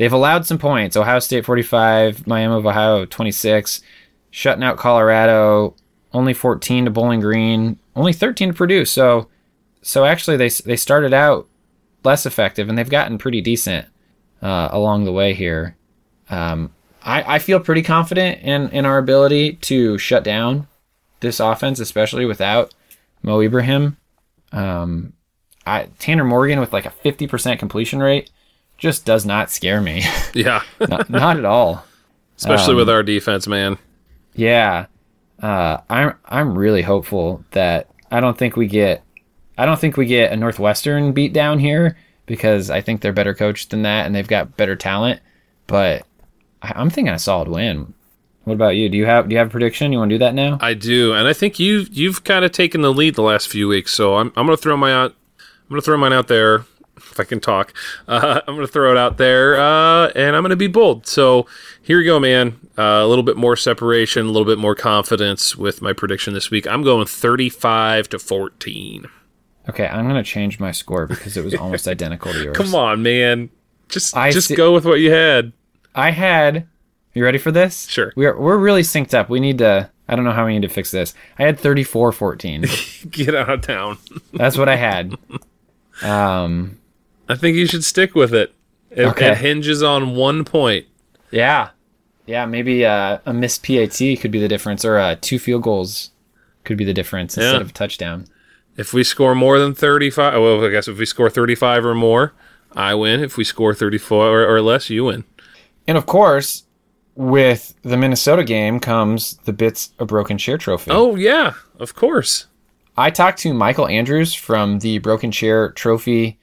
they've 0.00 0.12
allowed 0.14 0.46
some 0.46 0.56
points. 0.56 0.96
Ohio 0.96 1.18
State 1.18 1.44
45, 1.44 2.26
Miami 2.26 2.54
of 2.54 2.64
Ohio 2.64 3.04
26, 3.04 3.82
shutting 4.30 4.64
out 4.64 4.78
Colorado, 4.78 5.76
only 6.14 6.32
14 6.32 6.86
to 6.86 6.90
Bowling 6.90 7.20
Green, 7.20 7.78
only 7.94 8.14
13 8.14 8.48
to 8.48 8.54
Purdue. 8.54 8.86
So, 8.86 9.28
so 9.82 10.06
actually 10.06 10.38
they 10.38 10.48
they 10.48 10.76
started 10.76 11.12
out 11.12 11.46
less 12.02 12.24
effective, 12.24 12.70
and 12.70 12.78
they've 12.78 12.88
gotten 12.88 13.18
pretty 13.18 13.42
decent 13.42 13.88
uh, 14.40 14.70
along 14.72 15.04
the 15.04 15.12
way 15.12 15.34
here. 15.34 15.76
Um, 16.30 16.72
I, 17.02 17.34
I 17.34 17.38
feel 17.38 17.60
pretty 17.60 17.82
confident 17.82 18.40
in, 18.40 18.70
in 18.70 18.86
our 18.86 18.96
ability 18.96 19.54
to 19.54 19.98
shut 19.98 20.24
down 20.24 20.66
this 21.20 21.40
offense, 21.40 21.78
especially 21.78 22.24
without 22.24 22.74
Mo 23.22 23.40
Ibrahim. 23.40 23.98
Um, 24.50 25.12
I, 25.66 25.88
Tanner 25.98 26.24
Morgan 26.24 26.58
with 26.58 26.72
like 26.72 26.86
a 26.86 26.94
50% 27.04 27.58
completion 27.58 27.98
rate 27.98 28.30
just 28.80 29.04
does 29.04 29.24
not 29.24 29.50
scare 29.50 29.80
me. 29.80 30.02
Yeah. 30.34 30.62
not, 30.88 31.10
not 31.10 31.36
at 31.36 31.44
all. 31.44 31.84
Especially 32.36 32.72
Um, 32.72 32.76
with 32.78 32.90
our 32.90 33.02
defense, 33.02 33.46
man. 33.46 33.78
Yeah. 34.34 34.86
Uh, 35.42 35.78
I'm 35.88 36.14
I'm 36.24 36.56
really 36.58 36.82
hopeful 36.82 37.44
that 37.52 37.88
I 38.10 38.20
don't 38.20 38.36
think 38.38 38.56
we 38.56 38.66
get 38.66 39.02
I 39.58 39.66
don't 39.66 39.78
think 39.80 39.96
we 39.96 40.06
get 40.06 40.32
a 40.32 40.36
Northwestern 40.36 41.12
beat 41.12 41.32
down 41.32 41.58
here 41.58 41.96
because 42.26 42.70
I 42.70 42.80
think 42.80 43.00
they're 43.00 43.12
better 43.12 43.34
coached 43.34 43.70
than 43.70 43.82
that 43.82 44.06
and 44.06 44.14
they've 44.14 44.26
got 44.28 44.56
better 44.56 44.76
talent. 44.76 45.20
But 45.66 46.06
I, 46.62 46.72
I'm 46.76 46.90
thinking 46.90 47.12
a 47.12 47.18
solid 47.18 47.48
win. 47.48 47.92
What 48.44 48.54
about 48.54 48.76
you? 48.76 48.88
Do 48.88 48.96
you 48.96 49.06
have 49.06 49.28
do 49.28 49.34
you 49.34 49.38
have 49.38 49.48
a 49.48 49.50
prediction? 49.50 49.92
You 49.92 49.98
want 49.98 50.10
to 50.10 50.14
do 50.14 50.18
that 50.20 50.34
now? 50.34 50.58
I 50.60 50.74
do, 50.74 51.12
and 51.12 51.26
I 51.28 51.32
think 51.32 51.58
you 51.58 51.86
you've 51.90 52.22
kind 52.24 52.44
of 52.44 52.52
taken 52.52 52.80
the 52.82 52.92
lead 52.92 53.14
the 53.16 53.22
last 53.22 53.48
few 53.48 53.66
weeks. 53.68 53.92
So 53.92 54.16
I'm 54.16 54.28
I'm 54.36 54.46
gonna 54.46 54.56
throw 54.56 54.76
my 54.76 54.92
out. 54.92 55.14
I'm 55.38 55.68
gonna 55.70 55.82
throw 55.82 55.96
mine 55.98 56.12
out 56.12 56.28
there 56.28 56.64
if 57.10 57.18
I 57.20 57.24
can 57.24 57.40
talk. 57.40 57.72
Uh, 58.08 58.40
I'm 58.48 58.54
gonna 58.54 58.66
throw 58.66 58.90
it 58.90 58.96
out 58.96 59.16
there, 59.18 59.58
uh, 59.60 60.08
and 60.14 60.36
I'm 60.36 60.42
gonna 60.42 60.56
be 60.56 60.66
bold. 60.66 61.06
So 61.06 61.46
here 61.82 62.00
you 62.00 62.06
go, 62.06 62.20
man. 62.20 62.58
Uh, 62.78 63.02
a 63.02 63.06
little 63.06 63.24
bit 63.24 63.36
more 63.36 63.56
separation, 63.56 64.26
a 64.26 64.30
little 64.30 64.46
bit 64.46 64.58
more 64.58 64.74
confidence 64.74 65.56
with 65.56 65.82
my 65.82 65.92
prediction 65.92 66.32
this 66.34 66.50
week. 66.50 66.66
I'm 66.66 66.82
going 66.82 67.06
35 67.06 68.08
to 68.10 68.18
14. 68.18 69.06
Okay, 69.68 69.86
I'm 69.86 70.06
gonna 70.06 70.22
change 70.24 70.58
my 70.58 70.72
score 70.72 71.06
because 71.06 71.36
it 71.36 71.44
was 71.44 71.54
almost 71.54 71.86
identical 71.88 72.32
to 72.32 72.42
yours. 72.42 72.56
Come 72.56 72.74
on, 72.74 73.02
man. 73.02 73.50
Just 73.88 74.16
I 74.16 74.30
just 74.30 74.48
see- 74.48 74.54
go 74.54 74.72
with 74.72 74.84
what 74.84 75.00
you 75.00 75.10
had. 75.12 75.52
I 75.94 76.10
had. 76.10 76.66
You 77.12 77.24
ready 77.24 77.38
for 77.38 77.50
this? 77.50 77.88
Sure. 77.88 78.12
We're 78.16 78.38
we're 78.38 78.56
really 78.56 78.82
synced 78.82 79.14
up. 79.14 79.28
We 79.28 79.40
need 79.40 79.58
to. 79.58 79.90
I 80.08 80.16
don't 80.16 80.24
know 80.24 80.32
how 80.32 80.46
we 80.46 80.52
need 80.54 80.62
to 80.62 80.68
fix 80.68 80.90
this. 80.90 81.14
I 81.38 81.44
had 81.44 81.56
34-14. 81.58 83.10
Get 83.12 83.32
out 83.34 83.48
of 83.48 83.60
town. 83.62 83.98
That's 84.32 84.56
what 84.56 84.68
I 84.68 84.76
had. 84.76 85.14
Um. 86.02 86.78
I 87.30 87.36
think 87.36 87.56
you 87.56 87.66
should 87.66 87.84
stick 87.84 88.14
with 88.14 88.34
it. 88.34 88.54
It, 88.90 89.04
Okay. 89.04 89.30
it 89.32 89.38
hinges 89.38 89.82
on 89.82 90.14
one 90.16 90.44
point. 90.44 90.86
Yeah. 91.30 91.70
Yeah, 92.26 92.46
maybe 92.46 92.84
uh, 92.84 93.18
a 93.26 93.32
missed 93.32 93.64
PAT 93.64 93.96
could 94.20 94.30
be 94.30 94.40
the 94.40 94.48
difference, 94.48 94.84
or 94.84 94.98
uh, 94.98 95.16
two 95.20 95.38
field 95.38 95.62
goals 95.62 96.10
could 96.64 96.76
be 96.76 96.84
the 96.84 96.94
difference 96.94 97.36
instead 97.36 97.54
Yeah. 97.54 97.60
of 97.60 97.70
a 97.70 97.72
touchdown. 97.72 98.26
If 98.76 98.92
we 98.92 99.04
score 99.04 99.34
more 99.34 99.58
than 99.58 99.74
35, 99.74 100.34
well, 100.40 100.64
I 100.64 100.70
guess 100.70 100.88
if 100.88 100.98
we 100.98 101.06
score 101.06 101.28
35 101.30 101.84
or 101.84 101.94
more, 101.94 102.32
I 102.72 102.94
win. 102.94 103.20
If 103.20 103.36
we 103.36 103.44
score 103.44 103.74
34 103.74 104.26
or, 104.28 104.46
or 104.56 104.60
less, 104.62 104.90
you 104.90 105.04
win. 105.04 105.24
And 105.86 105.96
of 105.98 106.06
course, 106.06 106.64
with 107.14 107.74
the 107.82 107.96
Minnesota 107.96 108.44
game 108.44 108.80
comes 108.80 109.36
the 109.44 109.52
Bits 109.52 109.90
a 109.98 110.04
Broken 110.04 110.38
Chair 110.38 110.56
trophy. 110.58 110.90
Oh, 110.92 111.14
yeah, 111.16 111.54
of 111.78 111.94
course. 111.94 112.46
I 112.96 113.10
talked 113.10 113.38
to 113.40 113.54
Michael 113.54 113.88
Andrews 113.88 114.34
from 114.34 114.80
the 114.80 114.98
Broken 114.98 115.30
Chair 115.30 115.70
Trophy 115.72 116.38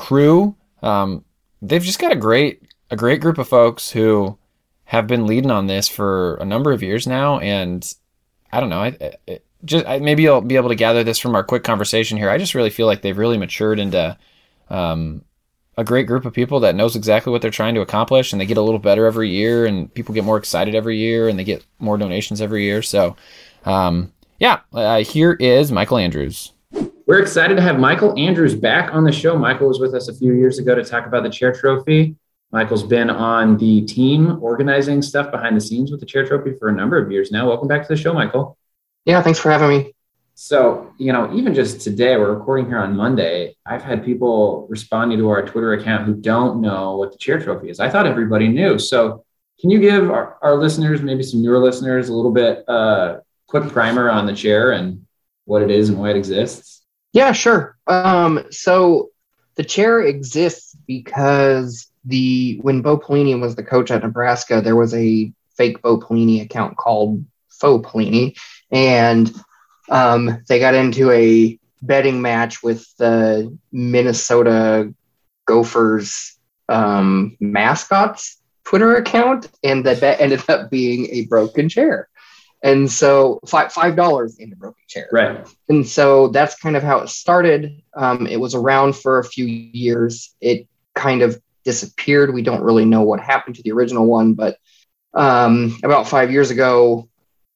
crew. 0.00 0.56
Um, 0.82 1.24
they've 1.60 1.82
just 1.82 1.98
got 1.98 2.10
a 2.10 2.16
great 2.16 2.62
a 2.90 2.96
great 2.96 3.20
group 3.20 3.38
of 3.38 3.46
folks 3.46 3.90
who 3.90 4.38
have 4.84 5.06
been 5.06 5.26
leading 5.26 5.50
on 5.50 5.66
this 5.66 5.86
for 5.88 6.36
a 6.36 6.44
number 6.44 6.72
of 6.72 6.82
years 6.82 7.06
now, 7.06 7.38
and 7.38 7.94
I 8.50 8.60
don't 8.60 8.70
know. 8.70 8.80
I, 8.80 8.96
I 9.28 9.40
just 9.64 9.86
I, 9.86 9.98
maybe 9.98 10.22
you'll 10.22 10.40
be 10.40 10.56
able 10.56 10.70
to 10.70 10.74
gather 10.74 11.04
this 11.04 11.18
from 11.18 11.34
our 11.34 11.44
quick 11.44 11.64
conversation 11.64 12.16
here. 12.16 12.30
I 12.30 12.38
just 12.38 12.54
really 12.54 12.70
feel 12.70 12.86
like 12.86 13.02
they've 13.02 13.16
really 13.16 13.38
matured 13.38 13.78
into 13.78 14.16
um, 14.70 15.22
a 15.76 15.84
great 15.84 16.06
group 16.06 16.24
of 16.24 16.32
people 16.32 16.60
that 16.60 16.74
knows 16.74 16.96
exactly 16.96 17.30
what 17.30 17.42
they're 17.42 17.50
trying 17.50 17.74
to 17.74 17.82
accomplish, 17.82 18.32
and 18.32 18.40
they 18.40 18.46
get 18.46 18.56
a 18.56 18.62
little 18.62 18.80
better 18.80 19.06
every 19.06 19.28
year, 19.28 19.66
and 19.66 19.92
people 19.92 20.14
get 20.14 20.24
more 20.24 20.38
excited 20.38 20.74
every 20.74 20.96
year, 20.96 21.28
and 21.28 21.38
they 21.38 21.44
get 21.44 21.64
more 21.78 21.98
donations 21.98 22.40
every 22.40 22.64
year. 22.64 22.80
So, 22.82 23.16
um, 23.66 24.12
yeah, 24.38 24.60
uh, 24.72 25.02
here 25.02 25.34
is 25.34 25.70
Michael 25.70 25.98
Andrews. 25.98 26.52
We're 27.10 27.18
excited 27.18 27.56
to 27.56 27.62
have 27.62 27.76
Michael 27.76 28.16
Andrews 28.16 28.54
back 28.54 28.94
on 28.94 29.02
the 29.02 29.10
show. 29.10 29.36
Michael 29.36 29.66
was 29.66 29.80
with 29.80 29.94
us 29.94 30.06
a 30.06 30.14
few 30.14 30.32
years 30.32 30.60
ago 30.60 30.76
to 30.76 30.84
talk 30.84 31.06
about 31.06 31.24
the 31.24 31.28
chair 31.28 31.52
trophy. 31.52 32.14
Michael's 32.52 32.84
been 32.84 33.10
on 33.10 33.56
the 33.56 33.84
team 33.84 34.38
organizing 34.40 35.02
stuff 35.02 35.32
behind 35.32 35.56
the 35.56 35.60
scenes 35.60 35.90
with 35.90 35.98
the 35.98 36.06
chair 36.06 36.24
trophy 36.24 36.52
for 36.56 36.68
a 36.68 36.72
number 36.72 36.96
of 36.98 37.10
years 37.10 37.32
now. 37.32 37.48
Welcome 37.48 37.66
back 37.66 37.82
to 37.82 37.88
the 37.88 37.96
show, 37.96 38.12
Michael. 38.12 38.56
Yeah, 39.06 39.20
thanks 39.22 39.40
for 39.40 39.50
having 39.50 39.70
me. 39.70 39.92
So, 40.36 40.94
you 40.98 41.12
know, 41.12 41.34
even 41.34 41.52
just 41.52 41.80
today, 41.80 42.16
we're 42.16 42.32
recording 42.32 42.66
here 42.66 42.78
on 42.78 42.94
Monday. 42.94 43.56
I've 43.66 43.82
had 43.82 44.04
people 44.04 44.68
responding 44.70 45.18
to 45.18 45.30
our 45.30 45.44
Twitter 45.44 45.72
account 45.72 46.06
who 46.06 46.14
don't 46.14 46.60
know 46.60 46.96
what 46.96 47.10
the 47.10 47.18
chair 47.18 47.40
trophy 47.40 47.70
is. 47.70 47.80
I 47.80 47.90
thought 47.90 48.06
everybody 48.06 48.46
knew. 48.46 48.78
So, 48.78 49.24
can 49.60 49.70
you 49.70 49.80
give 49.80 50.12
our, 50.12 50.38
our 50.42 50.54
listeners, 50.54 51.02
maybe 51.02 51.24
some 51.24 51.42
newer 51.42 51.58
listeners, 51.58 52.08
a 52.08 52.14
little 52.14 52.30
bit 52.30 52.62
uh, 52.68 53.18
quick 53.48 53.64
primer 53.64 54.08
on 54.08 54.26
the 54.26 54.32
chair 54.32 54.70
and 54.70 55.04
what 55.44 55.62
it 55.62 55.72
is 55.72 55.88
and 55.88 55.98
why 55.98 56.10
it 56.10 56.16
exists? 56.16 56.79
Yeah, 57.12 57.32
sure. 57.32 57.76
Um, 57.86 58.44
so 58.50 59.10
the 59.56 59.64
chair 59.64 60.00
exists 60.00 60.76
because 60.86 61.90
the 62.04 62.58
when 62.62 62.82
Bo 62.82 62.98
Pelini 62.98 63.38
was 63.38 63.56
the 63.56 63.64
coach 63.64 63.90
at 63.90 64.02
Nebraska, 64.02 64.60
there 64.60 64.76
was 64.76 64.94
a 64.94 65.32
fake 65.56 65.82
Bo 65.82 65.98
Pelini 65.98 66.42
account 66.42 66.76
called 66.76 67.24
Faux 67.48 67.86
Pelini, 67.86 68.36
and 68.70 69.30
um, 69.90 70.42
they 70.48 70.58
got 70.58 70.74
into 70.74 71.10
a 71.10 71.58
betting 71.82 72.22
match 72.22 72.62
with 72.62 72.86
the 72.96 73.56
Minnesota 73.72 74.94
Gophers 75.46 76.38
um, 76.68 77.36
mascots 77.40 78.40
Twitter 78.64 78.94
account, 78.94 79.50
and 79.64 79.84
the 79.84 79.96
bet 79.96 80.20
ended 80.20 80.48
up 80.48 80.70
being 80.70 81.06
a 81.10 81.26
broken 81.26 81.68
chair. 81.68 82.08
And 82.62 82.90
so 82.90 83.40
five 83.46 83.72
five 83.72 83.96
dollars 83.96 84.38
in 84.38 84.50
the 84.50 84.56
broken 84.56 84.82
chair. 84.86 85.08
Right. 85.12 85.46
And 85.68 85.86
so 85.86 86.28
that's 86.28 86.56
kind 86.56 86.76
of 86.76 86.82
how 86.82 86.98
it 86.98 87.08
started. 87.08 87.82
Um, 87.96 88.26
it 88.26 88.38
was 88.38 88.54
around 88.54 88.96
for 88.96 89.18
a 89.18 89.24
few 89.24 89.46
years. 89.46 90.34
It 90.40 90.68
kind 90.94 91.22
of 91.22 91.40
disappeared. 91.64 92.34
We 92.34 92.42
don't 92.42 92.62
really 92.62 92.84
know 92.84 93.02
what 93.02 93.20
happened 93.20 93.56
to 93.56 93.62
the 93.62 93.72
original 93.72 94.06
one, 94.06 94.34
but 94.34 94.58
um, 95.14 95.78
about 95.82 96.08
five 96.08 96.30
years 96.30 96.50
ago, 96.50 97.08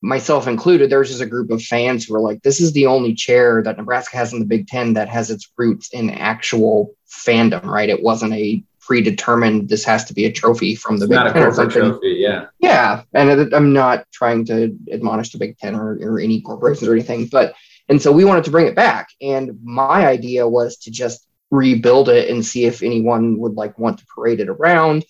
myself 0.02 0.46
included, 0.46 0.90
there 0.90 0.98
was 0.98 1.08
just 1.08 1.20
a 1.20 1.26
group 1.26 1.50
of 1.50 1.62
fans 1.62 2.04
who 2.04 2.14
were 2.14 2.20
like, 2.20 2.42
"This 2.42 2.60
is 2.60 2.72
the 2.72 2.86
only 2.86 3.14
chair 3.14 3.62
that 3.62 3.76
Nebraska 3.76 4.16
has 4.16 4.32
in 4.32 4.38
the 4.38 4.44
Big 4.44 4.66
Ten 4.66 4.94
that 4.94 5.08
has 5.08 5.30
its 5.30 5.50
roots 5.56 5.90
in 5.92 6.10
actual 6.10 6.94
fandom." 7.08 7.64
Right? 7.64 7.88
It 7.88 8.02
wasn't 8.02 8.34
a 8.34 8.62
predetermined. 8.86 9.68
This 9.68 9.84
has 9.84 10.04
to 10.04 10.14
be 10.14 10.26
a 10.26 10.32
trophy 10.32 10.74
from 10.74 10.98
the 10.98 11.04
It's 11.04 11.10
Big 11.10 11.16
not 11.16 11.26
a 11.28 11.32
Ten 11.32 11.42
or 11.42 11.52
something. 11.54 11.82
trophy. 11.82 12.16
Yeah. 12.18 12.46
Yeah, 12.60 13.02
and 13.14 13.54
I'm 13.54 13.72
not 13.72 14.06
trying 14.12 14.44
to 14.46 14.76
admonish 14.92 15.30
the 15.32 15.38
Big 15.38 15.56
Ten 15.58 15.74
or, 15.74 15.98
or 16.00 16.20
any 16.20 16.40
corporations 16.40 16.88
or 16.88 16.92
anything, 16.92 17.26
but 17.26 17.54
and 17.88 18.00
so 18.00 18.10
we 18.12 18.24
wanted 18.24 18.44
to 18.44 18.50
bring 18.50 18.66
it 18.66 18.74
back. 18.74 19.08
And 19.20 19.58
my 19.62 20.06
idea 20.06 20.48
was 20.48 20.78
to 20.78 20.90
just 20.90 21.26
rebuild 21.50 22.08
it 22.08 22.30
and 22.30 22.44
see 22.44 22.64
if 22.64 22.82
anyone 22.82 23.38
would 23.38 23.54
like 23.54 23.78
want 23.78 23.98
to 23.98 24.06
parade 24.06 24.40
it 24.40 24.48
around. 24.48 25.04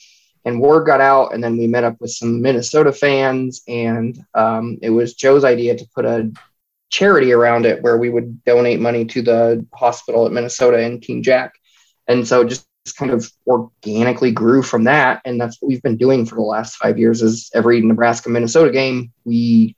And 0.47 0.61
word 0.61 0.85
got 0.85 1.01
out, 1.01 1.33
and 1.33 1.43
then 1.43 1.57
we 1.57 1.67
met 1.67 1.85
up 1.85 1.97
with 2.01 2.11
some 2.11 2.43
Minnesota 2.43 2.93
fans, 2.93 3.63
and 3.67 4.23
um, 4.35 4.79
it 4.83 4.91
was 4.91 5.15
Joe's 5.15 5.43
idea 5.43 5.75
to 5.75 5.87
put 5.95 6.05
a 6.05 6.31
charity 6.91 7.33
around 7.33 7.65
it 7.65 7.83
where 7.83 7.97
we 7.97 8.11
would 8.11 8.45
donate 8.45 8.79
money 8.79 9.07
to 9.07 9.23
the 9.23 9.67
hospital 9.73 10.27
at 10.27 10.33
Minnesota 10.33 10.79
and 10.79 11.03
Team 11.03 11.23
Jack. 11.23 11.55
And 12.07 12.29
so 12.29 12.45
just 12.45 12.67
kind 12.93 13.11
of 13.11 13.31
organically 13.47 14.31
grew 14.31 14.63
from 14.63 14.85
that. 14.85 15.23
And 15.25 15.41
that's 15.41 15.61
what 15.61 15.69
we've 15.69 15.83
been 15.83 15.97
doing 15.97 16.27
for 16.27 16.35
the 16.35 16.43
last 16.43 16.77
five 16.77 16.99
years 16.99 17.23
is 17.23 17.51
every 17.55 17.81
Nebraska 17.81 18.29
Minnesota 18.29 18.71
game, 18.71 19.13
we 19.25 19.77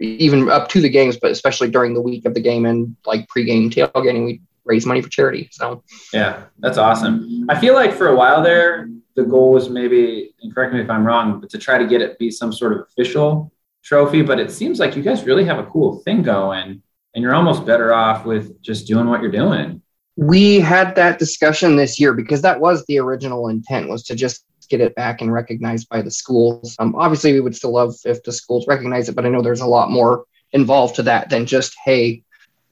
even 0.00 0.48
up 0.48 0.68
to 0.68 0.80
the 0.80 0.88
games, 0.88 1.16
but 1.16 1.30
especially 1.30 1.70
during 1.70 1.94
the 1.94 2.00
week 2.00 2.24
of 2.24 2.34
the 2.34 2.40
game 2.40 2.66
and 2.66 2.96
like 3.06 3.26
pregame 3.28 3.70
tailgating, 3.70 4.26
we 4.26 4.40
raise 4.64 4.86
money 4.86 5.02
for 5.02 5.08
charity. 5.08 5.48
So 5.52 5.82
Yeah, 6.12 6.44
that's 6.58 6.78
awesome. 6.78 7.46
I 7.48 7.58
feel 7.58 7.74
like 7.74 7.92
for 7.92 8.08
a 8.08 8.16
while 8.16 8.42
there, 8.42 8.88
the 9.14 9.24
goal 9.24 9.52
was 9.52 9.68
maybe, 9.68 10.34
and 10.42 10.54
correct 10.54 10.74
me 10.74 10.80
if 10.80 10.90
I'm 10.90 11.06
wrong, 11.06 11.40
but 11.40 11.50
to 11.50 11.58
try 11.58 11.78
to 11.78 11.86
get 11.86 12.02
it 12.02 12.18
be 12.18 12.30
some 12.30 12.52
sort 12.52 12.72
of 12.72 12.80
official 12.80 13.52
trophy. 13.82 14.22
But 14.22 14.40
it 14.40 14.50
seems 14.50 14.80
like 14.80 14.96
you 14.96 15.02
guys 15.02 15.24
really 15.24 15.44
have 15.44 15.58
a 15.58 15.64
cool 15.64 15.98
thing 16.00 16.22
going, 16.22 16.82
and 17.14 17.22
you're 17.22 17.34
almost 17.34 17.64
better 17.64 17.94
off 17.94 18.24
with 18.24 18.60
just 18.60 18.86
doing 18.86 19.06
what 19.06 19.22
you're 19.22 19.30
doing. 19.30 19.82
We 20.16 20.60
had 20.60 20.94
that 20.94 21.18
discussion 21.18 21.76
this 21.76 21.98
year 21.98 22.12
because 22.12 22.42
that 22.42 22.60
was 22.60 22.84
the 22.86 22.98
original 22.98 23.48
intent 23.48 23.88
was 23.88 24.04
to 24.04 24.14
just 24.14 24.44
get 24.68 24.80
it 24.80 24.94
back 24.94 25.20
and 25.20 25.32
recognized 25.32 25.88
by 25.88 26.02
the 26.02 26.10
schools. 26.10 26.76
Um, 26.78 26.94
obviously, 26.94 27.32
we 27.32 27.40
would 27.40 27.56
still 27.56 27.72
love 27.72 27.94
if 28.04 28.22
the 28.22 28.32
schools 28.32 28.66
recognize 28.66 29.08
it, 29.08 29.14
but 29.14 29.26
I 29.26 29.28
know 29.28 29.42
there's 29.42 29.60
a 29.60 29.66
lot 29.66 29.90
more 29.90 30.24
involved 30.52 30.96
to 30.96 31.02
that 31.02 31.30
than 31.30 31.46
just 31.46 31.74
hey, 31.84 32.22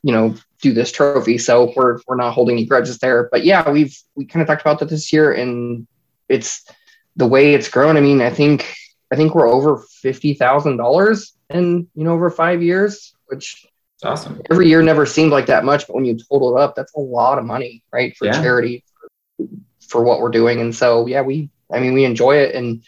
you 0.03 0.13
know, 0.13 0.35
do 0.61 0.73
this 0.73 0.93
trophy. 0.93 1.39
So 1.39 1.73
we're 1.77 1.99
we're 2.07 2.17
not 2.17 2.33
holding 2.33 2.57
any 2.57 2.67
grudges 2.67 2.99
there. 2.99 3.29
But 3.31 3.45
yeah, 3.45 3.69
we've 3.69 3.97
we 4.15 4.25
kind 4.25 4.41
of 4.41 4.47
talked 4.47 4.63
about 4.63 4.79
that 4.79 4.89
this 4.89 5.13
year, 5.13 5.33
and 5.33 5.87
it's 6.29 6.65
the 7.17 7.27
way 7.27 7.55
it's 7.55 7.69
grown. 7.69 7.97
I 7.97 8.01
mean, 8.01 8.21
I 8.21 8.31
think 8.31 8.75
I 9.13 9.17
think 9.17 9.35
we're 9.35 9.53
over 9.53 9.79
fifty 10.01 10.35
thousand 10.35 10.77
dollars 10.77 11.37
in 11.51 11.89
you 11.95 12.05
know 12.05 12.13
over 12.13 12.31
five 12.31 12.63
years, 12.63 13.15
which 13.27 13.67
awesome. 14.05 14.41
every 14.51 14.69
year 14.69 14.83
never 14.83 15.07
seemed 15.07 15.33
like 15.33 15.47
that 15.47 15.65
much, 15.65 15.87
but 15.87 15.95
when 15.97 16.05
you 16.05 16.17
total 16.17 16.57
it 16.57 16.61
up, 16.61 16.75
that's 16.75 16.95
a 16.95 17.01
lot 17.01 17.39
of 17.39 17.45
money, 17.45 17.83
right, 17.93 18.17
for 18.17 18.27
Yeah. 18.27 18.41
charity 18.41 18.85
for, 19.37 19.47
for 19.89 20.03
what 20.05 20.21
we're 20.21 20.31
doing. 20.31 20.61
And 20.61 20.75
so, 20.75 21.07
yeah, 21.07 21.23
we, 21.23 21.51
I 21.73 21.81
mean, 21.81 21.95
we 21.95 22.05
enjoy 22.05 22.37
it, 22.37 22.55
and 22.55 22.83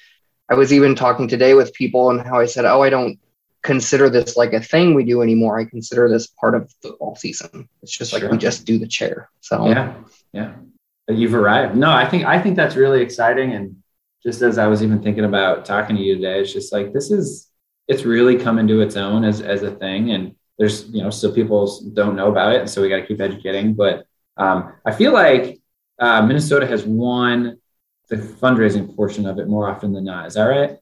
I 0.50 0.54
was 0.54 0.72
even 0.72 0.94
talking 0.94 1.26
today 1.28 1.54
with 1.54 1.72
people 1.72 2.10
and 2.10 2.20
how 2.20 2.38
I 2.38 2.46
said, 2.46 2.64
oh, 2.64 2.82
I 2.82 2.90
don't 2.90 3.18
consider 3.62 4.10
this 4.10 4.36
like 4.36 4.52
a 4.52 4.60
thing 4.60 4.92
we 4.92 5.04
do 5.04 5.22
anymore. 5.22 5.58
I 5.58 5.64
consider 5.64 6.08
this 6.08 6.26
part 6.26 6.54
of 6.54 6.68
the 6.68 6.88
football 6.88 7.16
season. 7.16 7.66
It's 7.82 7.96
just 7.96 8.12
like 8.12 8.30
we 8.30 8.36
just 8.36 8.66
do 8.66 8.78
the 8.78 8.86
chair. 8.86 9.30
So 9.40 9.66
Yeah, 9.68 9.94
yeah. 10.32 10.52
You've 11.08 11.34
arrived. 11.34 11.74
No, 11.76 11.90
I 11.90 12.06
think 12.06 12.24
I 12.26 12.38
think 12.40 12.56
that's 12.56 12.76
really 12.76 13.00
exciting. 13.02 13.52
And 13.52 13.76
just 14.22 14.42
as 14.42 14.58
I 14.58 14.66
was 14.66 14.82
even 14.82 15.02
thinking 15.02 15.24
about 15.24 15.64
talking 15.64 15.96
to 15.96 16.02
you 16.02 16.16
today, 16.16 16.40
it's 16.40 16.52
just 16.52 16.72
like 16.72 16.92
this 16.92 17.10
is 17.10 17.48
it's 17.88 18.04
really 18.04 18.36
coming 18.36 18.66
to 18.68 18.80
its 18.80 18.96
own 18.96 19.24
as 19.24 19.40
as 19.40 19.62
a 19.62 19.70
thing. 19.70 20.10
And 20.12 20.34
there's 20.58 20.88
you 20.90 21.02
know 21.02 21.10
still 21.10 21.32
people 21.32 21.80
don't 21.94 22.16
know 22.16 22.30
about 22.30 22.54
it, 22.54 22.60
and 22.60 22.70
so 22.70 22.80
we 22.82 22.88
got 22.88 22.96
to 22.96 23.06
keep 23.06 23.20
educating. 23.20 23.74
But 23.74 24.06
um, 24.36 24.72
I 24.86 24.92
feel 24.92 25.12
like 25.12 25.60
uh, 25.98 26.22
Minnesota 26.22 26.66
has 26.66 26.84
won 26.84 27.58
the 28.08 28.16
fundraising 28.16 28.94
portion 28.94 29.26
of 29.26 29.38
it 29.38 29.48
more 29.48 29.68
often 29.68 29.92
than 29.92 30.04
not. 30.04 30.26
Is 30.26 30.34
that 30.34 30.44
right? 30.44 30.76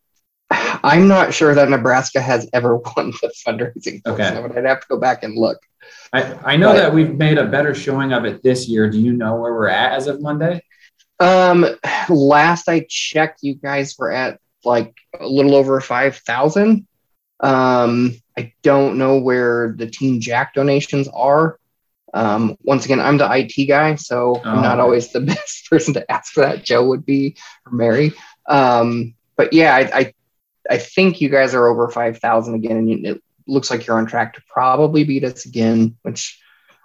I'm 0.84 1.06
not 1.08 1.32
sure 1.32 1.54
that 1.54 1.68
Nebraska 1.70 2.20
has 2.20 2.48
ever 2.52 2.76
won 2.96 3.12
the 3.22 3.32
fundraising. 3.46 4.00
Okay. 4.06 4.30
portion. 4.40 4.58
I'd 4.58 4.64
have 4.66 4.80
to 4.80 4.86
go 4.88 4.98
back 4.98 5.22
and 5.22 5.34
look. 5.36 5.58
I, 6.12 6.34
I 6.44 6.56
know 6.56 6.68
Right. 6.68 6.76
that 6.78 6.92
we've 6.94 7.14
made 7.14 7.38
a 7.38 7.46
better 7.46 7.74
showing 7.74 8.12
of 8.12 8.24
it 8.24 8.42
this 8.42 8.68
year. 8.68 8.90
Do 8.90 8.98
you 9.00 9.12
know 9.12 9.36
where 9.36 9.52
we're 9.54 9.68
at 9.68 9.92
as 9.92 10.06
of 10.08 10.20
Monday? 10.20 10.62
Um, 11.20 11.64
last 12.08 12.68
I 12.68 12.86
checked, 12.88 13.40
you 13.42 13.54
guys 13.54 13.94
were 13.98 14.10
at 14.10 14.38
like 14.64 14.94
a 15.18 15.26
little 15.26 15.54
over 15.54 15.80
five 15.80 16.16
thousand. 16.16 16.86
Um, 17.42 18.14
I 18.38 18.52
don't 18.62 18.98
know 18.98 19.18
where 19.18 19.74
the 19.76 19.86
Team 19.86 20.20
Jack 20.20 20.54
donations 20.54 21.08
are. 21.12 21.58
Um, 22.14 22.56
once 22.62 22.84
again, 22.84 23.00
I'm 23.00 23.18
the 23.18 23.28
IT 23.30 23.66
guy, 23.66 23.94
so 23.96 24.40
I'm 24.44 24.62
not 24.62 24.78
Oh. 24.78 24.82
always 24.82 25.12
the 25.12 25.20
best 25.32 25.68
person 25.68 25.94
to 25.94 26.10
ask 26.12 26.32
for 26.32 26.40
that. 26.42 26.64
Joe 26.64 26.86
would 26.88 27.04
be 27.06 27.36
or 27.66 27.72
Mary. 27.72 28.12
Um, 28.48 29.14
but 29.36 29.52
yeah, 29.52 29.74
I, 29.74 29.98
I 29.98 30.14
I 30.70 30.78
think 30.78 31.20
you 31.20 31.28
guys 31.28 31.54
are 31.54 31.66
over 31.66 31.88
five 31.90 32.18
thousand 32.18 32.54
again, 32.54 32.76
and 32.76 33.06
it 33.06 33.22
looks 33.48 33.70
like 33.70 33.86
you're 33.86 33.96
on 33.98 34.06
track 34.06 34.34
to 34.34 34.42
probably 34.48 35.04
beat 35.04 35.24
us 35.24 35.46
again, 35.46 35.96
which. 36.02 36.38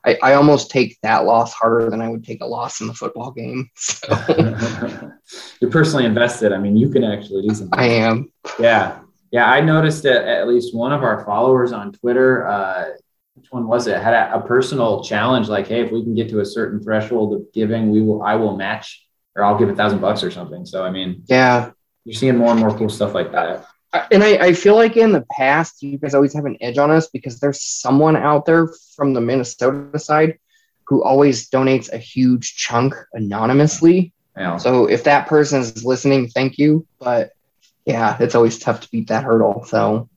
I, 0.06 0.18
I 0.24 0.34
almost 0.36 0.70
take 0.72 0.98
that 1.02 1.26
loss 1.26 1.54
harder 1.54 1.90
than 1.90 2.02
I 2.02 2.08
would 2.08 2.24
take 2.24 2.42
a 2.42 2.46
loss 2.46 2.80
in 2.80 2.88
the 2.88 2.94
football 2.94 3.32
game. 3.32 3.70
So 3.76 4.08
You're 5.60 5.72
personally 5.72 6.06
invested. 6.06 6.54
I 6.54 6.60
mean, 6.60 6.78
you 6.78 6.90
can 6.90 7.04
actually 7.04 7.46
do 7.46 7.54
something. 7.54 7.78
I 7.78 7.88
am. 7.88 8.32
Yeah. 8.58 9.00
Yeah. 9.32 9.50
I 9.50 9.62
noticed 9.62 10.04
that 10.04 10.28
at 10.28 10.48
least 10.48 10.76
one 10.76 10.94
of 10.94 11.04
our 11.04 11.24
followers 11.26 11.72
on 11.74 11.92
Twitter, 11.94 12.48
uh, 12.48 12.86
which 13.36 13.52
one 13.52 13.68
was 13.68 13.88
it, 13.88 14.02
had 14.02 14.14
a, 14.14 14.36
a 14.36 14.42
personal 14.42 15.04
challenge 15.04 15.48
like, 15.48 15.68
hey, 15.68 15.82
if 15.82 15.92
we 15.92 16.04
can 16.04 16.16
get 16.16 16.30
to 16.30 16.40
a 16.40 16.46
certain 16.46 16.82
threshold 16.82 17.34
of 17.34 17.42
giving, 17.54 17.92
we 17.92 18.02
will, 18.02 18.22
I 18.24 18.36
will 18.36 18.56
match 18.58 19.06
or 19.36 19.44
I'll 19.44 19.58
give 19.58 19.70
a 19.70 19.76
thousand 19.76 20.00
bucks 20.00 20.24
or 20.24 20.32
something. 20.32 20.66
So, 20.66 20.84
I 20.84 20.90
mean, 20.90 21.24
Yeah. 21.28 21.72
you're 22.06 22.16
seeing 22.16 22.38
more 22.38 22.52
and 22.52 22.60
more 22.60 22.76
cool 22.76 22.90
stuff 22.90 23.14
like 23.14 23.32
that. 23.34 23.66
And 24.12 24.24
I, 24.24 24.38
I 24.38 24.54
feel 24.54 24.76
like 24.76 24.98
in 24.98 25.12
the 25.12 25.26
past, 25.32 25.82
you 25.82 25.98
guys 25.98 26.14
always 26.14 26.34
have 26.34 26.46
an 26.46 26.58
edge 26.62 26.78
on 26.78 26.92
us 26.92 27.08
because 27.10 27.40
there's 27.40 27.62
someone 27.62 28.16
out 28.16 28.46
there 28.46 28.70
from 28.96 29.14
the 29.14 29.22
Minnesota 29.22 29.98
side 30.00 30.40
who 30.88 31.04
always 31.04 31.50
donates 31.50 31.92
a 31.92 31.98
huge 31.98 32.56
chunk 32.56 32.96
anonymously. 33.14 34.14
Know, 34.36 34.58
So 34.58 34.86
if 34.88 35.04
that 35.06 35.28
person 35.28 35.62
is 35.62 35.84
listening, 35.86 36.28
thank 36.30 36.58
you. 36.58 36.86
But 37.00 37.32
yeah, 37.88 38.18
it's 38.20 38.36
always 38.36 38.60
tough 38.60 38.82
to 38.82 38.90
beat 38.92 39.08
that 39.08 39.24
hurdle. 39.24 39.64
So 39.66 40.10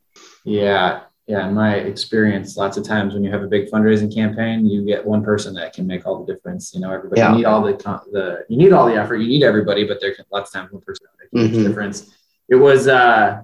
yeah. 0.45 1.03
Yeah. 1.27 1.47
In 1.47 1.55
my 1.55 1.77
experience, 1.77 2.57
lots 2.57 2.77
of 2.77 2.83
times 2.85 3.15
when 3.15 3.23
you 3.23 3.31
have 3.31 3.45
a 3.45 3.47
big 3.47 3.71
fundraising 3.71 4.13
campaign, 4.13 4.67
you 4.67 4.85
get 4.85 5.07
one 5.07 5.23
person 5.23 5.55
that 5.55 5.73
can 5.73 5.87
make 5.87 6.05
all 6.05 6.25
the 6.25 6.33
difference. 6.35 6.75
You 6.75 6.81
know, 6.81 6.91
everybody, 6.91 7.21
Yeah. 7.21 7.31
you 7.31 7.37
need 7.39 7.45
all 7.45 7.63
the, 7.63 7.75
the, 8.11 8.45
you 8.49 8.57
need 8.57 8.73
all 8.73 8.87
the 8.87 8.97
effort, 8.97 9.17
you 9.19 9.29
need 9.29 9.45
everybody, 9.45 9.87
but 9.87 10.01
there 10.01 10.13
can 10.13 10.25
lots 10.33 10.51
of 10.51 10.55
times 10.61 10.73
one 10.73 10.83
person 10.83 11.07
can 11.07 11.29
make 11.41 11.45
a 11.45 11.49
huge 11.53 11.63
Mhm. 11.65 11.69
difference. 11.69 12.11
It 12.49 12.57
was, 12.57 12.89
uh, 12.89 13.43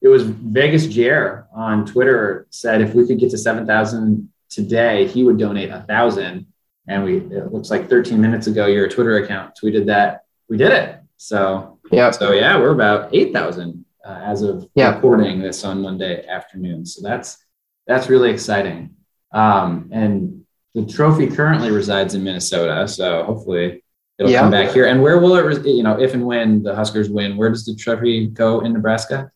it 0.00 0.08
was 0.08 0.22
Vegas 0.22 0.86
Jer 0.86 1.46
on 1.54 1.84
Twitter 1.84 2.46
said 2.48 2.80
if 2.80 2.94
we 2.94 3.06
could 3.06 3.18
get 3.18 3.30
to 3.32 3.38
7,000 3.38 4.30
today, 4.48 5.06
he 5.06 5.22
would 5.22 5.36
donate 5.38 5.68
a 5.70 5.80
thousand. 5.86 6.46
And 6.88 7.04
we, 7.04 7.18
it 7.18 7.52
looks 7.52 7.70
like 7.70 7.90
13 7.90 8.18
minutes 8.18 8.46
ago, 8.46 8.64
your 8.66 8.88
Twitter 8.88 9.16
account 9.18 9.52
tweeted 9.62 9.86
that 9.86 10.22
we 10.48 10.56
did 10.56 10.72
it. 10.72 10.96
So, 11.18 11.75
yeah, 11.92 12.10
so 12.10 12.32
yeah, 12.32 12.58
we're 12.58 12.72
about 12.72 13.14
8,000 13.14 13.84
uh, 14.04 14.20
as 14.24 14.42
of 14.42 14.68
Yeah. 14.74 14.94
recording 14.94 15.40
this 15.40 15.64
on 15.64 15.82
Monday 15.82 16.26
afternoon. 16.26 16.86
So 16.86 17.02
that's, 17.06 17.38
that's 17.86 18.08
really 18.08 18.30
exciting. 18.30 18.96
Um, 19.32 19.90
and 19.92 20.44
the 20.74 20.86
trophy 20.86 21.26
currently 21.26 21.70
resides 21.70 22.14
in 22.14 22.22
Minnesota. 22.24 22.86
So 22.88 23.24
hopefully 23.24 23.82
it'll 24.18 24.30
Yeah. 24.30 24.40
come 24.40 24.50
back 24.50 24.70
here. 24.72 24.86
And 24.86 25.02
where 25.02 25.18
will 25.18 25.36
it, 25.36 25.42
res- 25.42 25.64
you 25.64 25.82
know, 25.82 26.00
if 26.00 26.14
and 26.14 26.24
when 26.24 26.62
the 26.62 26.74
Huskers 26.74 27.08
win, 27.10 27.36
where 27.36 27.48
does 27.50 27.64
the 27.64 27.74
trophy 27.74 28.26
go 28.28 28.60
in 28.60 28.72
Nebraska? 28.72 29.30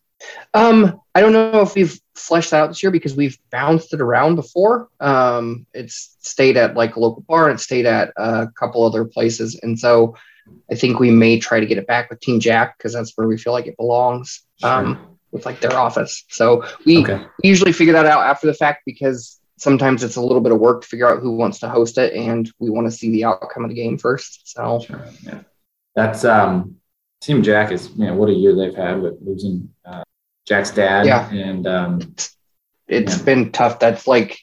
Um, 0.53 1.01
I 1.15 1.21
don't 1.21 1.33
know 1.33 1.63
if 1.63 1.75
we've 1.75 1.99
fleshed 2.15 2.51
that 2.51 2.61
out 2.63 2.67
this 2.69 2.83
year 2.83 2.93
because 2.93 3.17
we've 3.17 3.39
bounced 3.51 3.95
it 3.95 4.01
around 4.03 4.37
before. 4.37 4.89
Um, 5.01 5.67
it's 5.73 6.17
stayed 6.21 6.57
at 6.59 6.77
like 6.77 6.97
a 6.97 7.01
local 7.01 7.23
bar 7.23 7.49
and 7.49 7.59
it 7.59 7.63
stayed 7.63 7.87
at 7.87 8.13
a 8.17 8.49
couple 8.59 8.85
other 8.85 9.05
places. 9.05 9.59
And 9.63 9.79
so 9.79 10.15
I 10.71 10.75
think 10.75 10.99
we 11.01 11.11
may 11.11 11.39
try 11.39 11.61
to 11.61 11.67
get 11.67 11.79
it 11.79 11.87
back 11.87 12.11
with 12.11 12.21
Team 12.21 12.41
Jack 12.41 12.79
because 12.79 12.93
that's 12.93 13.13
where 13.17 13.27
we 13.27 13.37
feel 13.37 13.53
like 13.53 13.67
it 13.67 13.77
belongs. 13.77 14.43
Um, 14.63 15.07
with 15.33 15.47
like 15.47 15.61
their 15.61 15.73
office. 15.79 16.25
So 16.29 16.65
we 16.85 17.03
Okay. 17.03 17.25
we 17.43 17.49
usually 17.49 17.73
figure 17.73 17.93
that 17.93 18.05
out 18.05 18.25
after 18.25 18.49
the 18.49 18.53
fact 18.55 18.83
because 18.85 19.39
sometimes 19.59 20.03
it's 20.03 20.17
a 20.17 20.21
little 20.21 20.41
bit 20.41 20.51
of 20.51 20.59
work 20.59 20.83
to 20.83 20.89
figure 20.89 21.09
out 21.09 21.21
who 21.23 21.31
wants 21.37 21.61
to 21.61 21.69
host 21.69 21.99
it 21.99 22.13
and 22.15 22.51
we 22.59 22.69
want 22.69 22.87
to 22.89 22.91
see 22.91 23.11
the 23.13 23.25
outcome 23.25 23.63
of 23.65 23.69
the 23.71 23.77
game 23.77 23.97
first. 23.97 24.49
So 24.49 24.81
Sure. 24.85 25.05
Yeah. 25.23 25.41
That's 25.95 26.25
um 26.25 26.77
Team 27.21 27.43
Jack 27.45 27.71
is 27.71 27.91
you 27.97 28.07
know 28.07 28.15
what 28.15 28.29
a 28.29 28.33
year 28.33 28.57
they've 28.57 28.75
had 28.75 29.01
with 29.01 29.15
losing 29.25 29.69
uh, 29.85 30.03
Jack's 30.49 30.73
dad 30.73 31.07
Yeah. 31.07 31.31
and 31.31 31.65
um 31.69 32.15
it's 32.89 33.19
Yeah. 33.19 33.25
been 33.25 33.53
tough. 33.53 33.79
That's 33.79 34.09
like, 34.09 34.37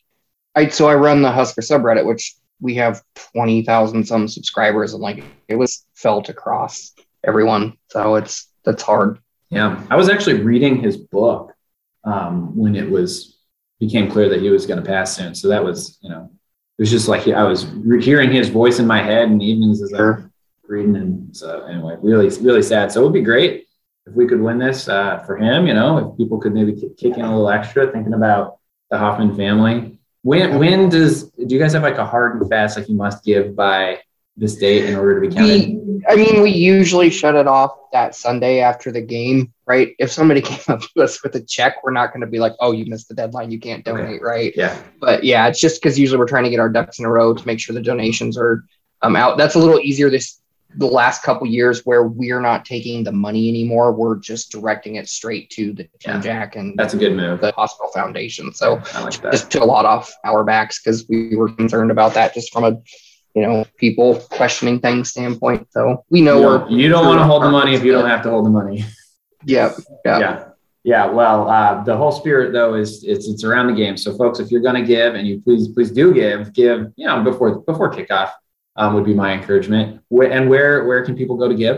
I 0.56 0.70
so 0.70 0.88
I 0.88 0.96
run 0.96 1.22
the 1.22 1.32
Husker 1.34 1.62
subreddit, 1.62 2.06
which 2.06 2.34
we 2.62 2.76
have 2.76 3.04
twenty 3.34 3.62
thousand 3.64 4.06
some 4.08 4.30
subscribers, 4.30 4.94
and 4.94 5.02
like 5.04 5.22
it 5.50 5.56
was 5.58 5.84
felt 5.98 6.30
across 6.30 6.94
everyone. 7.26 7.78
So 7.90 8.16
it's 8.16 8.48
that's 8.64 8.84
hard. 8.84 9.20
yeah. 9.50 9.82
I 9.90 9.96
was 9.96 10.10
actually 10.10 10.42
reading 10.42 10.78
his 10.78 10.96
book 10.98 11.54
um 12.04 12.56
when 12.56 12.76
it 12.76 12.90
was 12.90 13.40
became 13.80 14.10
clear 14.10 14.30
that 14.30 14.42
he 14.42 14.50
was 14.50 14.66
going 14.66 14.82
to 14.82 14.86
pass 14.86 15.16
soon. 15.18 15.36
So 15.36 15.48
that 15.50 15.64
was 15.64 15.98
you 16.02 16.10
know 16.10 16.30
it 16.78 16.82
was 16.82 16.92
just 16.92 17.08
like 17.08 17.28
I 17.28 17.44
was 17.44 17.66
re- 17.68 18.04
hearing 18.04 18.32
his 18.32 18.50
voice 18.50 18.80
in 18.80 18.88
my 18.88 19.02
head 19.02 19.30
in 19.32 19.38
the 19.40 19.46
evenings 19.46 19.82
as 19.82 19.94
I 19.94 20.02
was 20.02 20.24
reading 20.68 20.96
and 20.98 21.36
so 21.36 21.66
anyway 21.66 21.96
really 22.02 22.30
really 22.48 22.62
sad. 22.62 22.92
So 22.92 23.02
it 23.02 23.04
would 23.06 23.14
be 23.14 23.22
great 23.22 23.66
if 24.06 24.14
we 24.14 24.28
could 24.28 24.42
win 24.42 24.58
this 24.58 24.88
uh, 24.88 25.20
for 25.26 25.38
him 25.38 25.68
you 25.68 25.74
know 25.74 25.98
if 25.98 26.18
people 26.18 26.38
could 26.40 26.54
maybe 26.54 26.74
kick 26.80 26.96
kick 26.98 27.14
in 27.18 27.26
a 27.26 27.30
little 27.30 27.50
extra 27.50 27.92
thinking 27.92 28.14
about 28.14 28.58
the 28.92 28.98
Hoffman 28.98 29.36
family. 29.36 30.00
When 30.22 30.60
when 30.60 30.90
does 30.90 31.32
do 31.32 31.52
you 31.56 31.60
guys 31.60 31.74
have 31.74 31.84
like 31.84 31.98
a 31.98 32.06
hard 32.06 32.40
and 32.40 32.50
fast 32.50 32.78
like 32.78 32.90
you 32.90 32.96
must 32.96 33.24
give 33.24 33.56
by 33.56 34.00
this 34.38 34.56
date 34.56 34.86
in 34.86 34.96
order 34.96 35.20
to 35.20 35.28
be 35.28 35.34
counted 35.36 35.68
We, 35.68 36.02
I 36.08 36.16
mean, 36.16 36.42
we 36.44 36.52
usually 36.52 37.10
shut 37.10 37.36
it 37.36 37.48
off 37.48 37.72
that 37.92 38.14
Sunday 38.16 38.60
after 38.60 38.92
the 38.92 39.02
game, 39.02 39.52
right? 39.66 39.96
If 40.00 40.12
somebody 40.12 40.42
came 40.50 40.60
up 40.68 40.82
to 40.82 41.02
us 41.04 41.24
with 41.24 41.36
a 41.36 41.42
check, 41.42 41.84
we're 41.84 41.92
not 41.92 42.14
going 42.14 42.22
to 42.22 42.28
be 42.28 42.40
like, 42.40 42.54
"Oh, 42.60 42.72
you 42.72 42.86
missed 42.86 43.08
the 43.10 43.16
deadline, 43.16 43.50
you 43.52 43.60
can't 43.60 43.86
Okay. 43.88 43.98
donate," 44.00 44.22
right? 44.22 44.54
yeah 44.56 44.78
But 45.00 45.24
yeah, 45.24 45.48
it's 45.48 45.60
just 45.60 45.82
because 45.82 45.98
usually 45.98 46.20
we're 46.20 46.28
trying 46.28 46.44
to 46.44 46.50
get 46.52 46.60
our 46.60 46.70
ducks 46.70 47.00
in 47.00 47.06
a 47.06 47.10
row 47.10 47.34
to 47.34 47.46
make 47.48 47.60
sure 47.60 47.74
the 47.74 47.82
donations 47.82 48.38
are 48.38 48.64
um, 49.02 49.16
out. 49.16 49.38
That's 49.38 49.56
a 49.56 49.60
little 49.60 49.80
easier 49.80 50.10
this 50.10 50.40
the 50.76 50.86
last 50.86 51.24
couple 51.24 51.48
years 51.48 51.86
where 51.86 52.04
we're 52.04 52.42
not 52.42 52.64
taking 52.66 53.04
the 53.04 53.12
money 53.12 53.50
anymore. 53.50 53.92
We're 53.94 54.18
just 54.18 54.52
directing 54.52 54.96
it 54.96 55.08
straight 55.10 55.50
to 55.52 55.74
the 55.74 55.88
Yeah. 56.06 56.20
Jack 56.20 56.56
and 56.58 56.78
that's 56.78 56.94
a 56.94 56.98
good 56.98 57.16
move 57.16 57.42
the 57.42 57.52
hospital 57.54 57.90
foundation. 57.92 58.54
So 58.54 58.82
like 59.02 59.20
just 59.32 59.50
took 59.50 59.64
a 59.64 59.66
lot 59.66 59.86
off 59.86 60.14
our 60.24 60.44
backs 60.44 60.80
because 60.80 61.08
we 61.10 61.36
were 61.36 61.50
concerned 61.50 61.90
about 61.90 62.14
that 62.16 62.34
just 62.34 62.52
from 62.54 62.66
a 62.66 62.78
you 63.38 63.44
know 63.46 63.66
people 63.84 64.08
questioning 64.40 64.78
things 64.86 65.10
standpoint. 65.16 65.62
So 65.76 66.04
we 66.10 66.20
know 66.28 66.38
you 66.40 66.46
we're 66.48 66.58
don't, 66.60 66.72
you 66.82 66.88
don't 66.94 67.06
want 67.12 67.20
to 67.20 67.28
hold 67.32 67.44
the 67.44 67.50
money 67.60 67.74
if 67.78 67.84
you 67.86 67.92
don't 67.98 68.10
have 68.10 68.24
to 68.24 68.30
hold 68.34 68.46
the 68.48 68.50
money. 68.62 68.78
yeah 69.46 69.68
yeah 70.06 70.20
Yeah. 70.24 70.36
Yeah. 70.94 71.06
Well, 71.20 71.40
uh, 71.58 71.84
the 71.90 71.96
whole 72.02 72.14
spirit 72.22 72.48
though 72.58 72.74
is 72.82 73.04
it's 73.04 73.26
it's 73.32 73.44
around 73.44 73.68
the 73.68 73.78
game. 73.84 73.96
So 74.04 74.10
folks, 74.22 74.40
if 74.40 74.48
you're 74.52 74.66
going 74.70 74.80
to 74.84 74.88
give 74.96 75.16
and 75.18 75.28
you 75.30 75.36
please 75.46 75.64
please 75.76 75.92
do 75.92 76.06
give, 76.22 76.40
give 76.54 76.80
you 76.96 77.06
know 77.08 77.18
before 77.30 77.50
before 77.72 77.90
kickoff 77.98 78.32
um, 78.78 78.94
would 78.96 79.04
be 79.12 79.14
my 79.14 79.30
encouragement. 79.34 80.02
Wh- 80.16 80.32
And 80.36 80.50
where 80.50 80.86
where 80.88 81.02
can 81.06 81.14
people 81.22 81.36
go 81.44 81.48
to 81.54 81.56
give? 81.66 81.78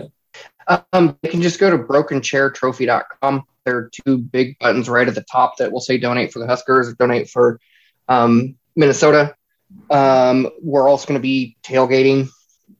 Um, 0.93 1.17
you 1.23 1.29
can 1.31 1.41
just 1.41 1.59
go 1.59 1.69
to 1.75 1.79
brokenchairtrophy.com. 1.91 3.43
There 3.65 3.77
are 3.77 3.89
two 4.05 4.19
big 4.19 4.57
buttons 4.59 4.87
right 4.89 5.07
at 5.07 5.15
the 5.15 5.23
top 5.23 5.57
that 5.57 5.71
will 5.71 5.81
say 5.81 5.97
donate 5.97 6.31
for 6.31 6.39
the 6.39 6.47
Huskers 6.47 6.89
or 6.89 6.93
donate 6.93 7.29
for 7.29 7.59
um, 8.07 8.55
Minnesota. 8.75 9.35
Um, 9.89 10.49
we're 10.61 10.87
also 10.87 11.07
going 11.07 11.19
to 11.19 11.21
be 11.21 11.57
tailgating 11.63 12.29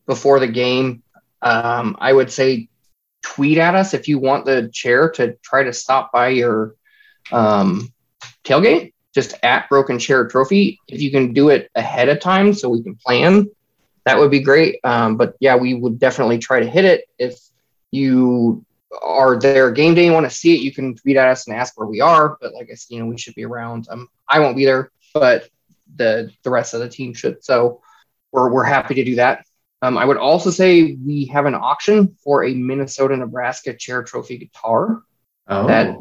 before 0.05 0.39
the 0.39 0.47
game. 0.47 1.03
Um, 1.41 1.97
I 1.99 2.13
would 2.13 2.31
say 2.31 2.69
tweet 3.21 3.57
at 3.57 3.75
us 3.75 3.93
if 3.93 4.07
you 4.07 4.19
want 4.19 4.45
the 4.45 4.69
chair 4.73 5.09
to 5.11 5.33
try 5.43 5.63
to 5.63 5.73
stop 5.73 6.11
by 6.11 6.29
your 6.29 6.75
um, 7.31 7.93
tailgate, 8.43 8.93
just 9.13 9.35
at 9.43 9.69
Broken 9.69 9.99
Chair 9.99 10.27
Trophy. 10.27 10.79
If 10.87 11.01
you 11.01 11.11
can 11.11 11.33
do 11.33 11.49
it 11.49 11.69
ahead 11.75 12.09
of 12.09 12.19
time 12.19 12.53
so 12.53 12.69
we 12.69 12.83
can 12.83 12.95
plan, 12.95 13.49
that 14.05 14.17
would 14.17 14.31
be 14.31 14.41
great. 14.41 14.79
Um, 14.83 15.17
but 15.17 15.35
yeah, 15.39 15.55
we 15.55 15.73
would 15.73 15.99
definitely 15.99 16.39
try 16.39 16.59
to 16.59 16.69
hit 16.69 16.85
it. 16.85 17.05
If 17.17 17.39
you 17.91 18.65
are 19.01 19.39
there 19.39 19.71
game 19.71 19.93
day 19.93 20.05
and 20.05 20.13
want 20.13 20.29
to 20.29 20.35
see 20.35 20.55
it, 20.55 20.61
you 20.61 20.73
can 20.73 20.95
tweet 20.95 21.17
at 21.17 21.27
us 21.27 21.47
and 21.47 21.55
ask 21.55 21.77
where 21.77 21.87
we 21.87 22.01
are. 22.01 22.37
But 22.41 22.53
like 22.53 22.69
I 22.71 22.75
said, 22.75 22.95
you 22.95 22.99
know, 22.99 23.05
we 23.05 23.17
should 23.17 23.35
be 23.35 23.45
around. 23.45 23.87
Um, 23.89 24.07
I 24.27 24.39
won't 24.39 24.57
be 24.57 24.65
there, 24.65 24.91
but 25.13 25.49
the 25.95 26.31
the 26.43 26.49
rest 26.49 26.73
of 26.73 26.79
the 26.79 26.89
team 26.89 27.13
should. 27.13 27.43
So 27.43 27.81
we're 28.31 28.51
we're 28.51 28.63
happy 28.63 28.95
to 28.95 29.03
do 29.03 29.15
that. 29.15 29.45
Um, 29.81 29.97
I 29.97 30.05
would 30.05 30.17
also 30.17 30.49
say 30.49 30.97
we 31.05 31.25
have 31.27 31.45
an 31.45 31.55
auction 31.55 32.15
for 32.23 32.43
a 32.43 32.53
Minnesota 32.53 33.15
Nebraska 33.15 33.73
chair 33.73 34.03
trophy 34.03 34.37
guitar. 34.37 35.01
Oh, 35.47 35.67
That 35.67 35.95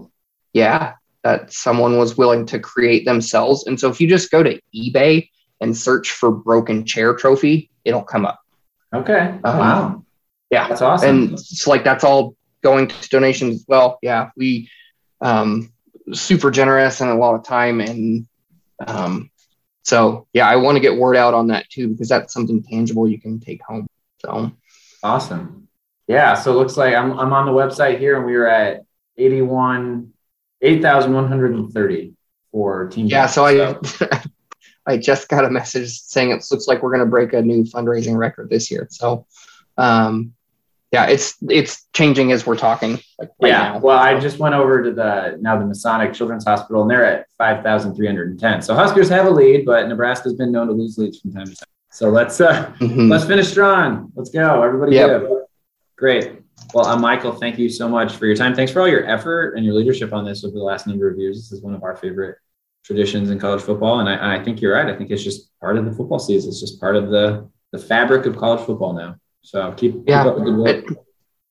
yeah, 0.52 0.94
that 1.22 1.52
someone 1.52 1.96
was 1.96 2.16
willing 2.16 2.44
to 2.46 2.58
create 2.58 3.04
themselves. 3.04 3.66
And 3.66 3.78
so 3.78 3.88
if 3.88 4.00
you 4.00 4.08
just 4.08 4.30
go 4.30 4.42
to 4.42 4.60
eBay 4.74 5.30
and 5.60 5.76
search 5.76 6.10
for 6.10 6.30
broken 6.30 6.84
chair 6.84 7.14
trophy, 7.14 7.70
it'll 7.84 8.02
come 8.02 8.26
up. 8.26 8.40
okay. 8.94 9.38
Um, 9.44 9.58
wow. 9.58 10.04
Yeah. 10.50 10.68
That's 10.68 10.82
awesome. 10.82 11.08
And 11.08 11.32
it's 11.32 11.66
like 11.66 11.84
that's 11.84 12.04
all 12.04 12.34
going 12.62 12.88
to 12.88 13.08
donations 13.10 13.56
as 13.56 13.64
well. 13.68 13.98
Yeah. 14.02 14.30
We 14.36 14.70
um 15.20 15.72
super 16.12 16.50
generous 16.50 17.00
and 17.00 17.10
a 17.10 17.14
lot 17.14 17.34
of 17.34 17.44
time 17.44 17.80
and 17.80 18.26
um 18.86 19.30
so 19.88 20.26
yeah, 20.34 20.46
I 20.46 20.56
want 20.56 20.76
to 20.76 20.80
get 20.80 20.96
word 20.96 21.16
out 21.16 21.32
on 21.32 21.46
that 21.46 21.66
too 21.70 21.88
because 21.88 22.10
that's 22.10 22.34
something 22.34 22.62
tangible 22.62 23.08
you 23.08 23.18
can 23.18 23.40
take 23.40 23.62
home. 23.62 23.86
So 24.20 24.52
Awesome. 25.02 25.66
Yeah. 26.06 26.34
So 26.34 26.52
it 26.52 26.56
looks 26.56 26.76
like 26.76 26.94
I'm, 26.94 27.18
I'm 27.18 27.32
on 27.32 27.46
the 27.46 27.52
website 27.52 27.98
here 27.98 28.18
and 28.18 28.26
we 28.26 28.36
were 28.36 28.46
at 28.46 28.82
81, 29.16 30.12
8,130 30.60 32.14
for 32.52 32.88
team. 32.88 33.06
yeah, 33.06 33.26
so 33.26 33.46
I 33.46 33.78
I 34.86 34.98
just 34.98 35.30
got 35.30 35.46
a 35.46 35.50
message 35.50 36.00
saying 36.00 36.32
it 36.32 36.44
looks 36.50 36.66
like 36.66 36.82
we're 36.82 36.90
going 36.90 37.04
to 37.04 37.10
break 37.10 37.32
a 37.32 37.40
new 37.40 37.64
fundraising 37.64 38.16
record 38.16 38.50
this 38.50 38.70
year. 38.70 38.88
So, 38.90 39.26
um, 39.78 40.34
yeah, 40.92 41.06
it's 41.06 41.36
it's 41.48 41.86
changing 41.92 42.32
as 42.32 42.46
we're 42.46 42.56
talking. 42.56 42.92
Like 43.18 43.30
right 43.42 43.48
yeah. 43.50 43.72
now. 43.72 43.78
Well, 43.78 43.98
I 43.98 44.18
just 44.18 44.38
went 44.38 44.54
over 44.54 44.82
to 44.82 44.90
the 44.92 45.36
now 45.40 45.58
the 45.58 45.66
Masonic 45.66 46.14
Children's 46.14 46.44
Hospital 46.44 46.82
and 46.82 46.90
they're 46.90 47.04
at 47.04 47.26
5,310. 47.36 48.62
So 48.62 48.74
Huskers 48.74 49.08
have 49.08 49.26
a 49.26 49.30
lead, 49.30 49.64
but 49.66 49.88
Nebraska's 49.88 50.34
been 50.34 50.52
known 50.52 50.66
to 50.68 50.72
lose 50.72 50.98
leads 50.98 51.20
from 51.20 51.32
time 51.32 51.46
to 51.46 51.54
time. 51.54 51.68
So 51.90 52.08
let's 52.10 52.40
uh, 52.40 52.72
Mhm. 52.80 53.10
let's 53.10 53.24
finish 53.24 53.48
strong. 53.48 54.12
Let's 54.14 54.30
go. 54.30 54.62
Everybody 54.62 54.96
Yep. 54.96 55.20
give. 55.22 55.30
Great. 55.96 56.32
Well, 56.74 56.86
uh, 56.86 56.98
Michael, 56.98 57.32
thank 57.32 57.58
you 57.58 57.68
so 57.68 57.88
much 57.88 58.16
for 58.16 58.26
your 58.26 58.36
time. 58.36 58.54
Thanks 58.54 58.72
for 58.72 58.80
all 58.80 58.88
your 58.88 59.04
effort 59.06 59.54
and 59.56 59.64
your 59.64 59.74
leadership 59.74 60.12
on 60.12 60.24
this 60.24 60.44
over 60.44 60.54
the 60.54 60.62
last 60.62 60.86
number 60.86 61.08
of 61.08 61.18
years. 61.18 61.36
This 61.36 61.52
is 61.52 61.62
one 61.62 61.74
of 61.74 61.82
our 61.82 61.96
favorite 61.96 62.36
traditions 62.84 63.30
in 63.30 63.38
college 63.38 63.60
football, 63.62 64.00
and 64.00 64.08
I, 64.08 64.36
I 64.36 64.42
think 64.44 64.60
you're 64.60 64.74
right. 64.74 64.86
I 64.86 64.96
think 64.96 65.10
it's 65.10 65.22
just 65.22 65.50
part 65.60 65.76
of 65.76 65.84
the 65.84 65.92
football 65.92 66.18
season. 66.18 66.50
It's 66.50 66.60
just 66.60 66.80
part 66.80 66.96
of 66.96 67.10
the 67.10 67.48
the 67.72 67.78
fabric 67.78 68.24
of 68.24 68.36
college 68.38 68.60
football 68.64 68.94
now. 68.94 69.16
So 69.42 69.72
keep, 69.72 69.92
keep 69.94 70.08
Yeah. 70.08 70.26
up 70.26 70.36
the 70.36 70.52
work. 70.52 70.90
It- 70.90 70.96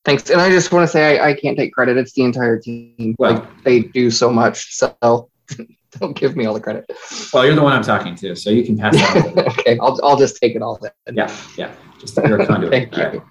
thanks, 0.05 0.29
and 0.29 0.39
I 0.39 0.49
just 0.49 0.71
want 0.71 0.83
to 0.83 0.87
say 0.91 1.19
I, 1.19 1.29
I 1.29 1.33
can't 1.33 1.57
take 1.57 1.73
credit. 1.73 1.97
It's 1.97 2.13
the 2.13 2.23
entire 2.23 2.57
team. 2.59 3.15
Well- 3.19 3.33
like 3.33 3.63
they 3.63 3.79
do 3.81 4.09
so 4.11 4.31
much. 4.31 4.75
So 4.75 5.29
don't 5.99 6.15
give 6.15 6.35
me 6.35 6.45
all 6.45 6.53
the 6.53 6.59
credit. 6.59 6.85
Well, 7.33 7.45
you're 7.45 7.55
the 7.55 7.63
one 7.63 7.73
I'm 7.73 7.83
talking 7.83 8.15
to, 8.15 8.35
so 8.35 8.49
you 8.49 8.63
can 8.63 8.77
pass 8.77 8.95
that 8.95 9.25
on. 9.37 9.39
okay, 9.59 9.77
I'll 9.79 9.99
I'll 10.03 10.17
just 10.17 10.37
take 10.37 10.55
it 10.55 10.61
all 10.61 10.77
then. 10.81 11.15
yeah, 11.15 11.35
yeah. 11.57 11.71
Just 11.99 12.17
you're 12.17 12.39
a 12.39 12.45
conduit. 12.45 12.71
Thank 12.91 12.95
you. 12.97 13.03
All 13.03 13.09
right. 13.11 13.21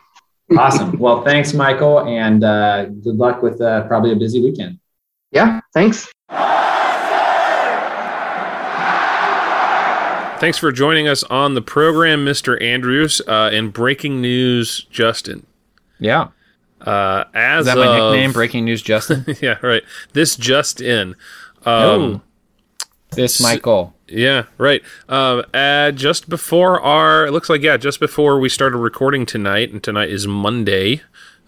Awesome. 0.58 0.96
Well, 0.98 1.24
thanks, 1.24 1.52
Michael, 1.54 2.00
and 2.06 2.44
uh, 2.44 2.84
good 2.86 3.16
luck 3.16 3.42
with 3.42 3.60
uh, 3.60 3.86
probably 3.88 4.12
a 4.12 4.16
busy 4.16 4.40
weekend. 4.40 4.78
Yeah, 5.32 5.60
thanks. 5.74 6.08
Thanks 10.38 10.58
for 10.58 10.70
joining 10.70 11.08
us 11.08 11.22
on 11.24 11.54
the 11.54 11.62
program, 11.62 12.24
Mr. 12.24 12.60
Andrews. 12.62 13.22
Uh, 13.26 13.50
in 13.52 13.70
breaking 13.70 14.20
news, 14.20 14.86
Justin. 14.90 15.46
Yeah. 15.98 16.28
Uh, 16.80 17.24
as 17.34 17.60
Is 17.60 17.66
that 17.74 17.78
my 17.78 17.86
of- 17.86 18.12
nickname? 18.12 18.32
Breaking 18.32 18.64
news, 18.66 18.82
Justin. 18.82 19.24
yeah, 19.40 19.56
right. 19.62 19.82
This 20.12 20.36
just 20.36 20.80
in. 20.80 21.14
Um, 21.64 21.64
oh, 21.64 22.20
this 23.12 23.40
Michael. 23.40 23.94
Yeah, 24.08 24.44
right. 24.58 24.82
Um, 25.08 25.42
uh, 25.54 25.90
just 25.92 26.28
before 26.28 26.80
our, 26.80 27.26
it 27.26 27.32
looks 27.32 27.48
like 27.48 27.62
yeah, 27.62 27.76
just 27.78 27.98
before 27.98 28.38
we 28.38 28.48
started 28.48 28.76
recording 28.76 29.24
tonight, 29.26 29.72
and 29.72 29.82
tonight 29.82 30.10
is 30.10 30.26
Monday, 30.26 31.00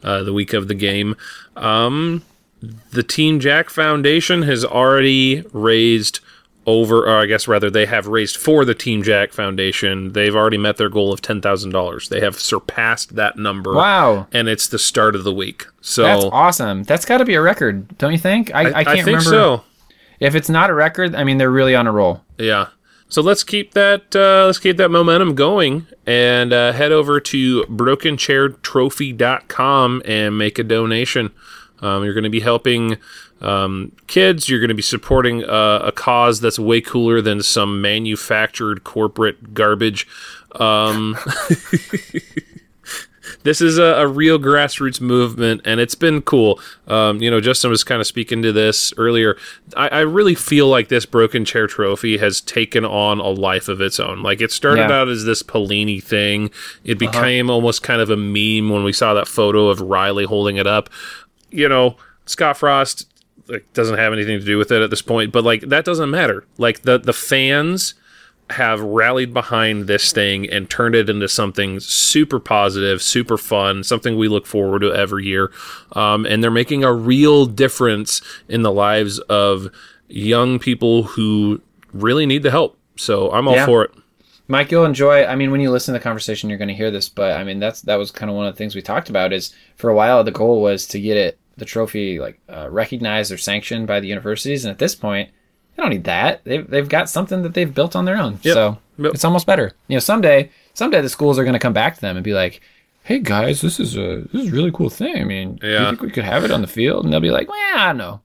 uh, 0.02 0.22
the 0.22 0.32
week 0.32 0.54
of 0.54 0.66
the 0.66 0.74
game. 0.74 1.14
Um, 1.56 2.24
the 2.90 3.02
Team 3.04 3.38
Jack 3.38 3.68
Foundation 3.70 4.42
has 4.42 4.64
already 4.64 5.44
raised 5.52 6.20
over, 6.68 7.08
or 7.08 7.16
I 7.16 7.24
guess 7.24 7.48
rather, 7.48 7.70
they 7.70 7.86
have 7.86 8.06
raised 8.06 8.36
for 8.36 8.66
the 8.66 8.74
Team 8.74 9.02
Jack 9.02 9.32
Foundation. 9.32 10.12
They've 10.12 10.36
already 10.36 10.58
met 10.58 10.76
their 10.76 10.90
goal 10.90 11.14
of 11.14 11.22
ten 11.22 11.40
thousand 11.40 11.70
dollars. 11.70 12.10
They 12.10 12.20
have 12.20 12.38
surpassed 12.38 13.16
that 13.16 13.38
number. 13.38 13.72
Wow. 13.72 14.26
And 14.32 14.48
it's 14.48 14.68
the 14.68 14.78
start 14.78 15.16
of 15.16 15.24
the 15.24 15.32
week. 15.32 15.64
So 15.80 16.02
That's 16.02 16.26
awesome. 16.26 16.82
That's 16.82 17.06
got 17.06 17.16
to 17.18 17.24
be 17.24 17.34
a 17.34 17.40
record, 17.40 17.96
don't 17.96 18.12
you 18.12 18.18
think? 18.18 18.54
I, 18.54 18.64
I, 18.64 18.80
I, 18.80 18.84
can't 18.84 18.96
think 18.96 19.06
remember. 19.06 19.30
so. 19.30 19.64
If 20.20 20.34
it's 20.34 20.50
not 20.50 20.68
a 20.68 20.74
record, 20.74 21.14
I 21.14 21.24
mean, 21.24 21.38
they're 21.38 21.50
really 21.50 21.74
on 21.74 21.86
a 21.86 21.92
roll. 21.92 22.22
Yeah. 22.36 22.66
So 23.08 23.22
let's 23.22 23.42
keep 23.42 23.72
that 23.72 24.14
uh, 24.14 24.44
let's 24.44 24.58
keep 24.58 24.76
that 24.76 24.90
momentum 24.90 25.34
going 25.34 25.86
and 26.06 26.52
uh, 26.52 26.72
head 26.72 26.92
over 26.92 27.20
to 27.20 27.62
brokenchairtrophy.com 27.62 30.02
and 30.04 30.36
make 30.36 30.58
a 30.58 30.64
donation. 30.64 31.30
Um, 31.80 32.04
you're 32.04 32.12
going 32.12 32.24
to 32.24 32.30
be 32.30 32.40
helping 32.40 32.98
um, 33.40 33.92
kids. 34.06 34.48
You're 34.48 34.60
going 34.60 34.68
to 34.68 34.74
be 34.74 34.82
supporting 34.82 35.44
uh, 35.44 35.80
a 35.84 35.92
cause 35.92 36.40
that's 36.40 36.58
way 36.58 36.80
cooler 36.80 37.20
than 37.20 37.42
some 37.42 37.80
manufactured 37.80 38.84
corporate 38.84 39.54
garbage. 39.54 40.06
Um, 40.52 41.16
this 43.42 43.60
is 43.60 43.78
a, 43.78 43.82
a 43.82 44.06
real 44.06 44.38
grassroots 44.38 45.00
movement, 45.00 45.60
and 45.64 45.80
it's 45.80 45.94
been 45.94 46.22
cool. 46.22 46.58
Um, 46.86 47.20
you 47.22 47.30
know, 47.30 47.40
Justin 47.40 47.70
was 47.70 47.84
kind 47.84 48.00
of 48.00 48.06
speaking 48.06 48.42
to 48.42 48.52
this 48.52 48.92
earlier. 48.96 49.36
I, 49.76 49.88
I 49.88 50.00
really 50.00 50.34
feel 50.34 50.68
like 50.68 50.88
this 50.88 51.04
Broken 51.06 51.44
Chair 51.44 51.66
Trophy 51.66 52.18
has 52.18 52.40
taken 52.40 52.84
on 52.84 53.20
a 53.20 53.28
life 53.28 53.68
of 53.68 53.80
its 53.80 54.00
own. 54.00 54.22
Like, 54.22 54.40
it 54.40 54.50
started 54.50 54.88
Yeah. 54.88 55.00
out 55.00 55.08
as 55.08 55.24
this 55.24 55.42
Pelini 55.42 56.02
thing, 56.02 56.50
it 56.84 56.98
became 56.98 57.50
almost 57.50 57.82
kind 57.82 58.00
of 58.00 58.10
a 58.10 58.16
meme 58.16 58.70
when 58.72 58.82
we 58.84 58.92
saw 58.92 59.14
that 59.14 59.28
photo 59.28 59.68
of 59.68 59.80
Riley 59.82 60.24
holding 60.24 60.56
it 60.56 60.66
up. 60.66 60.88
You 61.50 61.68
know, 61.68 61.96
Scott 62.26 62.56
Frost 62.56 63.07
like, 63.48 63.72
doesn't 63.72 63.98
have 63.98 64.12
anything 64.12 64.38
to 64.38 64.44
do 64.44 64.58
with 64.58 64.70
it 64.72 64.82
at 64.82 64.90
this 64.90 65.02
point, 65.02 65.32
but 65.32 65.44
like, 65.44 65.62
that 65.62 65.84
doesn't 65.84 66.10
matter. 66.10 66.44
Like, 66.58 66.82
the, 66.82 66.98
the 66.98 67.12
fans 67.12 67.94
have 68.50 68.80
rallied 68.80 69.34
behind 69.34 69.86
this 69.86 70.10
thing 70.10 70.48
and 70.48 70.70
turned 70.70 70.94
it 70.94 71.10
into 71.10 71.28
something 71.28 71.80
super 71.80 72.40
positive, 72.40 73.02
super 73.02 73.36
fun, 73.36 73.84
something 73.84 74.16
we 74.16 74.26
look 74.28 74.46
forward 74.46 74.80
to 74.80 74.94
every 74.94 75.26
year. 75.26 75.52
Um, 75.92 76.24
and 76.24 76.42
they're 76.42 76.50
making 76.50 76.82
a 76.82 76.92
real 76.92 77.44
difference 77.44 78.22
in 78.48 78.62
the 78.62 78.72
lives 78.72 79.18
of 79.28 79.68
young 80.08 80.58
people 80.58 81.02
who 81.02 81.60
really 81.92 82.24
need 82.24 82.42
the 82.42 82.50
help. 82.50 82.78
So 82.96 83.30
I'm 83.32 83.46
all 83.46 83.54
Yeah. 83.54 83.66
for 83.66 83.84
it. 83.84 83.90
Mike, 84.50 84.70
you'll 84.70 84.86
enjoy. 84.86 85.26
I 85.26 85.34
mean, 85.34 85.50
when 85.50 85.60
you 85.60 85.70
listen 85.70 85.92
to 85.92 85.98
the 85.98 86.02
conversation, 86.02 86.48
you're 86.48 86.58
going 86.58 86.68
to 86.68 86.74
hear 86.74 86.90
this. 86.90 87.10
But 87.10 87.32
I 87.38 87.44
mean, 87.44 87.58
that's 87.58 87.82
that 87.82 87.96
was 87.96 88.10
kind 88.10 88.30
of 88.30 88.36
one 88.36 88.46
of 88.46 88.54
the 88.54 88.56
things 88.58 88.74
we 88.74 88.80
talked 88.80 89.10
about. 89.10 89.30
Is 89.34 89.54
for 89.76 89.90
a 89.90 89.94
while 89.94 90.24
the 90.24 90.30
goal 90.30 90.62
was 90.62 90.86
to 90.86 90.98
get 91.00 91.18
it 91.18 91.38
the 91.58 91.64
trophy 91.64 92.18
like 92.18 92.40
uh, 92.48 92.68
recognized 92.70 93.30
or 93.32 93.36
sanctioned 93.38 93.86
by 93.86 94.00
the 94.00 94.08
universities, 94.08 94.64
and 94.64 94.70
at 94.72 94.78
this 94.78 94.94
point, 94.94 95.30
they 95.76 95.82
don't 95.82 95.90
need 95.90 96.04
that. 96.04 96.42
They've 96.44 96.68
they've 96.68 96.88
got 96.88 97.08
something 97.10 97.42
that 97.42 97.54
they've 97.54 97.72
built 97.74 97.94
on 97.96 98.04
their 98.04 98.16
own. 98.16 98.38
Yep. 98.42 98.54
So 98.54 98.78
Yep. 98.98 99.14
it's 99.14 99.24
almost 99.24 99.46
better. 99.46 99.72
You 99.88 99.96
know, 99.96 100.00
someday 100.00 100.50
someday 100.74 101.00
the 101.00 101.08
schools 101.08 101.38
are 101.38 101.44
going 101.44 101.52
to 101.54 101.58
come 101.60 101.72
back 101.72 101.94
to 101.94 102.00
them 102.00 102.16
and 102.16 102.24
be 102.24 102.34
like, 102.34 102.60
"Hey 103.04 103.18
guys, 103.20 103.60
this 103.60 103.78
is 103.78 103.96
a 103.96 104.24
this 104.32 104.42
is 104.42 104.48
a 104.48 104.52
really 104.52 104.72
cool 104.72 104.90
thing. 104.90 105.16
I 105.20 105.24
mean, 105.24 105.56
do 105.56 105.66
you 105.66 105.72
Yeah. 105.74 105.88
think 105.90 106.02
we 106.02 106.10
could 106.10 106.24
have 106.24 106.44
it 106.44 106.50
on 106.50 106.62
the 106.62 106.66
field?" 106.66 107.04
And 107.04 107.12
they'll 107.12 107.20
be 107.20 107.30
like, 107.30 107.48
"Well, 107.48 107.58
I 107.76 107.86
don't 107.88 107.98
know." 107.98 108.20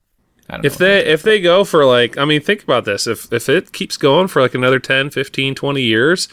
I 0.50 0.58
don't 0.58 0.66
If 0.66 0.80
know. 0.80 0.86
they 0.88 1.06
if 1.06 1.22
they 1.24 1.40
go 1.40 1.64
for 1.64 1.86
like 1.86 2.18
I 2.18 2.26
mean 2.26 2.42
think 2.42 2.64
about 2.64 2.84
this 2.86 3.08
if 3.08 3.32
if 3.32 3.48
it 3.50 3.72
keeps 3.72 3.96
going 3.98 4.28
for 4.28 4.42
like 4.42 4.54
another 4.54 4.78
10 4.80 5.10
15 5.10 5.56
20 5.56 5.82
years 5.82 6.28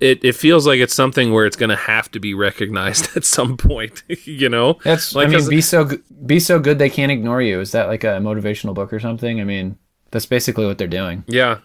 it, 0.00 0.24
it 0.24 0.34
feels 0.34 0.66
like 0.66 0.78
it's 0.78 0.94
something 0.94 1.32
where 1.32 1.46
it's 1.46 1.56
going 1.56 1.70
to 1.70 1.76
have 1.76 2.10
to 2.10 2.20
be 2.20 2.34
recognized 2.34 3.08
at 3.16 3.24
some 3.24 3.56
point 3.56 4.02
you 4.24 4.48
know 4.48 4.78
That's 4.84 5.14
Like, 5.14 5.28
I 5.28 5.30
mean, 5.30 5.48
be 5.48 5.60
so 5.60 5.90
be 6.24 6.40
so 6.40 6.58
good 6.58 6.78
they 6.78 6.90
can't 6.90 7.12
ignore 7.12 7.42
you. 7.42 7.60
Is 7.60 7.72
that 7.72 7.88
like 7.88 8.04
a 8.04 8.18
motivational 8.18 8.74
book 8.74 8.92
or 8.92 9.00
something? 9.00 9.40
I 9.40 9.44
mean, 9.44 9.78
that's 10.10 10.26
basically 10.26 10.66
what 10.66 10.78
they're 10.78 10.86
doing. 10.86 11.24
Yeah, 11.26 11.58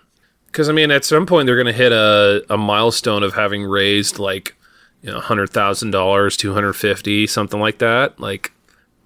because 0.48 0.70
I 0.70 0.74
mean, 0.74 0.92
at 0.92 1.06
some 1.06 1.26
point 1.26 1.46
they're 1.46 1.56
going 1.56 1.68
to 1.68 1.74
hit 1.74 1.92
a, 1.92 2.44
a 2.50 2.58
milestone 2.58 3.24
of 3.24 3.34
having 3.34 3.64
raised 3.64 4.20
like 4.20 4.56
you 5.02 5.12
know 5.12 5.20
hundred 5.20 5.50
thousand 5.50 5.92
dollars, 5.92 6.38
two 6.38 6.54
hundred 6.54 6.74
fifty, 6.74 7.28
something 7.28 7.60
like 7.60 7.80
that. 7.80 8.20
Like 8.20 8.52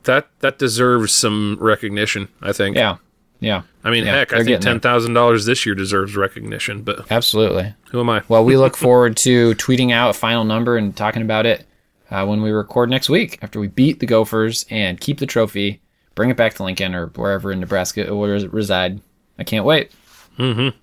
that 0.04 0.28
that 0.40 0.60
deserves 0.60 1.14
some 1.14 1.58
recognition. 1.60 2.30
I 2.42 2.54
think. 2.54 2.78
Yeah, 2.78 2.98
yeah, 3.40 3.64
I 3.84 3.92
mean, 3.92 4.06
Yeah, 4.06 4.14
heck, 4.16 4.34
I 4.34 4.44
think 4.44 4.62
ten 4.62 4.80
thousand 4.80 5.14
dollars 5.14 5.46
this 5.46 5.66
year 5.66 5.76
deserves 5.76 6.16
recognition. 6.16 6.82
But 6.82 7.12
absolutely. 7.12 7.74
who 7.92 8.00
am 8.00 8.10
I? 8.10 8.24
Well, 8.28 8.44
we 8.46 8.58
look 8.58 8.76
forward 8.78 9.18
to 9.18 9.54
tweeting 9.56 9.92
out 9.92 10.10
a 10.12 10.14
final 10.14 10.44
number 10.44 10.78
and 10.78 10.96
talking 10.96 11.22
about 11.22 11.46
it 11.46 11.66
uh, 12.12 12.26
when 12.26 12.42
we 12.42 12.52
record 12.52 12.90
next 12.90 13.10
week 13.10 13.40
after 13.42 13.60
we 13.60 13.68
beat 13.68 14.00
the 14.00 14.06
Gophers 14.06 14.66
and 14.70 15.00
keep 15.00 15.20
the 15.20 15.26
trophy, 15.26 15.82
bring 16.16 16.30
it 16.30 16.38
back 16.38 16.54
to 16.56 16.64
Lincoln 16.64 16.96
or 16.96 17.08
wherever 17.08 17.52
in 17.52 17.60
Nebraska 17.60 18.06
it 18.06 18.12
will 18.12 18.28
reside. 18.50 19.02
I 19.38 19.44
can't 19.44 19.66
wait. 19.66 19.92
Mm-hmm. 20.40 20.78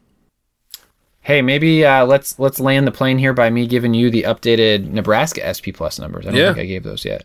Hey, 1.20 1.40
maybe 1.40 1.84
uh, 1.84 2.04
let's 2.04 2.38
let's 2.38 2.58
land 2.58 2.86
the 2.86 2.90
plane 2.92 3.16
here 3.18 3.32
by 3.32 3.48
me 3.48 3.66
giving 3.66 3.94
you 3.94 4.10
the 4.10 4.24
updated 4.24 4.90
Nebraska 4.90 5.40
SP 5.54 5.70
Plus 5.72 5.98
numbers. 5.98 6.26
I 6.26 6.30
don't 6.30 6.40
Yeah. 6.40 6.52
think 6.52 6.64
I 6.64 6.66
gave 6.66 6.82
those 6.82 7.04
yet. 7.04 7.24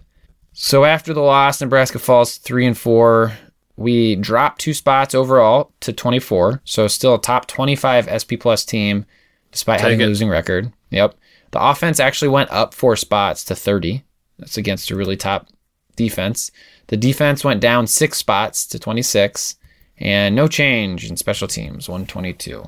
So 0.53 0.85
after 0.85 1.13
the 1.13 1.21
loss, 1.21 1.61
Nebraska 1.61 1.99
falls 1.99 2.37
three 2.37 2.65
and 2.67 2.77
four. 2.77 3.33
We 3.77 4.15
dropped 4.15 4.59
two 4.59 4.73
spots 4.73 5.15
overall 5.15 5.71
to 5.81 5.93
24. 5.93 6.61
So 6.65 6.87
still 6.87 7.15
a 7.15 7.21
top 7.21 7.47
25 7.47 8.09
SP 8.09 8.33
plus 8.39 8.65
team, 8.65 9.05
despite 9.51 9.77
Take 9.79 9.83
having 9.83 10.01
it. 10.01 10.05
a 10.05 10.07
losing 10.07 10.29
record. 10.29 10.73
Yep. 10.89 11.15
The 11.51 11.63
offense 11.63 11.99
actually 11.99 12.29
went 12.29 12.51
up 12.51 12.73
four 12.73 12.95
spots 12.95 13.45
to 13.45 13.55
30. 13.55 14.03
That's 14.39 14.57
against 14.57 14.91
a 14.91 14.95
really 14.95 15.15
top 15.15 15.47
defense. 15.95 16.51
The 16.87 16.97
defense 16.97 17.43
went 17.43 17.61
down 17.61 17.87
six 17.87 18.17
spots 18.17 18.65
to 18.67 18.79
26, 18.79 19.55
and 19.99 20.35
no 20.35 20.47
change 20.47 21.09
in 21.09 21.17
special 21.17 21.47
teams, 21.47 21.87
122. 21.89 22.63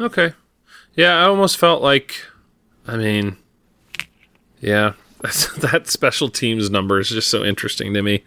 Okay. 0.00 0.32
Yeah, 0.94 1.16
I 1.16 1.24
almost 1.24 1.56
felt 1.56 1.82
like, 1.82 2.16
I 2.86 2.96
mean, 2.96 3.36
yeah, 4.60 4.94
that 5.58 5.86
special 5.86 6.28
teams 6.28 6.70
number 6.70 6.98
is 7.00 7.08
just 7.08 7.28
so 7.28 7.44
interesting 7.44 7.94
to 7.94 8.02
me. 8.02 8.24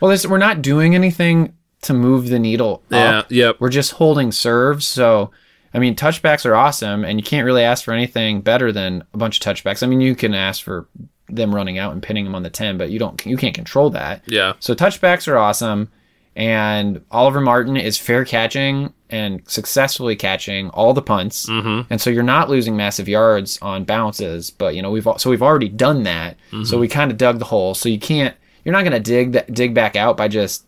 Well, 0.00 0.10
this, 0.10 0.26
we're 0.26 0.38
not 0.38 0.62
doing 0.62 0.94
anything 0.94 1.54
to 1.82 1.94
move 1.94 2.28
the 2.28 2.38
needle 2.38 2.82
Yeah, 2.90 3.18
up. 3.20 3.26
yep. 3.30 3.56
We're 3.60 3.68
just 3.68 3.92
holding 3.92 4.32
serves. 4.32 4.86
So, 4.86 5.30
I 5.72 5.78
mean, 5.78 5.94
touchbacks 5.94 6.44
are 6.46 6.54
awesome, 6.56 7.04
and 7.04 7.18
you 7.18 7.24
can't 7.24 7.44
really 7.44 7.62
ask 7.62 7.84
for 7.84 7.92
anything 7.92 8.40
better 8.40 8.72
than 8.72 9.04
a 9.14 9.18
bunch 9.18 9.38
of 9.38 9.44
touchbacks. 9.56 9.82
I 9.82 9.86
mean, 9.86 10.00
you 10.00 10.14
can 10.16 10.34
ask 10.34 10.62
for 10.62 10.88
them 11.28 11.54
running 11.54 11.78
out 11.78 11.92
and 11.92 12.02
pinning 12.02 12.24
them 12.24 12.34
on 12.34 12.42
the 12.42 12.50
10, 12.50 12.78
but 12.78 12.90
you 12.90 12.98
don't 12.98 13.24
you 13.26 13.36
can't 13.36 13.54
control 13.54 13.90
that. 13.90 14.22
Yeah. 14.26 14.54
So 14.60 14.74
touchbacks 14.74 15.28
are 15.28 15.36
awesome, 15.36 15.90
and 16.34 17.02
Oliver 17.10 17.40
Martin 17.40 17.76
is 17.76 17.98
fair 17.98 18.24
catching 18.24 18.92
and 19.10 19.42
successfully 19.48 20.16
catching 20.16 20.70
all 20.70 20.92
the 20.94 21.02
punts, 21.02 21.46
Mm-hmm. 21.46 21.90
and 21.92 22.00
so 22.00 22.10
you're 22.10 22.22
not 22.22 22.48
losing 22.50 22.76
massive 22.76 23.08
yards 23.08 23.58
on 23.62 23.84
bounces. 23.84 24.50
But 24.50 24.74
you 24.74 24.82
know 24.82 24.90
we've 24.90 25.06
so 25.18 25.30
we've 25.30 25.42
already 25.42 25.68
done 25.68 26.02
that, 26.04 26.36
so 26.64 26.78
we 26.78 26.88
kind 26.88 27.10
of 27.10 27.18
dug 27.18 27.38
the 27.38 27.44
hole. 27.46 27.74
So 27.74 27.88
you 27.88 27.98
can't 27.98 28.34
you're 28.64 28.72
not 28.72 28.82
going 28.84 28.92
to 28.92 29.00
dig 29.00 29.32
that 29.32 29.52
dig 29.52 29.74
back 29.74 29.96
out 29.96 30.16
by 30.16 30.28
just 30.28 30.64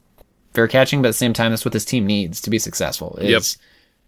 fair 0.53 0.69
catching, 0.69 1.03
but 1.03 1.09
at 1.09 1.11
the 1.11 1.19
same 1.19 1.33
time 1.33 1.53
that's 1.53 1.65
what 1.65 1.73
this 1.73 1.85
team 1.85 2.07
needs 2.07 2.41
to 2.43 2.51
be 2.51 2.59
successful. 2.59 3.17
Is, 3.21 3.59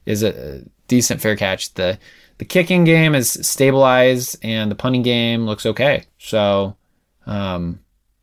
is 0.07 0.23
a, 0.23 0.63
decent 0.89 1.23
fair 1.23 1.37
catch. 1.37 1.73
The 1.75 1.99
the 2.37 2.45
kicking 2.45 2.85
game 2.85 3.15
is 3.15 3.31
stabilized 3.31 4.37
and 4.43 4.71
the 4.71 4.75
punting 4.75 5.03
game 5.03 5.47
looks 5.47 5.65
okay. 5.65 6.05
So 6.19 6.77
um 7.25 7.81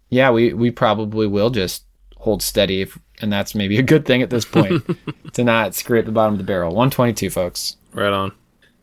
yeah, 0.10 0.30
we 0.30 0.54
we 0.54 0.70
probably 0.70 1.26
will 1.26 1.50
just 1.50 1.84
hold 2.18 2.44
steady 2.44 2.82
if, 2.82 3.00
and 3.22 3.32
that's 3.32 3.56
maybe 3.56 3.78
a 3.78 3.84
good 3.84 4.06
thing 4.06 4.22
at 4.22 4.30
this 4.30 4.46
point 4.46 4.84
to 5.34 5.44
not 5.44 5.74
screw 5.74 6.00
at 6.00 6.06
the 6.06 6.12
bottom 6.12 6.34
of 6.34 6.38
the 6.38 6.44
barrel. 6.44 6.70
122 6.70 7.30
folks. 7.30 7.78
Right 7.94 8.12
on. 8.12 8.34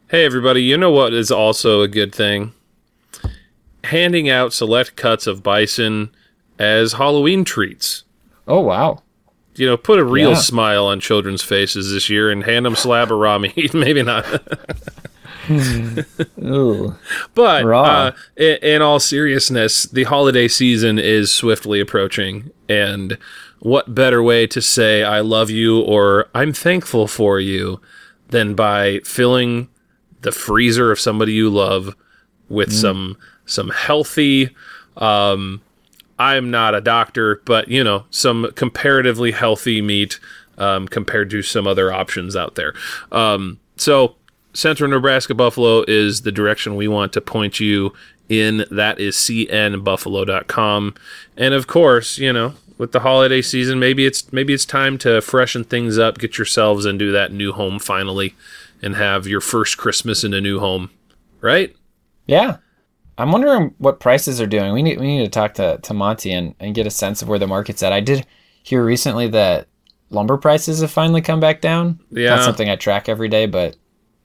Hey, 0.09 0.24
everybody, 0.24 0.62
you 0.62 0.76
know 0.76 0.91
what 0.91 1.12
is 1.12 1.30
also 1.30 1.82
a 1.82 1.89
good 1.89 2.14
thing? 2.14 2.53
Handing 3.84 4.28
out 4.28 4.53
select 4.53 4.97
cuts 4.97 5.26
of 5.26 5.43
bison 5.43 6.11
as 6.59 6.95
Halloween 6.95 7.45
treats. 7.45 8.05
Oh 8.49 8.61
wow. 8.61 9.03
You 9.59 9.67
know, 9.67 9.77
put 9.77 9.99
a 9.99 10.05
real 10.05 10.31
Yeah. 10.31 10.37
smile 10.37 10.87
on 10.87 11.01
children's 11.01 11.43
faces 11.43 11.93
this 11.93 12.09
year 12.11 12.31
and 12.31 12.45
hand 12.45 12.67
them 12.67 12.77
slab 12.77 13.11
of 13.11 13.19
raw 13.19 13.39
meat. 13.39 13.73
Maybe 13.75 14.03
not. 14.03 14.25
But 17.35 17.65
uh, 17.89 18.13
in, 18.37 18.57
in 18.63 18.83
all 18.83 19.01
seriousness, 19.01 19.85
the 19.85 20.05
holiday 20.05 20.49
season 20.49 20.99
is 20.99 21.33
swiftly 21.33 21.81
approaching, 21.81 22.51
and 22.69 23.17
what 23.61 23.95
better 23.95 24.23
way 24.23 24.47
to 24.49 24.61
say 24.61 25.03
"I 25.05 25.21
love 25.21 25.51
you" 25.51 25.81
or 25.81 26.29
"I'm 26.35 26.53
thankful 26.53 27.07
for 27.07 27.41
you" 27.41 27.81
than 28.29 28.55
by 28.55 29.01
filling 29.05 29.69
the 30.23 30.33
freezer 30.33 30.91
of 30.91 30.99
somebody 30.99 31.33
you 31.33 31.49
love 31.49 31.95
with 32.49 32.73
some 32.73 33.17
some 33.45 33.71
healthy. 33.71 34.51
Um, 34.97 35.61
I'm 36.19 36.51
not 36.51 36.75
a 36.75 36.81
doctor, 36.81 37.43
but 37.45 37.69
you 37.69 37.85
know, 37.85 38.05
some 38.11 38.51
comparatively 38.55 39.33
healthy 39.33 39.83
meat 39.83 40.19
um, 40.59 40.89
compared 40.89 41.31
to 41.31 41.43
some 41.43 41.67
other 41.67 41.93
options 41.93 42.35
out 42.37 42.55
there. 42.55 42.75
Um, 43.12 43.61
so, 43.77 44.17
Central 44.55 44.89
Nebraska 44.89 45.35
Buffalo 45.35 45.85
is 45.87 46.23
the 46.23 46.33
direction 46.33 46.77
we 46.77 46.89
want 46.89 47.12
to 47.12 47.21
point 47.21 47.61
you 47.61 47.93
in. 48.29 48.64
That 48.71 48.99
is 48.99 49.17
cnbuffalo.com, 49.17 50.95
and 51.37 51.55
of 51.55 51.67
course, 51.67 52.19
you 52.19 52.33
know, 52.33 52.55
with 52.79 52.93
the 52.93 53.01
holiday 53.01 53.43
season, 53.43 53.79
maybe 53.79 54.07
it's 54.07 54.33
maybe 54.33 54.55
it's 54.55 54.64
time 54.64 54.99
to 54.99 55.21
freshen 55.21 55.64
things 55.64 55.99
up, 55.99 56.19
get 56.19 56.39
yourselves 56.39 56.87
into 56.87 57.12
that 57.12 57.33
new 57.33 57.53
home 57.53 57.79
finally, 57.79 58.35
and 58.83 58.97
have 58.97 59.27
your 59.27 59.41
first 59.41 59.77
Christmas 59.77 60.25
in 60.25 60.35
a 60.35 60.41
new 60.41 60.59
home, 60.59 60.91
right? 61.41 61.75
Yeah. 62.27 62.59
I'm 63.19 63.33
wondering 63.33 63.75
what 63.79 64.01
prices 64.01 64.41
are 64.41 64.47
doing. 64.47 64.73
We 64.73 64.83
need 64.83 65.01
we 65.01 65.07
need 65.07 65.25
to 65.25 65.31
talk 65.31 65.55
to, 65.55 65.79
to 65.83 65.95
Monty 65.95 66.33
and, 66.33 66.55
and 66.61 66.75
get 66.75 66.87
a 66.87 66.91
sense 66.91 67.23
of 67.23 67.29
where 67.29 67.39
the 67.39 67.47
market's 67.47 67.83
at. 67.83 67.93
I 67.93 68.01
did 68.01 68.27
hear 68.62 68.85
recently 68.85 69.29
that 69.29 69.69
lumber 70.11 70.37
prices 70.37 70.81
have 70.81 70.91
finally 70.91 71.23
come 71.23 71.41
back 71.41 71.61
down. 71.61 72.01
Yeah. 72.11 72.37
Not 72.37 72.45
something 72.45 72.69
I 72.69 72.77
track 72.77 73.09
every 73.09 73.29
day, 73.29 73.47
but 73.47 73.77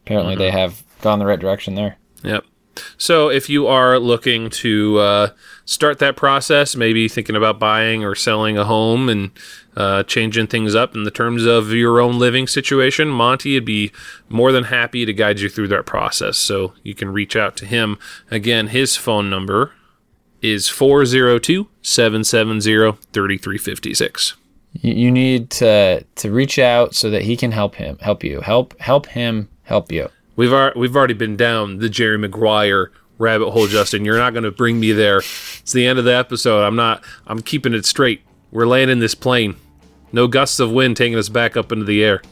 apparently 0.04 0.36
they 0.36 0.50
mm-hmm. 0.50 0.58
have 0.58 0.84
gone 1.02 1.20
the 1.20 1.26
right 1.26 1.40
direction 1.40 1.76
there. 1.76 1.98
Yep. 2.24 2.44
So 2.98 3.30
if 3.30 3.50
you 3.50 3.68
are 3.68 4.00
looking 4.00 4.50
to 4.50 5.00
uh, 5.00 5.30
start 5.66 6.00
that 6.00 6.16
process, 6.16 6.76
maybe 6.76 7.08
thinking 7.08 7.36
about 7.36 7.60
buying 7.60 8.04
or 8.04 8.16
selling 8.16 8.58
a 8.58 8.66
home 8.66 9.10
and 9.10 9.32
uh, 9.76 10.04
changing 10.04 10.48
things 10.48 10.76
up 10.76 10.96
in 10.96 11.04
the 11.04 11.12
terms 11.12 11.46
of 11.46 11.72
your 11.72 12.00
own 12.00 12.20
living 12.20 12.48
situation, 12.48 13.10
Monty 13.10 13.56
would 13.56 13.66
be 13.66 13.92
more 14.30 14.52
than 14.52 14.66
happy 14.66 15.06
to 15.06 15.14
guide 15.14 15.40
you 15.40 15.50
through 15.50 15.70
that 15.70 15.86
process. 15.86 16.38
So 16.38 16.74
you 16.84 16.94
can 16.94 17.10
reach 17.10 17.36
out 17.36 17.56
to 17.58 17.66
him. 17.66 17.98
Again, 18.30 18.68
his 18.68 18.96
phone 18.96 19.30
number 19.30 19.72
is 20.42 20.68
402 20.70 21.68
770 21.82 22.98
3356. 23.14 24.36
You, 24.74 25.12
need 25.12 25.50
to 25.52 26.06
to 26.16 26.32
reach 26.32 26.58
out 26.58 26.96
so 26.96 27.10
that 27.10 27.24
he 27.24 27.36
can 27.36 27.52
help 27.52 27.76
him 27.76 27.98
help 28.00 28.24
you. 28.24 28.40
Help 28.40 28.80
help 28.80 29.08
him 29.08 29.50
help 29.64 29.92
you. 29.92 30.08
We've, 30.42 30.54
ar- 30.54 30.74
we've 30.76 30.96
already 30.96 31.14
been 31.14 31.38
down 31.38 31.78
the 31.78 31.88
Jerry 31.88 32.18
Maguire 32.18 32.92
rabbit 33.20 33.52
hole, 33.52 33.68
Justin. 33.68 34.04
You're 34.04 34.18
not 34.18 34.34
going 34.34 34.42
to 34.44 34.50
bring 34.50 34.80
me 34.80 34.92
there. 34.92 35.20
It's 35.20 35.72
the 35.72 35.86
end 35.86 36.00
of 36.00 36.06
the 36.06 36.16
episode. 36.16 36.64
I'm 36.64 36.76
not. 36.76 37.04
I'm 37.28 37.44
keeping 37.44 37.76
it 37.76 37.86
straight. 37.86 38.24
We're 38.50 38.66
landing 38.66 38.98
this 38.98 39.14
plane. 39.14 39.56
No 40.12 40.28
gusts 40.28 40.60
of 40.60 40.72
wind 40.72 40.98
taking 40.98 41.16
us 41.16 41.30
back 41.30 41.56
up 41.56 41.72
into 41.72 41.86
the 41.86 42.04
air. 42.04 42.24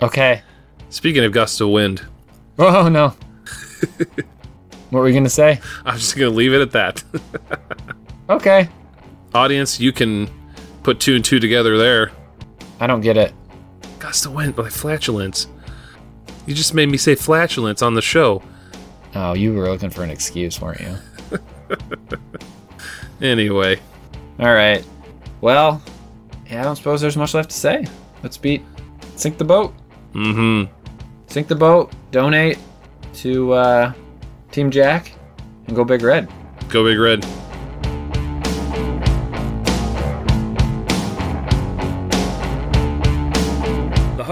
Okay. 0.00 0.40
Speaking 0.88 1.24
of 1.24 1.32
gusts 1.32 1.60
of 1.60 1.68
wind, 1.68 2.06
Oh 2.58 2.88
no. 2.88 3.08
what 3.98 4.24
were 4.90 5.02
we 5.02 5.12
gonna 5.12 5.28
say? 5.28 5.60
I'm 5.84 5.98
just 5.98 6.16
going 6.16 6.32
to 6.32 6.34
leave 6.34 6.54
it 6.54 6.62
at 6.62 6.70
that. 6.70 7.04
Okay. 8.30 8.66
Audience, 9.34 9.78
you 9.78 9.92
can 9.92 10.30
put 10.84 11.00
two 11.00 11.16
and 11.16 11.24
two 11.24 11.38
together 11.38 11.76
there. 11.76 12.12
I 12.80 12.86
don't 12.86 13.02
get 13.02 13.18
it. 13.18 13.34
Gust 13.98 14.24
of 14.24 14.32
wind, 14.32 14.56
like 14.56 14.72
flatulence. 14.72 15.48
You 16.46 16.54
just 16.54 16.74
made 16.74 16.88
me 16.88 16.98
say 16.98 17.14
flatulence 17.14 17.82
on 17.82 17.94
the 17.94 18.02
show. 18.02 18.42
Oh, 19.14 19.34
you 19.34 19.52
were 19.54 19.68
looking 19.68 19.90
for 19.90 20.02
an 20.02 20.10
excuse, 20.10 20.60
weren't 20.60 20.80
you? 20.80 20.98
Anyway, 23.20 23.78
All 24.40 24.52
right. 24.52 24.84
Well, 25.40 25.80
yeah, 26.50 26.60
I 26.60 26.64
don't 26.64 26.74
suppose 26.74 27.00
there's 27.00 27.16
much 27.16 27.34
left 27.34 27.50
to 27.50 27.56
say. 27.56 27.86
Let's 28.24 28.36
beat 28.36 28.62
sink 29.14 29.38
the 29.38 29.44
boat. 29.44 29.72
mm-hmm. 30.12 30.72
Sink 31.28 31.46
the 31.46 31.54
boat. 31.54 31.92
Donate 32.10 32.58
to 33.14 33.52
uh, 33.52 33.92
Team 34.50 34.72
Jack 34.72 35.12
and 35.68 35.76
go 35.76 35.84
Big 35.84 36.02
Red. 36.02 36.28
Go 36.68 36.82
Big 36.84 36.98
Red. 36.98 37.24